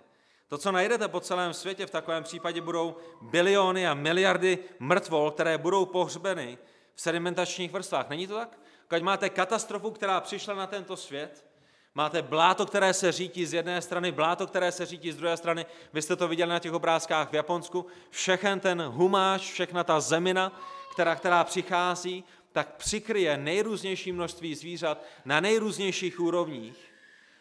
To, 0.49 0.59
co 0.59 0.73
najdete 0.73 1.09
po 1.09 1.21
celém 1.21 1.55
světě, 1.55 1.87
v 1.87 1.91
takovém 1.91 2.23
případě 2.23 2.61
budou 2.61 2.97
biliony 3.21 3.89
a 3.89 3.95
miliardy 3.95 4.59
mrtvol, 4.79 5.31
které 5.31 5.59
budou 5.59 5.87
pohřbeny 5.87 6.59
v 6.95 7.01
sedimentačních 7.01 7.73
vrstvách. 7.73 8.09
Není 8.09 8.27
to 8.27 8.35
tak? 8.35 8.59
Když 8.89 9.03
máte 9.03 9.31
katastrofu, 9.31 9.91
která 9.91 10.21
přišla 10.21 10.55
na 10.55 10.67
tento 10.67 10.97
svět, 10.97 11.47
máte 11.95 12.23
bláto, 12.23 12.67
které 12.67 12.95
se 12.95 13.13
řítí 13.13 13.47
z 13.47 13.55
jedné 13.55 13.83
strany, 13.83 14.13
bláto, 14.13 14.47
které 14.47 14.73
se 14.73 14.87
řítí 14.87 15.13
z 15.13 15.17
druhé 15.17 15.37
strany, 15.37 15.67
vy 15.93 16.03
jste 16.03 16.17
to 16.17 16.29
viděli 16.29 16.51
na 16.51 16.59
těch 16.59 16.73
obrázkách 16.73 17.31
v 17.31 17.35
Japonsku, 17.35 17.87
všechen 18.11 18.61
ten 18.61 18.83
humáč, 18.83 19.53
všechna 19.53 19.85
ta 19.85 20.01
zemina, 20.01 20.53
která, 20.91 21.17
která 21.17 21.45
přichází, 21.45 22.25
tak 22.53 22.75
přikryje 22.75 23.37
nejrůznější 23.37 24.13
množství 24.13 24.55
zvířat 24.55 25.05
na 25.25 25.41
nejrůznějších 25.41 26.21
úrovních. 26.21 26.93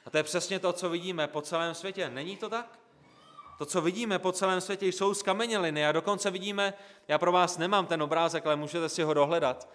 A 0.05 0.09
to 0.09 0.17
je 0.17 0.23
přesně 0.23 0.59
to, 0.59 0.73
co 0.73 0.89
vidíme 0.89 1.27
po 1.27 1.41
celém 1.41 1.75
světě. 1.75 2.09
Není 2.09 2.37
to 2.37 2.49
tak? 2.49 2.79
To, 3.57 3.65
co 3.65 3.81
vidíme 3.81 4.19
po 4.19 4.31
celém 4.31 4.61
světě, 4.61 4.87
jsou 4.87 5.13
skameněliny 5.13 5.87
a 5.87 5.91
dokonce 5.91 6.31
vidíme, 6.31 6.73
já 7.07 7.17
pro 7.17 7.31
vás 7.31 7.57
nemám 7.57 7.85
ten 7.85 8.03
obrázek, 8.03 8.45
ale 8.45 8.55
můžete 8.55 8.89
si 8.89 9.03
ho 9.03 9.13
dohledat, 9.13 9.69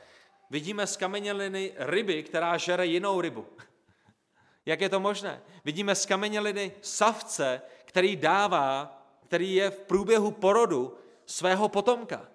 vidíme 0.50 0.86
skameněliny 0.86 1.72
ryby, 1.76 2.22
která 2.22 2.56
žere 2.56 2.86
jinou 2.86 3.20
rybu. 3.20 3.46
Jak 4.66 4.80
je 4.80 4.88
to 4.88 5.00
možné? 5.00 5.42
Vidíme 5.64 5.94
skameněliny 5.94 6.72
savce, 6.80 7.62
který 7.84 8.16
dává, 8.16 9.02
který 9.26 9.54
je 9.54 9.70
v 9.70 9.78
průběhu 9.78 10.30
porodu 10.30 10.98
svého 11.26 11.68
potomka. 11.68 12.33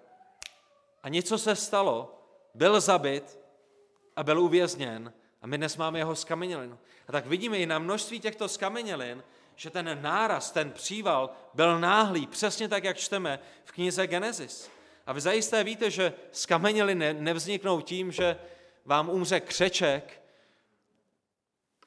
A 1.02 1.08
něco 1.08 1.38
se 1.38 1.56
stalo, 1.56 2.22
byl 2.54 2.80
zabit 2.80 3.38
a 4.16 4.22
byl 4.22 4.40
uvězněn 4.40 5.12
a 5.42 5.46
my 5.46 5.58
dnes 5.58 5.76
máme 5.76 5.98
jeho 5.98 6.16
skamenělinu. 6.16 6.78
A 7.08 7.12
tak 7.12 7.26
vidíme 7.26 7.58
i 7.58 7.66
na 7.66 7.78
množství 7.78 8.20
těchto 8.20 8.48
skamenělin, 8.48 9.24
že 9.56 9.70
ten 9.70 9.98
náraz, 10.02 10.50
ten 10.50 10.70
příval 10.70 11.30
byl 11.54 11.80
náhlý, 11.80 12.26
přesně 12.26 12.68
tak, 12.68 12.84
jak 12.84 12.96
čteme 12.96 13.38
v 13.64 13.72
knize 13.72 14.06
Genesis. 14.06 14.70
A 15.06 15.12
vy 15.12 15.20
zajisté 15.20 15.64
víte, 15.64 15.90
že 15.90 16.12
skameněliny 16.32 17.14
nevzniknou 17.14 17.80
tím, 17.80 18.12
že 18.12 18.36
vám 18.84 19.08
umře 19.08 19.40
křeček 19.40 20.22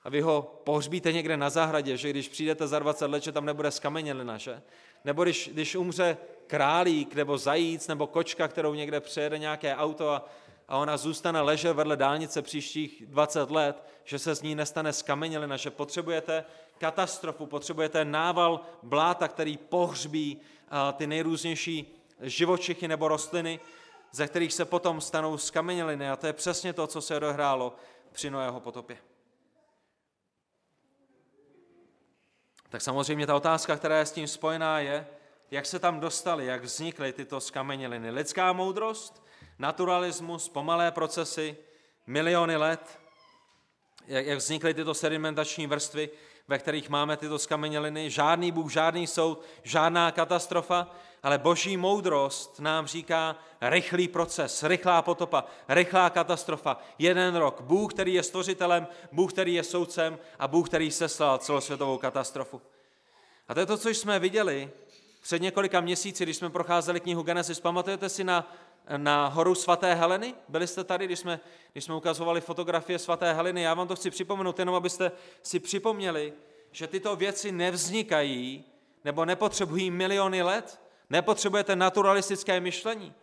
a 0.03 0.09
vy 0.09 0.21
ho 0.21 0.61
pohřbíte 0.63 1.13
někde 1.13 1.37
na 1.37 1.49
zahradě, 1.49 1.97
že 1.97 2.09
když 2.09 2.29
přijdete 2.29 2.67
za 2.67 2.79
20 2.79 3.05
let, 3.05 3.23
že 3.23 3.31
tam 3.31 3.45
nebude 3.45 3.71
skamenělina, 3.71 4.37
že? 4.37 4.61
Nebo 5.05 5.23
když, 5.23 5.49
když 5.53 5.75
umře 5.75 6.17
králík, 6.47 7.15
nebo 7.15 7.37
zajíc, 7.37 7.87
nebo 7.87 8.07
kočka, 8.07 8.47
kterou 8.47 8.73
někde 8.73 8.99
přejede 8.99 9.39
nějaké 9.39 9.75
auto 9.75 10.09
a, 10.09 10.25
a 10.67 10.77
ona 10.77 10.97
zůstane 10.97 11.41
leže 11.41 11.73
vedle 11.73 11.97
dálnice 11.97 12.41
příštích 12.41 13.03
20 13.05 13.51
let, 13.51 13.83
že 14.03 14.19
se 14.19 14.35
z 14.35 14.41
ní 14.41 14.55
nestane 14.55 14.93
skamenělina, 14.93 15.57
že 15.57 15.71
potřebujete 15.71 16.45
katastrofu, 16.77 17.45
potřebujete 17.45 18.05
nával 18.05 18.61
bláta, 18.83 19.27
který 19.27 19.57
pohřbí 19.57 20.41
ty 20.93 21.07
nejrůznější 21.07 21.99
živočichy 22.21 22.87
nebo 22.87 23.07
rostliny, 23.07 23.59
ze 24.11 24.27
kterých 24.27 24.53
se 24.53 24.65
potom 24.65 25.01
stanou 25.01 25.37
skameněliny. 25.37 26.09
A 26.09 26.15
to 26.15 26.27
je 26.27 26.33
přesně 26.33 26.73
to, 26.73 26.87
co 26.87 27.01
se 27.01 27.17
odehrálo 27.17 27.75
při 28.11 28.29
Noého 28.29 28.59
potopě. 28.59 28.97
Tak 32.69 32.81
samozřejmě 32.81 33.27
ta 33.27 33.35
otázka, 33.35 33.75
která 33.75 33.97
je 33.97 34.05
s 34.05 34.11
tím 34.11 34.27
spojená, 34.27 34.79
je, 34.79 35.07
jak 35.53 35.65
se 35.65 35.79
tam 35.79 35.99
dostali, 35.99 36.45
jak 36.45 36.63
vznikly 36.63 37.13
tyto 37.13 37.41
skameněliny. 37.41 38.11
Lidská 38.11 38.53
moudrost, 38.53 39.23
naturalismus, 39.59 40.49
pomalé 40.49 40.91
procesy, 40.91 41.57
miliony 42.07 42.55
let, 42.55 42.99
jak, 44.07 44.37
vznikly 44.37 44.73
tyto 44.73 44.93
sedimentační 44.93 45.67
vrstvy, 45.67 46.09
ve 46.47 46.59
kterých 46.59 46.89
máme 46.89 47.17
tyto 47.17 47.39
skameněliny. 47.39 48.09
Žádný 48.09 48.51
Bůh, 48.51 48.71
žádný 48.71 49.07
soud, 49.07 49.41
žádná 49.63 50.11
katastrofa, 50.11 50.91
ale 51.23 51.37
boží 51.37 51.77
moudrost 51.77 52.59
nám 52.59 52.87
říká 52.87 53.35
rychlý 53.61 54.07
proces, 54.07 54.63
rychlá 54.63 55.01
potopa, 55.01 55.45
rychlá 55.67 56.09
katastrofa. 56.09 56.77
Jeden 56.99 57.35
rok. 57.35 57.61
Bůh, 57.61 57.93
který 57.93 58.13
je 58.13 58.23
stvořitelem, 58.23 58.87
Bůh, 59.11 59.33
který 59.33 59.53
je 59.53 59.63
soudcem 59.63 60.19
a 60.39 60.47
Bůh, 60.47 60.69
který 60.69 60.91
seslal 60.91 61.37
celosvětovou 61.37 61.97
katastrofu. 61.97 62.61
A 63.47 63.53
to 63.53 63.59
je 63.59 63.65
to, 63.65 63.77
co 63.77 63.89
jsme 63.89 64.19
viděli 64.19 64.71
před 65.23 65.41
několika 65.41 65.81
měsíci, 65.81 66.23
když 66.23 66.37
jsme 66.37 66.49
procházeli 66.49 66.99
knihu 66.99 67.23
Genesis. 67.23 67.59
Pamatujete 67.59 68.09
si 68.09 68.23
na, 68.23 68.53
na 68.97 69.27
horu 69.27 69.55
svaté 69.55 69.93
Heleny? 69.95 70.33
Byli 70.47 70.67
jste 70.67 70.83
tady, 70.83 71.05
když 71.05 71.19
jsme, 71.19 71.39
když 71.71 71.83
jsme 71.83 71.95
ukazovali 71.95 72.41
fotografie 72.41 72.99
svaté 72.99 73.33
Heleny? 73.33 73.61
Já 73.61 73.73
vám 73.73 73.87
to 73.87 73.95
chci 73.95 74.09
připomenout, 74.09 74.59
jenom 74.59 74.75
abyste 74.75 75.11
si 75.43 75.59
připomněli, 75.59 76.33
že 76.71 76.87
tyto 76.87 77.15
věci 77.15 77.51
nevznikají 77.51 78.63
nebo 79.05 79.25
nepotřebují 79.25 79.91
miliony 79.91 80.41
let. 80.41 80.81
Nepotřebujete 81.09 81.75
naturalistické 81.75 82.59
myšlení. 82.59 83.13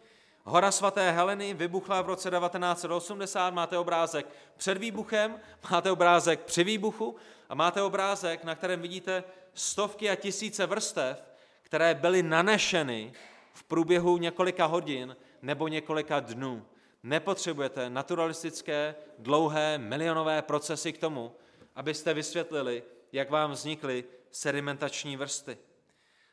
Hora 0.45 0.71
svaté 0.71 1.11
Heleny 1.11 1.55
vybuchla 1.55 2.03
v 2.03 2.07
roce 2.07 2.31
1980, 2.31 3.55
máte 3.55 3.79
obrázek 3.79 4.27
před 4.57 4.79
výbuchem, 4.79 5.41
máte 5.71 5.91
obrázek 5.91 6.41
při 6.41 6.65
výbuchu 6.65 7.17
a 7.49 7.55
máte 7.55 7.83
obrázek, 7.83 8.45
na 8.45 8.55
kterém 8.55 8.81
vidíte 8.81 9.25
stovky 9.55 10.11
a 10.11 10.15
tisíce 10.15 10.67
vrstev, 10.67 11.30
které 11.71 11.95
byly 11.95 12.23
nanešeny 12.23 13.13
v 13.53 13.65
průběhu 13.65 14.19
několika 14.19 14.67
hodin 14.67 15.17
nebo 15.43 15.69
několika 15.69 16.21
dnů. 16.21 16.67
Nepotřebujete 17.03 17.91
naturalistické, 17.91 18.95
dlouhé, 19.19 19.79
milionové 19.79 20.43
procesy 20.43 20.93
k 20.93 20.99
tomu, 20.99 21.35
abyste 21.77 22.15
vysvětlili, 22.15 22.83
jak 23.13 23.31
vám 23.31 23.51
vznikly 23.51 24.05
sedimentační 24.31 25.17
vrsty. 25.17 25.59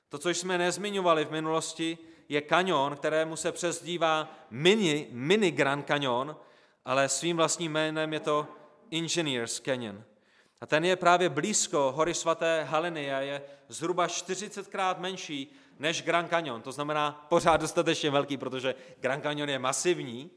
To, 0.10 0.18
co 0.18 0.30
jsme 0.30 0.58
nezmiňovali 0.58 1.26
v 1.26 1.32
minulosti, 1.32 1.98
je 2.30 2.42
kanion, 2.42 2.96
kterému 2.96 3.36
se 3.36 3.52
přezdívá 3.52 4.32
mini, 4.50 5.08
mini 5.12 5.52
Grand 5.52 5.88
Canyon, 5.88 6.36
ale 6.86 7.10
svým 7.10 7.38
vlastním 7.38 7.72
jménem 7.72 8.14
je 8.14 8.20
to 8.20 8.48
Engineers 8.92 9.60
Canyon. 9.60 10.04
A 10.62 10.66
ten 10.66 10.86
je 10.86 10.96
právě 10.96 11.30
blízko 11.30 11.94
hory 11.96 12.14
svaté 12.14 12.64
Haliny 12.64 13.14
a 13.14 13.20
je 13.20 13.42
zhruba 13.68 14.08
40krát 14.08 15.00
menší 15.00 15.54
než 15.80 16.04
Grand 16.04 16.30
Canyon. 16.30 16.62
To 16.62 16.72
znamená 16.72 17.26
pořád 17.30 17.62
dostatečně 17.62 18.10
velký, 18.10 18.38
protože 18.38 18.76
Grand 19.00 19.24
Canyon 19.24 19.50
je 19.50 19.60
masivní. 19.60 20.32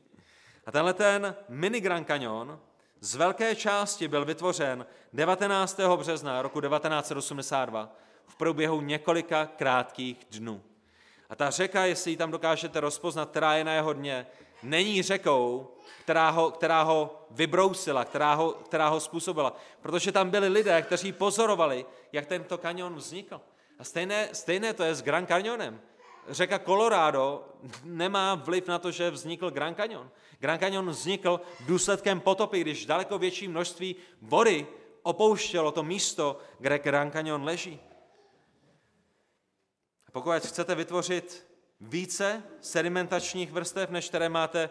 A 0.66 0.73
tenhle 0.73 0.95
ten 0.95 1.35
mini 1.49 1.81
Grand 1.81 2.07
Canyon 2.07 2.61
z 3.01 3.14
velké 3.14 3.55
části 3.55 4.09
byl 4.09 4.25
vytvořen 4.25 4.87
19. 5.12 5.81
března 5.97 6.43
roku 6.43 6.61
1982 6.61 7.97
v 8.27 8.37
průběhu 8.37 8.81
několika 8.81 9.47
krátkých 9.47 10.27
dnů. 10.31 10.62
A 11.31 11.37
ta 11.37 11.51
řeka, 11.51 11.85
jestli 11.85 12.11
ji 12.11 12.16
tam 12.16 12.31
dokážete 12.31 12.81
rozpoznat, 12.81 13.31
která 13.31 13.55
je 13.55 13.64
na 13.64 13.73
jeho 13.73 13.93
dně, 13.93 14.27
není 14.63 15.03
řekou, 15.03 15.69
která 16.01 16.31
ho, 16.31 16.51
která 16.51 16.83
ho 16.83 17.27
vybrousila, 17.31 18.05
která 18.05 18.35
ho, 18.35 18.51
která 18.53 18.89
ho 18.89 19.01
způsobila. 19.01 19.57
Protože 19.83 20.13
tam 20.13 20.31
byli 20.31 20.49
lidé, 20.49 20.83
kteří 20.83 21.13
pozorovali, 21.13 21.87
jak 22.13 22.27
tento 22.27 22.59
kanion 22.59 22.95
vznikl. 22.95 23.41
A 23.79 23.85
stejné, 23.85 24.29
stejné 24.33 24.75
to 24.75 24.83
je 24.83 24.95
s 24.95 25.03
Grand 25.03 25.29
Canyonem. 25.29 25.81
Řeka 26.29 26.59
Colorado 26.59 27.45
nemá 27.85 28.35
vliv 28.35 28.69
na 28.69 28.79
to, 28.79 28.91
že 28.91 29.11
vznikl 29.11 29.51
Grand 29.51 29.77
Canyon. 29.77 30.11
Grand 30.39 30.61
Canyon 30.61 30.91
vznikl 30.91 31.41
důsledkem 31.67 32.21
potopy, 32.21 32.61
když 32.61 32.87
daleko 32.87 33.19
větší 33.19 33.49
množství 33.49 33.97
vody 34.23 34.67
opouštělo 35.03 35.73
to 35.73 35.83
místo, 35.83 36.39
kde 36.59 36.79
Grand 36.79 37.13
Canyon 37.13 37.45
leží. 37.45 37.81
Pokud 40.13 40.33
chcete 40.33 40.75
vytvořit 40.75 41.49
více 41.81 42.43
sedimentačních 42.61 43.53
vrstev, 43.53 43.91
než 43.91 44.09
které 44.09 44.28
máte 44.28 44.70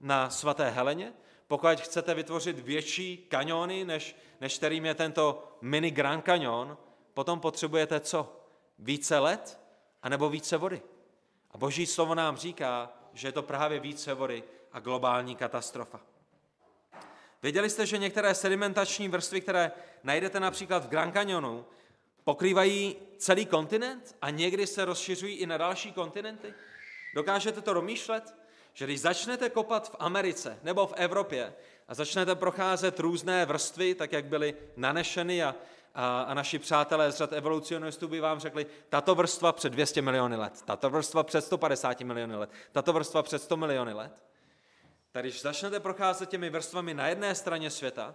na 0.00 0.30
svaté 0.30 0.70
Heleně, 0.70 1.12
pokud 1.48 1.80
chcete 1.80 2.14
vytvořit 2.14 2.58
větší 2.58 3.16
kaniony, 3.16 3.84
než, 3.84 4.16
než 4.40 4.56
kterým 4.58 4.86
je 4.86 4.94
tento 4.94 5.56
mini 5.60 5.90
Grand 5.90 6.24
Canyon, 6.24 6.76
potom 7.14 7.40
potřebujete 7.40 8.00
co? 8.00 8.40
Více 8.78 9.18
let 9.18 9.60
anebo 10.02 10.28
více 10.28 10.56
vody. 10.56 10.82
A 11.50 11.58
boží 11.58 11.86
slovo 11.86 12.14
nám 12.14 12.36
říká, 12.36 12.92
že 13.12 13.28
je 13.28 13.32
to 13.32 13.42
právě 13.42 13.80
více 13.80 14.14
vody 14.14 14.44
a 14.72 14.80
globální 14.80 15.36
katastrofa. 15.36 16.00
Věděli 17.42 17.70
jste, 17.70 17.86
že 17.86 17.98
některé 17.98 18.34
sedimentační 18.34 19.08
vrstvy, 19.08 19.40
které 19.40 19.72
najdete 20.02 20.40
například 20.40 20.84
v 20.84 20.88
Grand 20.88 21.12
Canyonu, 21.12 21.64
pokrývají 22.26 22.96
celý 23.18 23.46
kontinent 23.46 24.16
a 24.22 24.30
někdy 24.30 24.66
se 24.66 24.84
rozšiřují 24.84 25.36
i 25.36 25.46
na 25.46 25.56
další 25.56 25.92
kontinenty? 25.92 26.54
Dokážete 27.14 27.60
to 27.60 27.74
domýšlet? 27.74 28.34
Že 28.72 28.84
když 28.84 29.00
začnete 29.00 29.50
kopat 29.50 29.90
v 29.90 29.96
Americe 29.98 30.58
nebo 30.62 30.86
v 30.86 30.92
Evropě 30.96 31.54
a 31.88 31.94
začnete 31.94 32.34
procházet 32.34 33.00
různé 33.00 33.46
vrstvy, 33.46 33.94
tak 33.94 34.12
jak 34.12 34.24
byly 34.24 34.54
nanešeny 34.76 35.44
a, 35.44 35.54
a, 35.94 36.22
a 36.22 36.34
naši 36.34 36.58
přátelé 36.58 37.12
z 37.12 37.16
řad 37.16 37.32
evolucionistů 37.32 38.08
by 38.08 38.20
vám 38.20 38.40
řekli, 38.40 38.66
tato 38.88 39.14
vrstva 39.14 39.52
před 39.52 39.70
200 39.70 40.02
miliony 40.02 40.36
let, 40.36 40.62
tato 40.64 40.90
vrstva 40.90 41.22
před 41.22 41.40
150 41.40 42.00
miliony 42.00 42.36
let, 42.36 42.50
tato 42.72 42.92
vrstva 42.92 43.22
před 43.22 43.42
100 43.42 43.56
miliony 43.56 43.92
let. 43.92 44.22
Tak 45.12 45.22
když 45.22 45.42
začnete 45.42 45.80
procházet 45.80 46.28
těmi 46.28 46.50
vrstvami 46.50 46.94
na 46.94 47.08
jedné 47.08 47.34
straně 47.34 47.70
světa, 47.70 48.14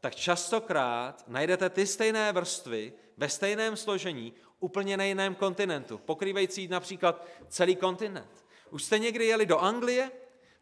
tak 0.00 0.14
častokrát 0.14 1.24
najdete 1.28 1.70
ty 1.70 1.86
stejné 1.86 2.32
vrstvy 2.32 2.92
ve 3.16 3.28
stejném 3.28 3.76
složení 3.76 4.32
úplně 4.60 4.96
na 4.96 5.04
jiném 5.04 5.34
kontinentu, 5.34 5.98
pokrývající 5.98 6.68
například 6.68 7.26
celý 7.48 7.76
kontinent. 7.76 8.46
Už 8.70 8.84
jste 8.84 8.98
někdy 8.98 9.26
jeli 9.26 9.46
do 9.46 9.58
Anglie? 9.58 10.10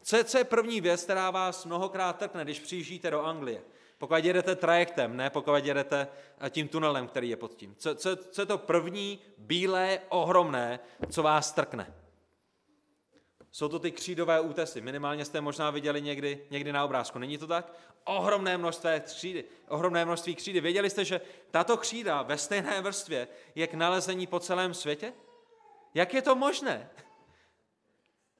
Co 0.02 0.16
je, 0.16 0.24
co 0.24 0.38
je 0.38 0.44
první 0.44 0.80
věc, 0.80 1.04
která 1.04 1.30
vás 1.30 1.64
mnohokrát 1.64 2.18
trkne, 2.18 2.44
když 2.44 2.60
přijíždíte 2.60 3.10
do 3.10 3.22
Anglie? 3.22 3.62
Pokud 3.98 4.24
jedete 4.24 4.56
trajektem, 4.56 5.16
ne 5.16 5.30
pokud 5.30 5.64
jedete 5.64 6.08
eh, 6.40 6.50
tím 6.50 6.68
tunelem, 6.68 7.08
který 7.08 7.28
je 7.28 7.36
pod 7.36 7.54
tím. 7.54 7.74
Co, 7.78 7.94
co, 7.94 8.16
co 8.16 8.42
je 8.42 8.46
to 8.46 8.58
první, 8.58 9.18
bílé, 9.38 10.00
ohromné, 10.08 10.80
co 11.10 11.22
vás 11.22 11.52
trkne? 11.52 11.94
Jsou 13.54 13.68
to 13.68 13.78
ty 13.78 13.92
křídové 13.92 14.40
útesy. 14.40 14.80
Minimálně 14.80 15.24
jste 15.24 15.40
možná 15.40 15.70
viděli 15.70 16.02
někdy, 16.02 16.46
někdy 16.50 16.72
na 16.72 16.84
obrázku. 16.84 17.18
Není 17.18 17.38
to 17.38 17.46
tak? 17.46 17.72
Ohromné 18.04 18.58
množství 18.58 18.90
křídy. 19.00 19.44
Ohromné 19.68 20.04
množství 20.04 20.34
křídy. 20.34 20.60
Věděli 20.60 20.90
jste, 20.90 21.04
že 21.04 21.20
tato 21.50 21.76
křída 21.76 22.22
ve 22.22 22.38
stejné 22.38 22.80
vrstvě 22.80 23.28
je 23.54 23.66
k 23.66 23.74
nalezení 23.74 24.26
po 24.26 24.40
celém 24.40 24.74
světě? 24.74 25.12
Jak 25.94 26.14
je 26.14 26.22
to 26.22 26.34
možné? 26.34 26.90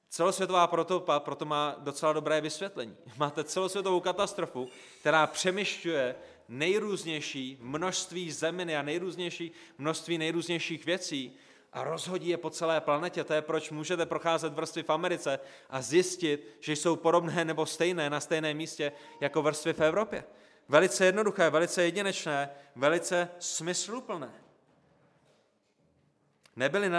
Celosvětová 0.09 0.67
protopa 0.67 1.21
proto 1.21 1.45
má 1.45 1.77
docela 1.79 2.12
dobré 2.12 2.41
vysvětlení. 2.41 2.97
Máte 3.17 3.45
celosvětovou 3.45 4.01
katastrofu, 4.01 4.69
která 5.01 5.27
přemýšťuje 5.27 6.15
nejrůznější 6.49 7.59
množství 7.61 8.33
zeminy 8.33 8.77
a 8.77 8.83
nejrůznější 8.83 9.53
množství 9.79 10.19
nejrůznějších 10.19 10.87
věcí 10.87 11.37
a 11.75 11.85
rozhodí 11.85 12.29
je 12.29 12.37
po 12.37 12.51
celé 12.51 12.81
planetě. 12.81 13.25
To 13.25 13.33
je 13.33 13.43
proč 13.43 13.70
můžete 13.70 14.07
procházet 14.07 14.53
vrstvy 14.53 14.83
v 14.83 14.91
Americe 14.91 15.39
a 15.70 15.83
zjistit, 15.83 16.57
že 16.61 16.72
jsou 16.72 16.97
podobné 16.97 17.45
nebo 17.45 17.66
stejné 17.66 18.11
na 18.11 18.20
stejném 18.20 18.57
místě 18.57 18.93
jako 19.20 19.43
vrstvy 19.43 19.72
v 19.72 19.81
Evropě. 19.81 20.25
Velice 20.68 21.07
jednoduché, 21.07 21.51
velice 21.51 21.83
jedinečné, 21.83 22.51
velice 22.77 23.29
smysluplné. 23.39 24.33
Nebyly 26.57 26.91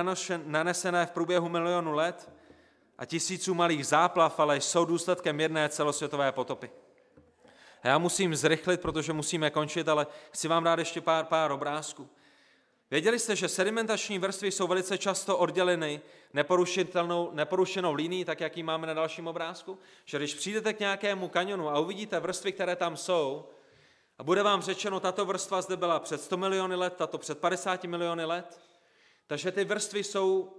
nanesené 0.46 1.06
v 1.06 1.12
průběhu 1.12 1.50
milionu 1.50 1.92
let 1.92 2.32
a 2.98 3.06
tisíců 3.06 3.54
malých 3.54 3.88
záplav, 3.88 4.40
ale 4.40 4.58
jsou 4.58 4.86
důsledkem 4.86 5.40
jedné 5.40 5.70
celosvětové 5.70 6.32
potopy. 6.32 6.72
A 7.84 7.88
já 7.88 7.98
musím 7.98 8.36
zrychlit, 8.36 8.82
protože 8.82 9.14
musíme 9.14 9.50
končit, 9.50 9.88
ale 9.88 10.08
chci 10.32 10.48
vám 10.48 10.64
dát 10.64 10.80
ještě 10.80 11.02
pár, 11.02 11.26
pár 11.26 11.52
obrázků. 11.52 12.10
Věděli 12.92 13.20
jste, 13.20 13.36
že 13.36 13.48
sedimentační 13.48 14.20
vrstvy 14.20 14.52
jsou 14.52 14.68
velice 14.68 14.98
často 14.98 15.38
odděleny 15.38 16.02
neporušitelnou, 16.34 17.32
neporušenou 17.34 17.94
linií, 17.94 18.26
tak 18.26 18.40
jak 18.40 18.58
ji 18.58 18.64
máme 18.64 18.88
na 18.88 18.94
dalším 18.94 19.28
obrázku? 19.28 19.80
Že 20.06 20.18
když 20.18 20.34
přijdete 20.34 20.74
k 20.74 20.80
nějakému 20.80 21.30
kanionu 21.30 21.70
a 21.70 21.80
uvidíte 21.80 22.20
vrstvy, 22.20 22.52
které 22.52 22.76
tam 22.76 22.98
jsou, 22.98 23.50
a 24.18 24.24
bude 24.24 24.44
vám 24.44 24.62
řečeno, 24.62 25.00
tato 25.00 25.26
vrstva 25.26 25.62
zde 25.62 25.78
byla 25.78 26.00
před 26.00 26.22
100 26.22 26.38
miliony 26.38 26.76
let, 26.76 26.96
tato 26.96 27.18
před 27.18 27.40
50 27.40 27.84
miliony 27.84 28.26
let, 28.26 28.60
takže 29.28 29.52
ty 29.52 29.66
vrstvy 29.66 30.04
jsou 30.04 30.56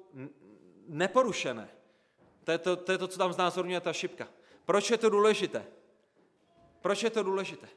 neporušené. 0.88 1.68
To 2.44 2.52
je 2.52 2.58
to, 2.58 2.76
to, 2.76 2.92
je 2.92 2.98
to 2.98 3.08
co 3.08 3.18
tam 3.18 3.32
znázorňuje 3.32 3.80
ta 3.80 3.92
šipka. 3.92 4.28
Proč 4.64 4.90
je 4.90 4.98
to 4.98 5.10
důležité? 5.10 5.66
Proč 6.80 7.02
je 7.02 7.10
to 7.10 7.22
důležité? 7.22 7.68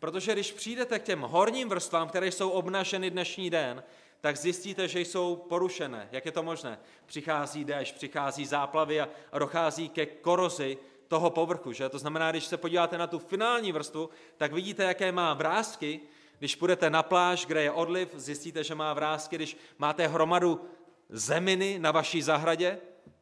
Protože 0.00 0.32
když 0.32 0.52
přijdete 0.52 0.98
k 0.98 1.02
těm 1.02 1.20
horním 1.20 1.68
vrstvám, 1.68 2.08
které 2.08 2.26
jsou 2.32 2.50
obnaženy 2.50 3.10
dnešní 3.10 3.50
den, 3.50 3.82
tak 4.20 4.36
zjistíte, 4.36 4.88
že 4.88 5.00
jsou 5.00 5.36
porušené. 5.36 6.08
Jak 6.12 6.26
je 6.26 6.32
to 6.32 6.42
možné? 6.42 6.78
Přichází 7.06 7.64
déšť, 7.64 7.94
přichází 7.94 8.46
záplavy 8.46 9.00
a 9.00 9.38
dochází 9.38 9.88
ke 9.88 10.06
korozi 10.06 10.78
toho 11.08 11.30
povrchu. 11.30 11.72
Že? 11.72 11.88
To 11.88 11.98
znamená, 11.98 12.30
když 12.30 12.44
se 12.44 12.56
podíváte 12.56 12.98
na 12.98 13.06
tu 13.06 13.18
finální 13.18 13.72
vrstvu, 13.72 14.10
tak 14.36 14.52
vidíte, 14.52 14.84
jaké 14.84 15.12
má 15.12 15.34
vrázky. 15.34 16.00
Když 16.38 16.56
půjdete 16.56 16.90
na 16.90 17.02
pláž, 17.02 17.46
kde 17.46 17.62
je 17.62 17.70
odliv, 17.70 18.08
zjistíte, 18.14 18.64
že 18.64 18.74
má 18.74 18.94
vrázky. 18.94 19.36
Když 19.36 19.56
máte 19.78 20.06
hromadu 20.06 20.60
zeminy 21.08 21.78
na 21.78 21.90
vaší 21.90 22.22
zahradě, 22.22 22.78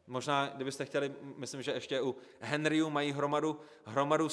možná, 0.07 0.51
kdybyste 0.55 0.85
chtěli, 0.85 1.13
myslím, 1.37 1.61
že 1.61 1.71
ještě 1.71 2.01
u 2.01 2.15
Henryu 2.39 2.89
mají 2.89 3.11
hromadu, 3.11 3.59
hromadu 3.85 4.27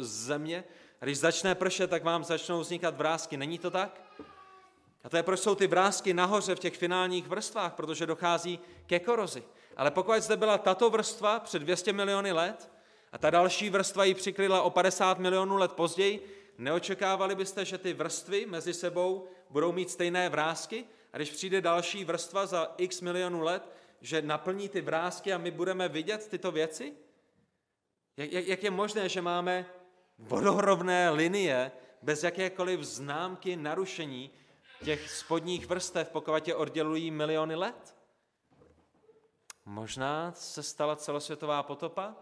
země, 0.00 0.64
a 1.00 1.04
když 1.04 1.18
začne 1.18 1.54
pršet, 1.54 1.90
tak 1.90 2.04
vám 2.04 2.24
začnou 2.24 2.60
vznikat 2.60 2.96
vrázky. 2.96 3.36
Není 3.36 3.58
to 3.58 3.70
tak? 3.70 4.00
A 5.04 5.08
to 5.08 5.16
je, 5.16 5.22
proč 5.22 5.40
jsou 5.40 5.54
ty 5.54 5.66
vrázky 5.66 6.14
nahoře 6.14 6.54
v 6.54 6.58
těch 6.58 6.76
finálních 6.76 7.26
vrstvách, 7.26 7.74
protože 7.74 8.06
dochází 8.06 8.60
ke 8.86 9.00
korozi. 9.00 9.42
Ale 9.76 9.90
pokud 9.90 10.22
zde 10.22 10.36
byla 10.36 10.58
tato 10.58 10.90
vrstva 10.90 11.40
před 11.40 11.58
200 11.58 11.92
miliony 11.92 12.32
let 12.32 12.70
a 13.12 13.18
ta 13.18 13.30
další 13.30 13.70
vrstva 13.70 14.04
ji 14.04 14.14
přikryla 14.14 14.62
o 14.62 14.70
50 14.70 15.18
milionů 15.18 15.56
let 15.56 15.72
později, 15.72 16.36
neočekávali 16.58 17.34
byste, 17.34 17.64
že 17.64 17.78
ty 17.78 17.92
vrstvy 17.92 18.46
mezi 18.46 18.74
sebou 18.74 19.28
budou 19.50 19.72
mít 19.72 19.90
stejné 19.90 20.28
vrázky? 20.28 20.84
A 21.12 21.16
když 21.16 21.30
přijde 21.30 21.60
další 21.60 22.04
vrstva 22.04 22.46
za 22.46 22.74
x 22.76 23.00
milionů 23.00 23.42
let, 23.42 23.68
že 24.00 24.22
naplní 24.22 24.68
ty 24.68 24.80
vrázky 24.80 25.32
a 25.32 25.38
my 25.38 25.50
budeme 25.50 25.88
vidět 25.88 26.28
tyto 26.28 26.52
věci? 26.52 26.92
Jak, 28.16 28.32
jak, 28.32 28.46
jak 28.46 28.62
je 28.62 28.70
možné, 28.70 29.08
že 29.08 29.22
máme 29.22 29.66
vodorovné 30.20 31.10
linie 31.10 31.72
bez 32.02 32.24
jakékoliv 32.24 32.80
známky 32.80 33.56
narušení 33.56 34.30
těch 34.84 35.10
spodních 35.10 35.66
vrstev, 35.66 36.08
pokud 36.08 36.48
je 36.48 36.54
oddělují 36.54 37.10
miliony 37.10 37.54
let? 37.54 37.96
Možná 39.64 40.32
se 40.32 40.62
stala 40.62 40.96
celosvětová 40.96 41.62
potopa? 41.62 42.14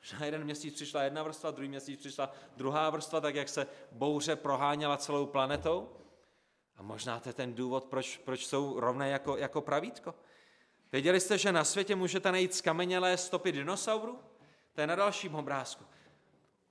Možná 0.00 0.26
jeden 0.26 0.44
měsíc 0.44 0.74
přišla 0.74 1.02
jedna 1.02 1.22
vrstva, 1.22 1.50
druhý 1.50 1.68
měsíc 1.68 2.00
přišla 2.00 2.32
druhá 2.56 2.90
vrstva, 2.90 3.20
tak 3.20 3.34
jak 3.34 3.48
se 3.48 3.66
bouře 3.92 4.36
proháněla 4.36 4.96
celou 4.96 5.26
planetou? 5.26 5.88
A 6.76 6.82
možná 6.82 7.20
to 7.20 7.28
je 7.28 7.32
ten 7.32 7.54
důvod, 7.54 7.84
proč, 7.84 8.16
proč 8.16 8.46
jsou 8.46 8.80
rovné 8.80 9.10
jako, 9.10 9.36
jako 9.36 9.60
pravítko. 9.60 10.14
Věděli 10.92 11.20
jste, 11.20 11.38
že 11.38 11.52
na 11.52 11.64
světě 11.64 11.96
můžete 11.96 12.32
najít 12.32 12.54
skamenělé 12.54 13.16
stopy 13.16 13.52
dinosaurů? 13.52 14.18
To 14.72 14.80
je 14.80 14.86
na 14.86 14.94
dalším 14.94 15.34
obrázku. 15.34 15.84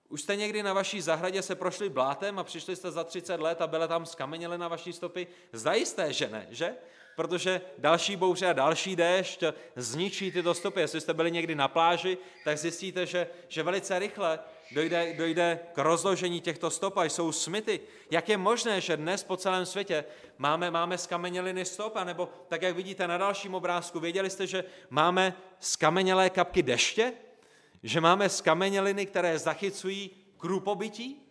Už 0.10 0.22
jste 0.22 0.36
někdy 0.36 0.64
na 0.64 0.74
vaší 0.74 1.02
zahradě 1.02 1.42
se 1.42 1.56
prošli 1.56 1.90
blátem 1.90 2.40
a 2.40 2.44
přišli 2.44 2.76
jste 2.76 2.92
za 2.92 3.04
30 3.04 3.40
let 3.40 3.62
a 3.62 3.68
byly 3.68 3.88
tam 3.88 4.06
skameněly 4.06 4.58
na 4.58 4.68
vaší 4.68 4.94
stopy? 4.94 5.28
Zajisté, 5.54 6.14
že 6.14 6.30
ne, 6.30 6.48
že? 6.50 6.74
Protože 7.16 7.62
další 7.78 8.16
bouře 8.16 8.48
a 8.48 8.54
další 8.54 8.96
déšť 8.96 9.44
zničí 9.76 10.32
tyto 10.32 10.54
stopy. 10.54 10.80
Jestli 10.80 11.02
jste 11.02 11.14
byli 11.14 11.32
někdy 11.32 11.56
na 11.56 11.68
pláži, 11.68 12.18
tak 12.44 12.58
zjistíte, 12.58 13.06
že, 13.06 13.28
že 13.48 13.64
velice 13.64 14.00
rychle 14.00 14.40
dojde, 14.72 15.14
dojde 15.14 15.60
k 15.74 15.78
rozložení 15.78 16.42
těchto 16.42 16.70
stop 16.70 16.98
a 16.98 17.04
jsou 17.04 17.32
smyty. 17.32 17.80
Jak 18.12 18.30
je 18.30 18.38
možné, 18.38 18.82
že 18.82 18.98
dnes 18.98 19.24
po 19.24 19.38
celém 19.38 19.66
světě 19.66 20.06
máme, 20.38 20.72
máme 20.72 20.98
skameněliny 20.98 21.66
stop, 21.66 21.98
nebo 22.04 22.30
tak, 22.48 22.62
jak 22.62 22.76
vidíte 22.76 23.08
na 23.08 23.18
dalším 23.18 23.56
obrázku, 23.56 24.00
věděli 24.00 24.30
jste, 24.30 24.48
že 24.48 24.64
máme 24.90 25.34
skamenělé 25.60 26.30
kapky 26.30 26.64
deště? 26.64 27.14
Že 27.86 28.02
máme 28.02 28.30
skameněliny, 28.30 29.06
které 29.06 29.40
zachycují 29.40 30.10
krupobytí? 30.38 31.22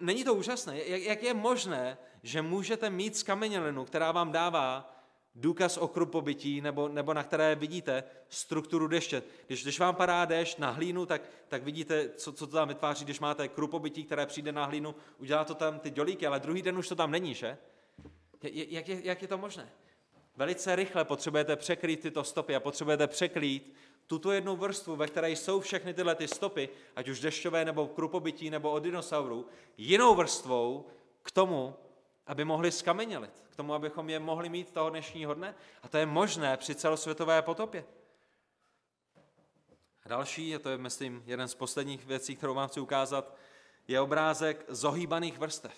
Není 0.00 0.24
to 0.24 0.34
úžasné? 0.34 0.78
Jak 0.84 1.22
je 1.22 1.34
možné, 1.34 1.98
že 2.22 2.42
můžete 2.42 2.90
mít 2.90 3.16
skamenělinu, 3.16 3.84
která 3.84 4.12
vám 4.12 4.32
dává 4.32 4.94
důkaz 5.34 5.76
o 5.76 5.88
krupobytí, 5.88 6.60
nebo, 6.60 6.88
nebo 6.88 7.14
na 7.14 7.24
které 7.24 7.54
vidíte 7.54 8.04
strukturu 8.28 8.88
deště. 8.88 9.22
Když, 9.46 9.62
když 9.62 9.78
vám 9.78 9.94
padá 9.94 10.24
déšť 10.24 10.58
na 10.58 10.70
hlínu, 10.70 11.06
tak, 11.06 11.22
tak 11.48 11.62
vidíte, 11.62 12.08
co, 12.08 12.32
co 12.32 12.46
to 12.46 12.52
tam 12.52 12.68
vytváří, 12.68 13.04
když 13.04 13.20
máte 13.20 13.48
krupobytí, 13.48 14.04
které 14.04 14.26
přijde 14.26 14.52
na 14.52 14.64
hlínu, 14.64 14.94
udělá 15.18 15.44
to 15.44 15.54
tam 15.54 15.78
ty 15.78 15.90
dělíky, 15.90 16.26
ale 16.26 16.40
druhý 16.40 16.62
den 16.62 16.78
už 16.78 16.88
to 16.88 16.94
tam 16.94 17.10
není, 17.10 17.34
že? 17.34 17.58
Jak 18.52 18.88
je, 18.88 19.06
jak 19.06 19.22
je 19.22 19.28
to 19.28 19.38
možné? 19.38 19.68
Velice 20.36 20.76
rychle 20.76 21.04
potřebujete 21.04 21.56
překrýt 21.56 22.00
tyto 22.00 22.24
stopy 22.24 22.56
a 22.56 22.60
potřebujete 22.60 23.06
překrýt 23.06 23.74
tuto 24.08 24.32
jednu 24.32 24.56
vrstvu, 24.56 24.96
ve 24.96 25.06
které 25.06 25.30
jsou 25.30 25.60
všechny 25.60 25.94
tyhle 25.94 26.14
ty 26.14 26.28
stopy, 26.28 26.68
ať 26.96 27.08
už 27.08 27.20
dešťové 27.20 27.64
nebo 27.64 27.86
krupobytí 27.86 28.50
nebo 28.50 28.70
od 28.70 28.82
dinosaurů, 28.82 29.46
jinou 29.76 30.14
vrstvou 30.14 30.86
k 31.22 31.30
tomu, 31.30 31.74
aby 32.26 32.44
mohli 32.44 32.72
skamenělit, 32.72 33.30
k 33.50 33.56
tomu, 33.56 33.74
abychom 33.74 34.10
je 34.10 34.18
mohli 34.18 34.48
mít 34.48 34.72
toho 34.72 34.90
dnešního 34.90 35.34
dne. 35.34 35.54
A 35.82 35.88
to 35.88 35.98
je 35.98 36.06
možné 36.06 36.56
při 36.56 36.74
celosvětové 36.74 37.42
potopě. 37.42 37.84
A 40.04 40.08
další, 40.08 40.54
a 40.54 40.58
to 40.58 40.68
je, 40.68 40.78
myslím, 40.78 41.22
jeden 41.26 41.48
z 41.48 41.54
posledních 41.54 42.06
věcí, 42.06 42.36
kterou 42.36 42.54
vám 42.54 42.68
chci 42.68 42.80
ukázat, 42.80 43.34
je 43.88 44.00
obrázek 44.00 44.64
zohýbaných 44.68 45.38
vrstev. 45.38 45.74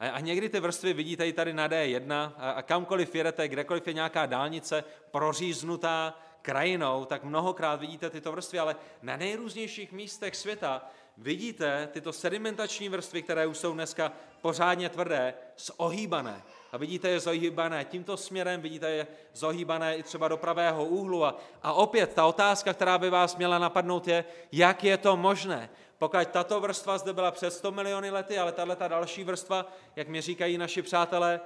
A, 0.00 0.20
někdy 0.20 0.48
ty 0.48 0.60
vrstvy 0.60 0.92
vidíte 0.92 1.28
i 1.28 1.32
tady 1.32 1.52
na 1.52 1.68
D1 1.68 2.32
a, 2.36 2.50
a 2.50 2.62
kamkoliv 2.62 3.14
jedete, 3.14 3.48
kdekoliv 3.48 3.86
je 3.86 3.92
nějaká 3.92 4.26
dálnice 4.26 4.84
proříznutá 5.10 6.14
krajinou, 6.48 7.04
tak 7.04 7.24
mnohokrát 7.24 7.80
vidíte 7.80 8.10
tyto 8.10 8.32
vrstvy, 8.32 8.58
ale 8.58 8.76
na 9.02 9.16
nejrůznějších 9.16 9.92
místech 9.92 10.36
světa 10.36 10.82
vidíte 11.16 11.88
tyto 11.92 12.12
sedimentační 12.12 12.88
vrstvy, 12.88 13.22
které 13.22 13.46
už 13.46 13.58
jsou 13.58 13.72
dneska 13.72 14.12
pořádně 14.40 14.88
tvrdé, 14.88 15.34
zohýbané. 15.58 16.42
A 16.72 16.76
vidíte 16.76 17.08
je 17.08 17.20
zohýbané 17.20 17.84
tímto 17.84 18.16
směrem, 18.16 18.60
vidíte 18.60 18.90
je 18.90 19.06
zohýbané 19.34 19.96
i 19.96 20.02
třeba 20.02 20.28
do 20.28 20.36
pravého 20.36 20.84
úhlu. 20.84 21.24
A, 21.24 21.36
a 21.62 21.72
opět 21.72 22.14
ta 22.14 22.26
otázka, 22.26 22.74
která 22.74 22.98
by 22.98 23.10
vás 23.10 23.36
měla 23.36 23.58
napadnout, 23.58 24.08
je, 24.08 24.24
jak 24.52 24.84
je 24.84 24.96
to 24.96 25.16
možné. 25.16 25.70
Pokud 25.98 26.28
tato 26.28 26.60
vrstva 26.60 26.98
zde 26.98 27.12
byla 27.12 27.30
před 27.30 27.50
100 27.50 27.72
miliony 27.72 28.10
lety, 28.10 28.38
ale 28.38 28.52
tahle 28.52 28.76
ta 28.76 28.88
další 28.88 29.24
vrstva, 29.24 29.66
jak 29.96 30.08
mi 30.08 30.20
říkají 30.20 30.58
naši 30.58 30.82
přátelé, 30.82 31.40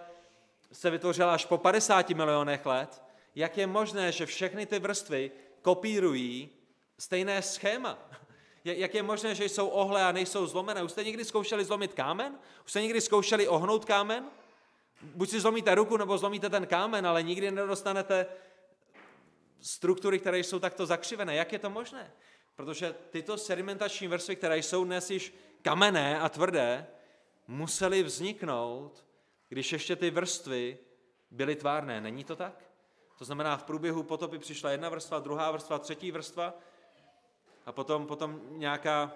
se 0.72 0.90
vytvořila 0.90 1.34
až 1.34 1.44
po 1.44 1.58
50 1.58 2.10
milionech 2.10 2.66
let, 2.66 3.01
jak 3.34 3.58
je 3.58 3.66
možné, 3.66 4.12
že 4.12 4.26
všechny 4.26 4.66
ty 4.66 4.78
vrstvy 4.78 5.30
kopírují 5.62 6.50
stejné 6.98 7.42
schéma? 7.42 7.98
Jak 8.64 8.94
je 8.94 9.02
možné, 9.02 9.34
že 9.34 9.44
jsou 9.44 9.68
ohlé 9.68 10.04
a 10.04 10.12
nejsou 10.12 10.46
zlomené? 10.46 10.82
Už 10.82 10.92
jste 10.92 11.04
někdy 11.04 11.24
zkoušeli 11.24 11.64
zlomit 11.64 11.94
kámen? 11.94 12.38
Už 12.64 12.70
jste 12.70 12.82
někdy 12.82 13.00
zkoušeli 13.00 13.48
ohnout 13.48 13.84
kámen? 13.84 14.30
Buď 15.02 15.30
si 15.30 15.40
zlomíte 15.40 15.74
ruku, 15.74 15.96
nebo 15.96 16.18
zlomíte 16.18 16.50
ten 16.50 16.66
kámen, 16.66 17.06
ale 17.06 17.22
nikdy 17.22 17.50
nedostanete 17.50 18.26
struktury, 19.60 20.18
které 20.18 20.38
jsou 20.38 20.58
takto 20.58 20.86
zakřivené. 20.86 21.34
Jak 21.34 21.52
je 21.52 21.58
to 21.58 21.70
možné? 21.70 22.12
Protože 22.56 22.94
tyto 23.10 23.38
sedimentační 23.38 24.08
vrstvy, 24.08 24.36
které 24.36 24.58
jsou 24.58 24.84
dnes 24.84 25.10
již 25.10 25.34
kamenné 25.62 26.20
a 26.20 26.28
tvrdé, 26.28 26.86
musely 27.48 28.02
vzniknout, 28.02 29.04
když 29.48 29.72
ještě 29.72 29.96
ty 29.96 30.10
vrstvy 30.10 30.78
byly 31.30 31.56
tvárné. 31.56 32.00
Není 32.00 32.24
to 32.24 32.36
tak? 32.36 32.71
To 33.22 33.26
znamená, 33.26 33.56
v 33.56 33.62
průběhu 33.62 34.02
potopy 34.02 34.38
přišla 34.38 34.70
jedna 34.70 34.88
vrstva, 34.88 35.18
druhá 35.18 35.50
vrstva, 35.50 35.78
třetí 35.78 36.12
vrstva 36.12 36.54
a 37.66 37.72
potom, 37.72 38.06
potom 38.06 38.40
nějaká 38.50 39.12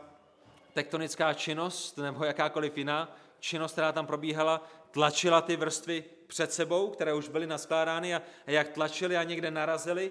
tektonická 0.73 1.35
činnost 1.35 1.99
nebo 1.99 2.25
jakákoliv 2.25 2.79
jiná 2.79 3.17
činnost, 3.41 3.73
která 3.73 3.93
tam 3.93 4.07
probíhala, 4.07 4.65
tlačila 4.91 5.41
ty 5.41 5.57
vrstvy 5.57 6.05
před 6.27 6.53
sebou, 6.53 6.91
které 6.91 7.15
už 7.15 7.29
byly 7.29 7.47
naskládány 7.47 8.15
a, 8.15 8.23
a 8.47 8.51
jak 8.51 8.69
tlačili 8.69 9.17
a 9.17 9.23
někde 9.23 9.51
narazili, 9.51 10.11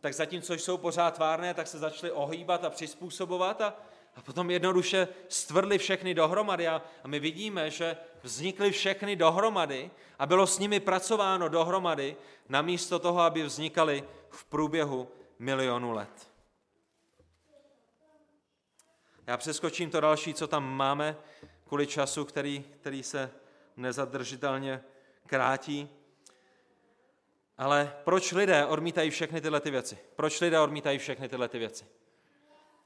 tak 0.00 0.14
zatímco 0.14 0.54
jsou 0.54 0.76
pořád 0.76 1.14
tvárné, 1.14 1.54
tak 1.54 1.66
se 1.66 1.78
začaly 1.78 2.12
ohýbat 2.12 2.64
a 2.64 2.70
přizpůsobovat 2.70 3.60
a, 3.60 3.74
a 4.14 4.22
potom 4.22 4.50
jednoduše 4.50 5.08
stvrdli 5.28 5.78
všechny 5.78 6.14
dohromady 6.14 6.68
a, 6.68 6.82
a 7.04 7.08
my 7.08 7.20
vidíme, 7.20 7.70
že 7.70 7.96
vznikly 8.26 8.70
všechny 8.70 9.16
dohromady 9.16 9.90
a 10.18 10.26
bylo 10.26 10.46
s 10.46 10.58
nimi 10.58 10.80
pracováno 10.80 11.48
dohromady, 11.48 12.16
namísto 12.48 12.98
toho, 12.98 13.20
aby 13.20 13.42
vznikaly 13.42 14.04
v 14.30 14.44
průběhu 14.44 15.08
milionu 15.38 15.92
let. 15.92 16.30
Já 19.26 19.36
přeskočím 19.36 19.90
to 19.90 20.00
další, 20.00 20.34
co 20.34 20.46
tam 20.46 20.64
máme, 20.64 21.16
kvůli 21.66 21.86
času, 21.86 22.24
který, 22.24 22.64
který 22.80 23.02
se 23.02 23.30
nezadržitelně 23.76 24.82
krátí. 25.26 25.88
Ale 27.58 27.96
proč 28.04 28.32
lidé 28.32 28.66
odmítají 28.66 29.10
všechny 29.10 29.40
tyhle 29.40 29.60
ty 29.60 29.70
věci? 29.70 29.98
Proč 30.16 30.40
lidé 30.40 30.60
odmítají 30.60 30.98
všechny 30.98 31.28
tyhle 31.28 31.48
ty 31.48 31.58
věci? 31.58 31.84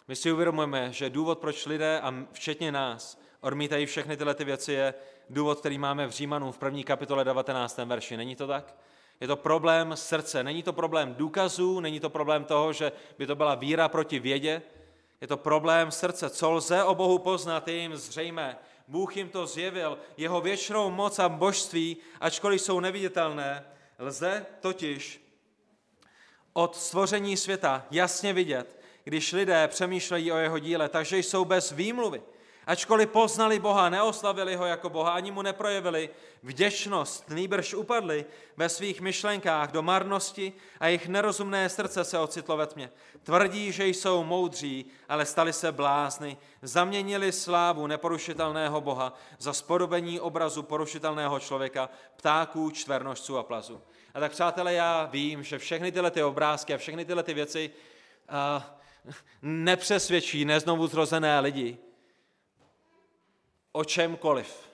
My 0.09 0.17
si 0.17 0.33
uvědomujeme, 0.33 0.93
že 0.93 1.11
důvod, 1.11 1.39
proč 1.39 1.67
lidé, 1.67 2.01
a 2.01 2.15
včetně 2.33 2.73
nás, 2.73 3.21
odmítají 3.41 3.87
všechny 3.87 4.17
tyhle 4.17 4.35
ty 4.35 4.45
věci, 4.45 4.73
je 4.73 4.95
důvod, 5.31 5.61
který 5.61 5.79
máme 5.79 6.07
v 6.07 6.11
Římanu 6.11 6.53
v 6.53 6.59
první 6.59 6.85
kapitole 6.85 7.25
19. 7.25 7.79
verši. 7.79 8.17
Není 8.17 8.37
to 8.37 8.47
tak? 8.47 8.75
Je 9.21 9.27
to 9.27 9.37
problém 9.37 9.97
srdce. 9.97 10.45
Není 10.45 10.63
to 10.63 10.73
problém 10.73 11.15
důkazů, 11.15 11.81
není 11.81 12.01
to 12.01 12.11
problém 12.11 12.45
toho, 12.45 12.73
že 12.73 12.93
by 13.19 13.27
to 13.27 13.35
byla 13.35 13.55
víra 13.55 13.89
proti 13.89 14.19
vědě. 14.19 14.63
Je 15.21 15.27
to 15.27 15.37
problém 15.37 15.91
srdce. 15.91 16.31
Co 16.31 16.51
lze 16.51 16.85
o 16.85 16.95
Bohu 16.95 17.19
poznat, 17.19 17.69
je 17.69 17.75
jim 17.75 17.97
zřejmé. 17.97 18.59
Bůh 18.89 19.17
jim 19.17 19.29
to 19.29 19.47
zjevil, 19.47 19.99
jeho 20.17 20.41
věčnou 20.41 20.91
moc 20.91 21.19
a 21.19 21.29
božství, 21.29 21.97
ačkoliv 22.21 22.61
jsou 22.61 22.81
neviditelné, 22.81 23.65
lze 23.99 24.47
totiž 24.61 25.21
od 26.53 26.77
stvoření 26.77 27.37
světa 27.37 27.87
jasně 27.91 28.33
vidět, 28.33 28.81
když 29.05 29.33
lidé 29.33 29.69
přemýšlejí 29.69 30.33
o 30.33 30.37
jeho 30.37 30.59
díle, 30.59 30.89
takže 30.89 31.19
jsou 31.19 31.45
bez 31.45 31.71
výmluvy. 31.71 32.23
Ačkoliv 32.71 33.11
poznali 33.11 33.59
Boha, 33.59 33.89
neoslavili 33.89 34.57
ho 34.57 34.67
jako 34.67 34.89
Boha, 34.89 35.11
ani 35.11 35.31
mu 35.31 35.43
neprojevili 35.43 36.11
vděčnost, 36.43 37.31
nýbrž 37.31 37.75
upadli 37.75 38.25
ve 38.57 38.69
svých 38.69 39.01
myšlenkách 39.01 39.73
do 39.73 39.83
marnosti 39.83 40.53
a 40.81 40.87
jejich 40.87 41.09
nerozumné 41.09 41.69
srdce 41.69 42.05
se 42.05 42.19
ocitlo 42.19 42.57
ve 42.57 42.67
tmě. 42.67 42.91
Tvrdí, 43.23 43.73
že 43.73 43.87
jsou 43.87 44.25
moudří, 44.25 44.87
ale 45.09 45.27
stali 45.27 45.53
se 45.53 45.73
blázny. 45.73 46.37
Zaměnili 46.63 47.33
slávu 47.33 47.87
neporušitelného 47.87 48.81
Boha 48.81 49.15
za 49.39 49.53
spodobení 49.53 50.21
obrazu 50.21 50.63
porušitelného 50.63 51.41
člověka, 51.41 51.91
ptáků, 52.17 52.71
čtvernožců 52.71 53.39
a 53.39 53.43
plazu. 53.43 53.81
A 54.15 54.21
tak, 54.21 54.33
přátelé, 54.33 54.75
já 54.75 55.05
vím, 55.05 55.43
že 55.43 55.59
všechny 55.59 55.93
tyhle 55.93 56.11
ty 56.11 56.23
obrázky 56.23 56.75
a 56.75 56.79
všechny 56.79 57.05
tyhle 57.05 57.23
ty 57.23 57.35
věci 57.35 57.71
uh, 58.57 58.63
nepřesvědčí 59.43 60.45
neznovu 60.45 60.87
zrozené 60.87 61.41
lidi, 61.41 61.79
o 63.73 63.85
čemkoliv. 63.85 64.71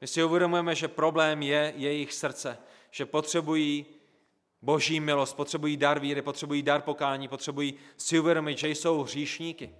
My 0.00 0.06
si 0.06 0.24
uvědomujeme, 0.24 0.74
že 0.74 0.88
problém 0.88 1.42
je 1.42 1.72
jejich 1.76 2.12
srdce, 2.12 2.58
že 2.90 3.06
potřebují 3.06 3.86
boží 4.62 5.00
milost, 5.00 5.36
potřebují 5.36 5.76
dar 5.76 5.98
víry, 5.98 6.22
potřebují 6.22 6.62
dar 6.62 6.82
pokání, 6.82 7.28
potřebují 7.28 7.74
si 7.96 8.18
uvědomit, 8.18 8.58
že 8.58 8.68
jsou 8.68 9.02
hříšníky. 9.02 9.70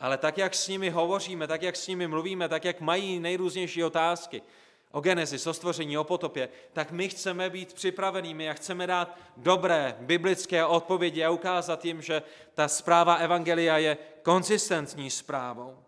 Ale 0.00 0.18
tak, 0.18 0.38
jak 0.38 0.54
s 0.54 0.68
nimi 0.68 0.90
hovoříme, 0.90 1.46
tak, 1.46 1.62
jak 1.62 1.76
s 1.76 1.86
nimi 1.86 2.08
mluvíme, 2.08 2.48
tak, 2.48 2.64
jak 2.64 2.80
mají 2.80 3.20
nejrůznější 3.20 3.84
otázky 3.84 4.42
o 4.90 5.00
genezi, 5.00 5.48
o 5.50 5.54
stvoření, 5.54 5.98
o 5.98 6.04
potopě, 6.04 6.48
tak 6.72 6.90
my 6.90 7.08
chceme 7.08 7.50
být 7.50 7.72
připravenými 7.72 8.50
a 8.50 8.54
chceme 8.54 8.86
dát 8.86 9.18
dobré 9.36 9.96
biblické 10.00 10.64
odpovědi 10.64 11.24
a 11.24 11.30
ukázat 11.30 11.84
jim, 11.84 12.02
že 12.02 12.22
ta 12.54 12.68
zpráva 12.68 13.14
Evangelia 13.14 13.78
je 13.78 13.96
konzistentní 14.22 15.10
zprávou. 15.10 15.81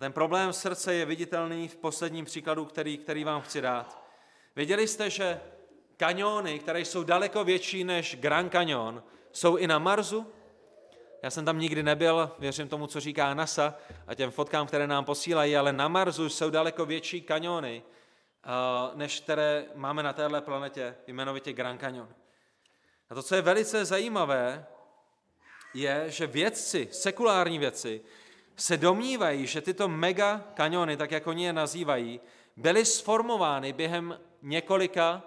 Ten 0.00 0.12
problém 0.12 0.52
srdce 0.52 0.94
je 0.94 1.04
viditelný 1.06 1.68
v 1.68 1.76
posledním 1.76 2.24
příkladu, 2.24 2.64
který, 2.64 2.98
který 2.98 3.24
vám 3.24 3.42
chci 3.42 3.60
dát. 3.60 4.04
Věděli 4.56 4.88
jste, 4.88 5.10
že 5.10 5.40
kaniony, 5.96 6.58
které 6.58 6.80
jsou 6.80 7.04
daleko 7.04 7.44
větší 7.44 7.84
než 7.84 8.16
Grand 8.16 8.52
Canyon, 8.52 9.02
jsou 9.32 9.56
i 9.56 9.66
na 9.66 9.78
Marsu? 9.78 10.32
Já 11.22 11.30
jsem 11.30 11.44
tam 11.44 11.58
nikdy 11.58 11.82
nebyl, 11.82 12.30
věřím 12.38 12.68
tomu, 12.68 12.86
co 12.86 13.00
říká 13.00 13.34
NASA 13.34 13.74
a 14.06 14.14
těm 14.14 14.30
fotkám, 14.30 14.66
které 14.66 14.86
nám 14.86 15.04
posílají, 15.04 15.56
ale 15.56 15.72
na 15.72 15.88
Marsu 15.88 16.28
jsou 16.28 16.50
daleko 16.50 16.86
větší 16.86 17.20
kaniony, 17.20 17.82
eh, 17.82 18.48
než 18.94 19.20
které 19.20 19.64
máme 19.74 20.02
na 20.02 20.12
téhle 20.12 20.40
planetě, 20.40 20.96
jmenovitě 21.06 21.52
Grand 21.52 21.80
Canyon. 21.80 22.08
A 23.10 23.14
to, 23.14 23.22
co 23.22 23.34
je 23.34 23.42
velice 23.42 23.84
zajímavé, 23.84 24.66
je, 25.74 26.04
že 26.08 26.26
vědci, 26.26 26.88
sekulární 26.92 27.58
vědci, 27.58 28.00
se 28.56 28.76
domnívají, 28.76 29.46
že 29.46 29.60
tyto 29.60 29.88
mega 29.88 30.38
kaniony, 30.54 30.96
tak 30.96 31.10
jak 31.10 31.26
oni 31.26 31.44
je 31.44 31.52
nazývají, 31.52 32.20
byly 32.56 32.84
sformovány 32.84 33.72
během 33.72 34.20
několika 34.42 35.22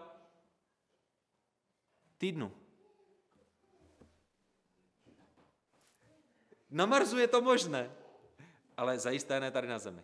týdnů. 2.18 2.52
Na 6.70 6.86
Marsu 6.86 7.18
je 7.18 7.28
to 7.28 7.42
možné, 7.42 7.92
ale 8.78 9.00
zajisté 9.00 9.40
ne 9.40 9.52
tady 9.52 9.68
na 9.68 9.80
Zemi. 9.80 10.04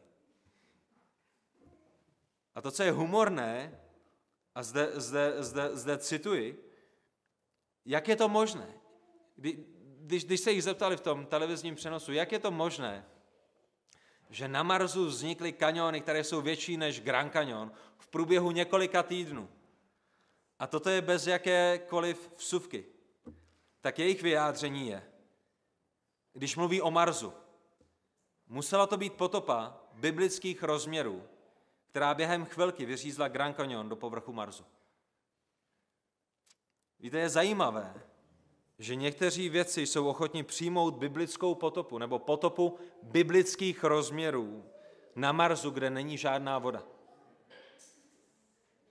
A 2.56 2.62
to, 2.62 2.72
co 2.72 2.84
je 2.84 2.92
humorné, 2.92 3.80
a 4.56 4.64
zde, 4.64 4.92
zde, 4.94 5.44
zde, 5.44 5.76
zde 5.76 5.98
cituji, 5.98 6.72
jak 7.86 8.08
je 8.08 8.16
to 8.16 8.30
možné? 8.30 8.74
Když, 10.10 10.26
když 10.26 10.40
se 10.40 10.52
jich 10.52 10.64
zeptali 10.64 10.98
v 10.98 11.02
tom 11.02 11.26
televizním 11.26 11.76
přenosu, 11.76 12.14
jak 12.14 12.32
je 12.32 12.40
to 12.40 12.52
možné, 12.52 13.06
že 14.30 14.48
na 14.48 14.64
Marsu 14.64 15.06
vznikly 15.06 15.54
kaniony, 15.54 16.02
které 16.02 16.24
jsou 16.24 16.42
větší 16.42 16.78
než 16.78 17.02
Grand 17.02 17.34
Canyon 17.34 17.72
v 17.98 18.08
průběhu 18.08 18.52
několika 18.52 19.04
týdnů. 19.04 19.50
A 20.60 20.68
toto 20.68 20.90
je 20.90 21.02
bez 21.02 21.28
jakékoliv 21.28 22.32
vsuvky. 22.36 22.86
Tak 23.82 24.00
jejich 24.00 24.22
vyjádření 24.22 24.88
je, 24.88 25.04
když 26.34 26.56
mluví 26.56 26.82
o 26.82 26.92
Marsu, 26.92 27.34
musela 28.48 28.88
to 28.88 28.98
být 28.98 29.14
potopa 29.14 29.78
biblických 29.94 30.64
rozměrů, 30.64 31.24
která 31.90 32.14
během 32.14 32.46
chvilky 32.46 32.86
vyřízla 32.86 33.28
Grand 33.28 33.56
Canyon 33.56 33.90
do 33.90 33.96
povrchu 33.96 34.34
Marsu. 34.34 34.66
Víte, 37.00 37.20
je 37.20 37.30
zajímavé, 37.30 38.09
že 38.80 38.96
někteří 38.96 39.50
věci 39.50 39.82
jsou 39.82 40.08
ochotni 40.08 40.44
přijmout 40.44 40.96
biblickou 40.96 41.56
potopu 41.56 41.98
nebo 41.98 42.20
potopu 42.20 42.80
biblických 43.04 43.84
rozměrů 43.84 44.66
na 45.16 45.32
Marsu, 45.32 45.70
kde 45.70 45.90
není 45.90 46.18
žádná 46.18 46.60
voda. 46.60 46.84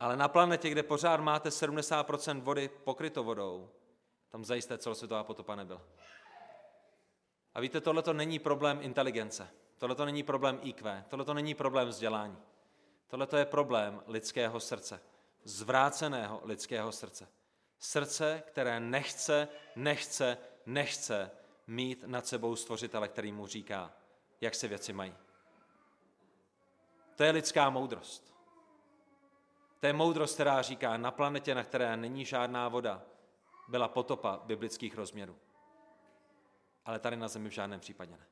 Ale 0.00 0.16
na 0.16 0.28
planetě, 0.28 0.70
kde 0.70 0.82
pořád 0.82 1.20
máte 1.20 1.48
70% 1.48 2.40
vody 2.40 2.70
pokryto 2.84 3.24
vodou, 3.24 3.70
tam 4.30 4.44
zajisté 4.44 4.78
celosvětová 4.78 5.24
potopa 5.24 5.56
nebyla. 5.56 5.82
A 7.54 7.60
víte, 7.60 7.80
tohle 7.80 8.02
to 8.02 8.12
není 8.12 8.38
problém 8.38 8.78
inteligence, 8.82 9.48
tohle 9.78 9.94
to 9.96 10.04
není 10.04 10.22
problém 10.22 10.58
IQ, 10.62 11.04
tohle 11.08 11.24
to 11.24 11.34
není 11.34 11.54
problém 11.54 11.88
vzdělání. 11.88 12.36
Tohle 13.08 13.26
to 13.26 13.36
je 13.36 13.44
problém 13.44 14.02
lidského 14.06 14.60
srdce, 14.60 15.00
zvráceného 15.44 16.40
lidského 16.44 16.92
srdce. 16.92 17.28
Srdce, 17.78 18.42
které 18.46 18.80
nechce, 18.80 19.48
nechce, 19.76 20.38
nechce 20.66 21.30
mít 21.66 22.04
nad 22.06 22.26
sebou 22.26 22.56
stvořitele, 22.56 23.08
který 23.08 23.32
mu 23.32 23.46
říká, 23.46 23.92
jak 24.40 24.54
se 24.54 24.68
věci 24.68 24.92
mají. 24.92 25.14
To 27.16 27.24
je 27.24 27.30
lidská 27.30 27.70
moudrost. 27.70 28.34
To 29.80 29.86
je 29.86 29.92
moudrost, 29.92 30.34
která 30.34 30.62
říká, 30.62 30.96
na 30.96 31.10
planetě, 31.10 31.54
na 31.54 31.64
které 31.64 31.96
není 31.96 32.24
žádná 32.24 32.68
voda, 32.68 33.02
byla 33.68 33.88
potopa 33.88 34.40
biblických 34.44 34.94
rozměrů. 34.94 35.36
Ale 36.84 36.98
tady 36.98 37.16
na 37.16 37.28
Zemi 37.28 37.48
v 37.48 37.52
žádném 37.52 37.80
případě 37.80 38.12
ne. 38.12 38.26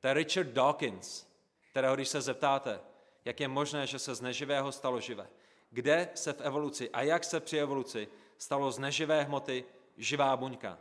To 0.00 0.08
je 0.08 0.14
Richard 0.14 0.48
Dawkins, 0.48 1.26
kterého 1.70 1.94
když 1.94 2.08
se 2.08 2.20
zeptáte, 2.20 2.80
jak 3.24 3.40
je 3.40 3.48
možné, 3.48 3.86
že 3.86 3.98
se 3.98 4.14
z 4.14 4.20
neživého 4.20 4.72
stalo 4.72 5.00
živé, 5.00 5.28
kde 5.70 6.10
se 6.14 6.32
v 6.32 6.40
evoluci 6.40 6.90
a 6.90 7.02
jak 7.02 7.24
se 7.24 7.40
při 7.40 7.58
evoluci 7.58 8.08
stalo 8.38 8.72
z 8.72 8.78
neživé 8.78 9.22
hmoty 9.24 9.64
živá 9.96 10.36
buňka, 10.36 10.78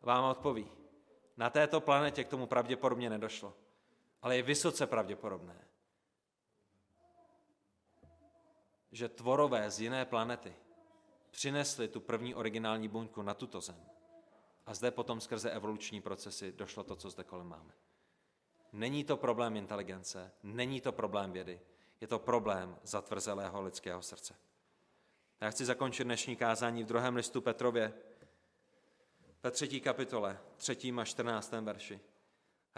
vám 0.00 0.24
odpoví, 0.24 0.68
na 1.36 1.50
této 1.50 1.80
planetě 1.80 2.24
k 2.24 2.28
tomu 2.28 2.46
pravděpodobně 2.46 3.10
nedošlo, 3.10 3.54
ale 4.22 4.36
je 4.36 4.42
vysoce 4.42 4.86
pravděpodobné, 4.86 5.64
že 8.92 9.08
tvorové 9.08 9.70
z 9.70 9.80
jiné 9.80 10.04
planety 10.04 10.54
přinesli 11.30 11.88
tu 11.88 12.00
první 12.00 12.34
originální 12.34 12.88
buňku 12.88 13.22
na 13.22 13.34
tuto 13.34 13.60
zem. 13.60 13.84
A 14.66 14.74
zde 14.74 14.90
potom 14.90 15.20
skrze 15.20 15.50
evoluční 15.50 16.00
procesy 16.00 16.52
došlo 16.52 16.84
to, 16.84 16.96
co 16.96 17.10
zde 17.10 17.24
kolem 17.24 17.46
máme. 17.46 17.72
Není 18.72 19.04
to 19.04 19.16
problém 19.16 19.56
inteligence, 19.56 20.32
není 20.42 20.80
to 20.80 20.92
problém 20.92 21.32
vědy, 21.32 21.60
je 22.00 22.06
to 22.06 22.18
problém 22.18 22.78
zatvrzelého 22.82 23.62
lidského 23.62 24.02
srdce. 24.02 24.34
Já 25.40 25.50
chci 25.50 25.64
zakončit 25.64 26.04
dnešní 26.04 26.36
kázání 26.36 26.82
v 26.82 26.86
druhém 26.86 27.16
listu 27.16 27.40
Petrově, 27.40 27.92
ve 29.42 29.50
třetí 29.50 29.80
kapitole, 29.80 30.38
třetím 30.56 30.98
a 30.98 31.04
čtrnáctém 31.04 31.64
verši. 31.64 32.00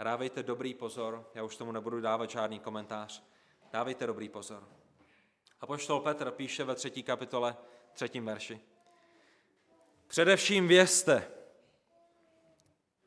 Dávejte 0.03 0.43
dobrý 0.43 0.73
pozor, 0.73 1.29
já 1.35 1.43
už 1.43 1.55
tomu 1.55 1.71
nebudu 1.71 2.01
dávat 2.01 2.29
žádný 2.29 2.59
komentář, 2.59 3.23
dávejte 3.71 4.07
dobrý 4.07 4.29
pozor. 4.29 4.67
A 5.61 5.65
poštol 5.65 5.99
Petr 5.99 6.31
píše 6.31 6.63
ve 6.63 6.75
třetí 6.75 7.03
kapitole, 7.03 7.57
třetím 7.93 8.25
verši. 8.25 8.59
Především 10.07 10.67
vězte, 10.67 11.31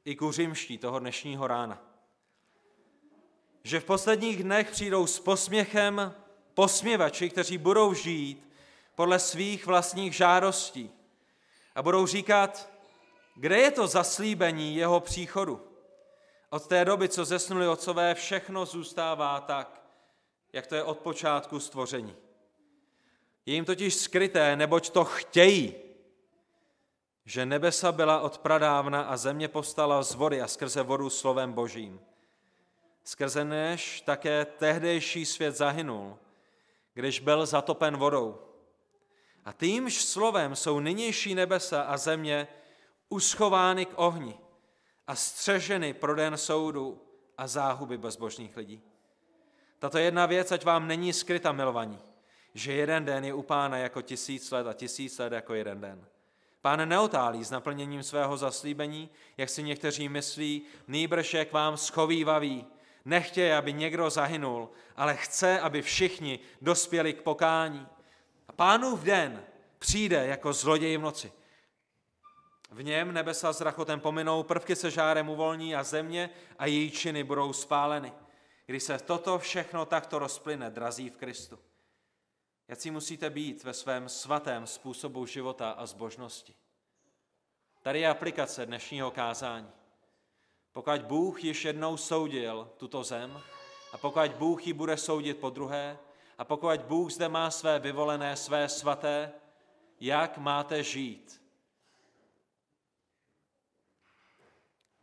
i 0.04 0.16
kuřimští 0.16 0.78
toho 0.78 0.98
dnešního 0.98 1.46
rána, 1.46 1.82
že 3.62 3.80
v 3.80 3.84
posledních 3.84 4.42
dnech 4.42 4.70
přijdou 4.70 5.06
s 5.06 5.20
posměchem 5.20 6.14
posměvači, 6.54 7.30
kteří 7.30 7.58
budou 7.58 7.94
žít 7.94 8.51
podle 8.94 9.18
svých 9.18 9.66
vlastních 9.66 10.14
žádostí 10.14 10.90
a 11.74 11.82
budou 11.82 12.06
říkat, 12.06 12.72
kde 13.36 13.58
je 13.58 13.70
to 13.70 13.86
zaslíbení 13.86 14.76
jeho 14.76 15.00
příchodu. 15.00 15.68
Od 16.50 16.66
té 16.66 16.84
doby, 16.84 17.08
co 17.08 17.24
zesnuli 17.24 17.68
otcové, 17.68 18.14
všechno 18.14 18.66
zůstává 18.66 19.40
tak, 19.40 19.82
jak 20.52 20.66
to 20.66 20.74
je 20.74 20.82
od 20.82 20.98
počátku 20.98 21.60
stvoření. 21.60 22.16
Je 23.46 23.54
jim 23.54 23.64
totiž 23.64 23.94
skryté, 23.94 24.56
neboť 24.56 24.90
to 24.90 25.04
chtějí, 25.04 25.74
že 27.24 27.46
nebesa 27.46 27.92
byla 27.92 28.20
od 28.20 28.38
pradávna 28.38 29.02
a 29.02 29.16
země 29.16 29.48
postala 29.48 30.02
z 30.02 30.14
vody 30.14 30.42
a 30.42 30.48
skrze 30.48 30.82
vodu 30.82 31.10
slovem 31.10 31.52
božím. 31.52 32.00
Skrze 33.04 33.44
než 33.44 34.00
také 34.00 34.44
tehdejší 34.44 35.26
svět 35.26 35.56
zahynul, 35.56 36.18
když 36.94 37.20
byl 37.20 37.46
zatopen 37.46 37.96
vodou. 37.96 38.51
A 39.44 39.52
týmž 39.52 40.04
slovem 40.04 40.56
jsou 40.56 40.80
nynější 40.80 41.34
nebesa 41.34 41.82
a 41.82 41.96
země 41.96 42.48
uschovány 43.08 43.86
k 43.86 43.92
ohni 43.96 44.38
a 45.06 45.14
střeženy 45.14 45.94
pro 45.94 46.14
den 46.14 46.36
soudu 46.36 47.02
a 47.38 47.46
záhuby 47.46 47.98
bezbožných 47.98 48.56
lidí. 48.56 48.82
Tato 49.78 49.98
jedna 49.98 50.26
věc, 50.26 50.52
ať 50.52 50.64
vám 50.64 50.86
není 50.86 51.12
skryta 51.12 51.52
milovaní, 51.52 51.98
že 52.54 52.72
jeden 52.72 53.04
den 53.04 53.24
je 53.24 53.34
u 53.34 53.42
pána 53.42 53.78
jako 53.78 54.02
tisíc 54.02 54.50
let 54.50 54.66
a 54.66 54.72
tisíc 54.72 55.18
let 55.18 55.32
jako 55.32 55.54
jeden 55.54 55.80
den. 55.80 56.06
Pán 56.60 56.88
neotálí 56.88 57.44
s 57.44 57.50
naplněním 57.50 58.02
svého 58.02 58.36
zaslíbení, 58.36 59.10
jak 59.36 59.48
si 59.48 59.62
někteří 59.62 60.08
myslí, 60.08 60.62
nýbrž 60.88 61.34
jak 61.34 61.52
vám 61.52 61.76
schovývaví, 61.76 62.66
nechtěje, 63.04 63.56
aby 63.56 63.72
někdo 63.72 64.10
zahynul, 64.10 64.70
ale 64.96 65.16
chce, 65.16 65.60
aby 65.60 65.82
všichni 65.82 66.38
dospěli 66.60 67.12
k 67.12 67.22
pokání. 67.22 67.86
A 68.48 68.52
pánův 68.52 69.02
den 69.02 69.44
přijde 69.78 70.26
jako 70.26 70.52
zloděj 70.52 70.96
v 70.96 71.00
noci. 71.00 71.32
V 72.70 72.82
něm 72.82 73.12
nebesa 73.12 73.52
s 73.52 73.60
rachotem 73.60 74.00
pominou, 74.00 74.42
prvky 74.42 74.76
se 74.76 74.90
žárem 74.90 75.28
uvolní 75.28 75.76
a 75.76 75.82
země 75.82 76.30
a 76.58 76.66
její 76.66 76.90
činy 76.90 77.24
budou 77.24 77.52
spáleny. 77.52 78.12
Když 78.66 78.82
se 78.82 78.98
toto 78.98 79.38
všechno 79.38 79.86
takto 79.86 80.18
rozplyne, 80.18 80.70
drazí 80.70 81.10
v 81.10 81.16
Kristu. 81.16 81.58
Jací 82.68 82.90
musíte 82.90 83.30
být 83.30 83.64
ve 83.64 83.74
svém 83.74 84.08
svatém 84.08 84.66
způsobu 84.66 85.26
života 85.26 85.70
a 85.70 85.86
zbožnosti. 85.86 86.54
Tady 87.82 88.00
je 88.00 88.08
aplikace 88.08 88.66
dnešního 88.66 89.10
kázání. 89.10 89.70
Pokud 90.72 91.02
Bůh 91.02 91.44
již 91.44 91.64
jednou 91.64 91.96
soudil 91.96 92.70
tuto 92.76 93.04
zem 93.04 93.40
a 93.92 93.98
pokud 93.98 94.32
Bůh 94.32 94.66
ji 94.66 94.72
bude 94.72 94.96
soudit 94.96 95.38
po 95.38 95.50
druhé 95.50 95.98
a 96.42 96.44
pokud 96.44 96.80
Bůh 96.80 97.12
zde 97.12 97.28
má 97.28 97.50
své 97.50 97.78
vyvolené, 97.78 98.36
své 98.36 98.68
svaté, 98.68 99.32
jak 100.00 100.38
máte 100.38 100.82
žít? 100.82 101.42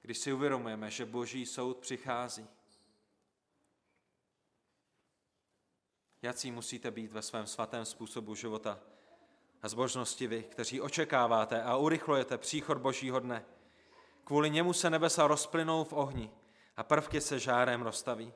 Když 0.02 0.18
si 0.18 0.34
uvědomujeme, 0.34 0.92
že 0.92 1.06
Boží 1.06 1.46
soud 1.46 1.78
přichází, 1.78 2.48
jací 6.22 6.52
musíte 6.52 6.92
být 6.92 7.12
ve 7.12 7.22
svém 7.22 7.48
svatém 7.48 7.86
způsobu 7.86 8.36
života 8.36 8.80
a 9.62 9.68
zbožnosti 9.70 10.28
vy, 10.28 10.44
kteří 10.44 10.82
očekáváte 10.82 11.64
a 11.64 11.76
urychlujete 11.76 12.38
příchod 12.38 12.78
Božího 12.78 13.20
dne. 13.20 13.46
Kvůli 14.24 14.50
němu 14.50 14.74
se 14.74 14.90
nebesa 14.90 15.28
rozplynou 15.28 15.84
v 15.84 15.94
ohni 15.94 16.32
a 16.78 16.84
prvky 16.84 17.22
se 17.22 17.40
žárem 17.40 17.82
rozstaví. 17.82 18.34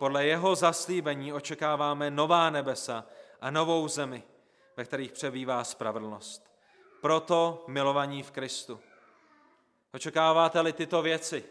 Podle 0.00 0.26
jeho 0.26 0.54
zaslíbení 0.54 1.32
očekáváme 1.32 2.10
nová 2.10 2.50
nebesa 2.50 3.06
a 3.40 3.50
novou 3.50 3.88
zemi, 3.88 4.22
ve 4.76 4.84
kterých 4.84 5.12
přebývá 5.12 5.64
spravedlnost. 5.64 6.52
Proto 7.00 7.64
milovaní 7.68 8.22
v 8.22 8.30
Kristu. 8.30 8.80
Očekáváte-li 9.94 10.72
tyto 10.72 11.02
věci, 11.02 11.44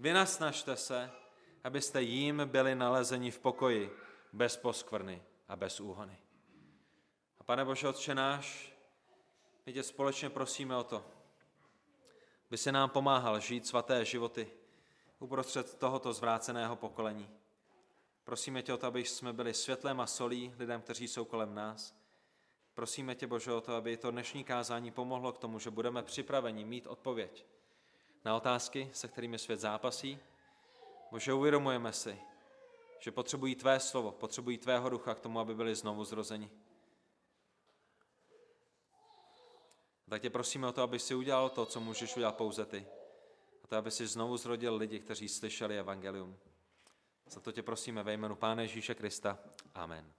vynasnažte 0.00 0.76
se, 0.76 1.10
abyste 1.64 2.02
jím 2.02 2.42
byli 2.44 2.74
nalezeni 2.74 3.30
v 3.30 3.38
pokoji, 3.38 3.96
bez 4.32 4.56
poskvrny 4.56 5.22
a 5.48 5.56
bez 5.56 5.80
úhony. 5.80 6.18
A 7.40 7.44
pane 7.44 7.64
Bože, 7.64 7.88
Otče 7.88 8.14
náš, 8.14 8.74
my 9.66 9.72
tě 9.72 9.82
společně 9.82 10.30
prosíme 10.30 10.76
o 10.76 10.84
to, 10.84 11.04
by 12.50 12.58
se 12.58 12.72
nám 12.72 12.90
pomáhal 12.90 13.40
žít 13.40 13.66
svaté 13.66 14.04
životy 14.04 14.50
uprostřed 15.18 15.78
tohoto 15.78 16.12
zvráceného 16.12 16.76
pokolení. 16.76 17.41
Prosíme 18.24 18.62
tě 18.62 18.72
o 18.72 18.76
to, 18.76 18.86
aby 18.86 19.04
jsme 19.04 19.32
byli 19.32 19.54
světlem 19.54 20.00
a 20.00 20.06
solí 20.06 20.54
lidem, 20.58 20.82
kteří 20.82 21.08
jsou 21.08 21.24
kolem 21.24 21.54
nás. 21.54 21.94
Prosíme 22.74 23.14
tě, 23.14 23.26
Bože, 23.26 23.52
o 23.52 23.60
to, 23.60 23.74
aby 23.74 23.96
to 23.96 24.10
dnešní 24.10 24.44
kázání 24.44 24.90
pomohlo 24.90 25.32
k 25.32 25.38
tomu, 25.38 25.58
že 25.58 25.70
budeme 25.70 26.02
připraveni 26.02 26.64
mít 26.64 26.86
odpověď 26.86 27.46
na 28.24 28.36
otázky, 28.36 28.90
se 28.92 29.08
kterými 29.08 29.38
svět 29.38 29.60
zápasí. 29.60 30.18
Bože, 31.10 31.32
uvědomujeme 31.32 31.92
si, 31.92 32.20
že 32.98 33.10
potřebují 33.10 33.54
tvé 33.54 33.80
slovo, 33.80 34.12
potřebují 34.12 34.58
tvého 34.58 34.90
ducha 34.90 35.14
k 35.14 35.20
tomu, 35.20 35.40
aby 35.40 35.54
byli 35.54 35.74
znovu 35.74 36.04
zrozeni. 36.04 36.50
Tak 40.08 40.22
tě 40.22 40.30
prosíme 40.30 40.68
o 40.68 40.72
to, 40.72 40.82
aby 40.82 40.98
si 40.98 41.14
udělal 41.14 41.50
to, 41.50 41.66
co 41.66 41.80
můžeš 41.80 42.16
udělat 42.16 42.36
pouze 42.36 42.66
ty. 42.66 42.86
A 43.64 43.66
to, 43.66 43.76
aby 43.76 43.90
si 43.90 44.06
znovu 44.06 44.36
zrodil 44.36 44.76
lidi, 44.76 45.00
kteří 45.00 45.28
slyšeli 45.28 45.78
evangelium. 45.78 46.38
Za 47.26 47.40
to 47.40 47.52
tě 47.52 47.62
prosíme 47.62 48.02
ve 48.02 48.12
jménu 48.12 48.34
Pána 48.34 48.62
Ježíše 48.62 48.94
Krista. 48.94 49.38
Amen. 49.74 50.12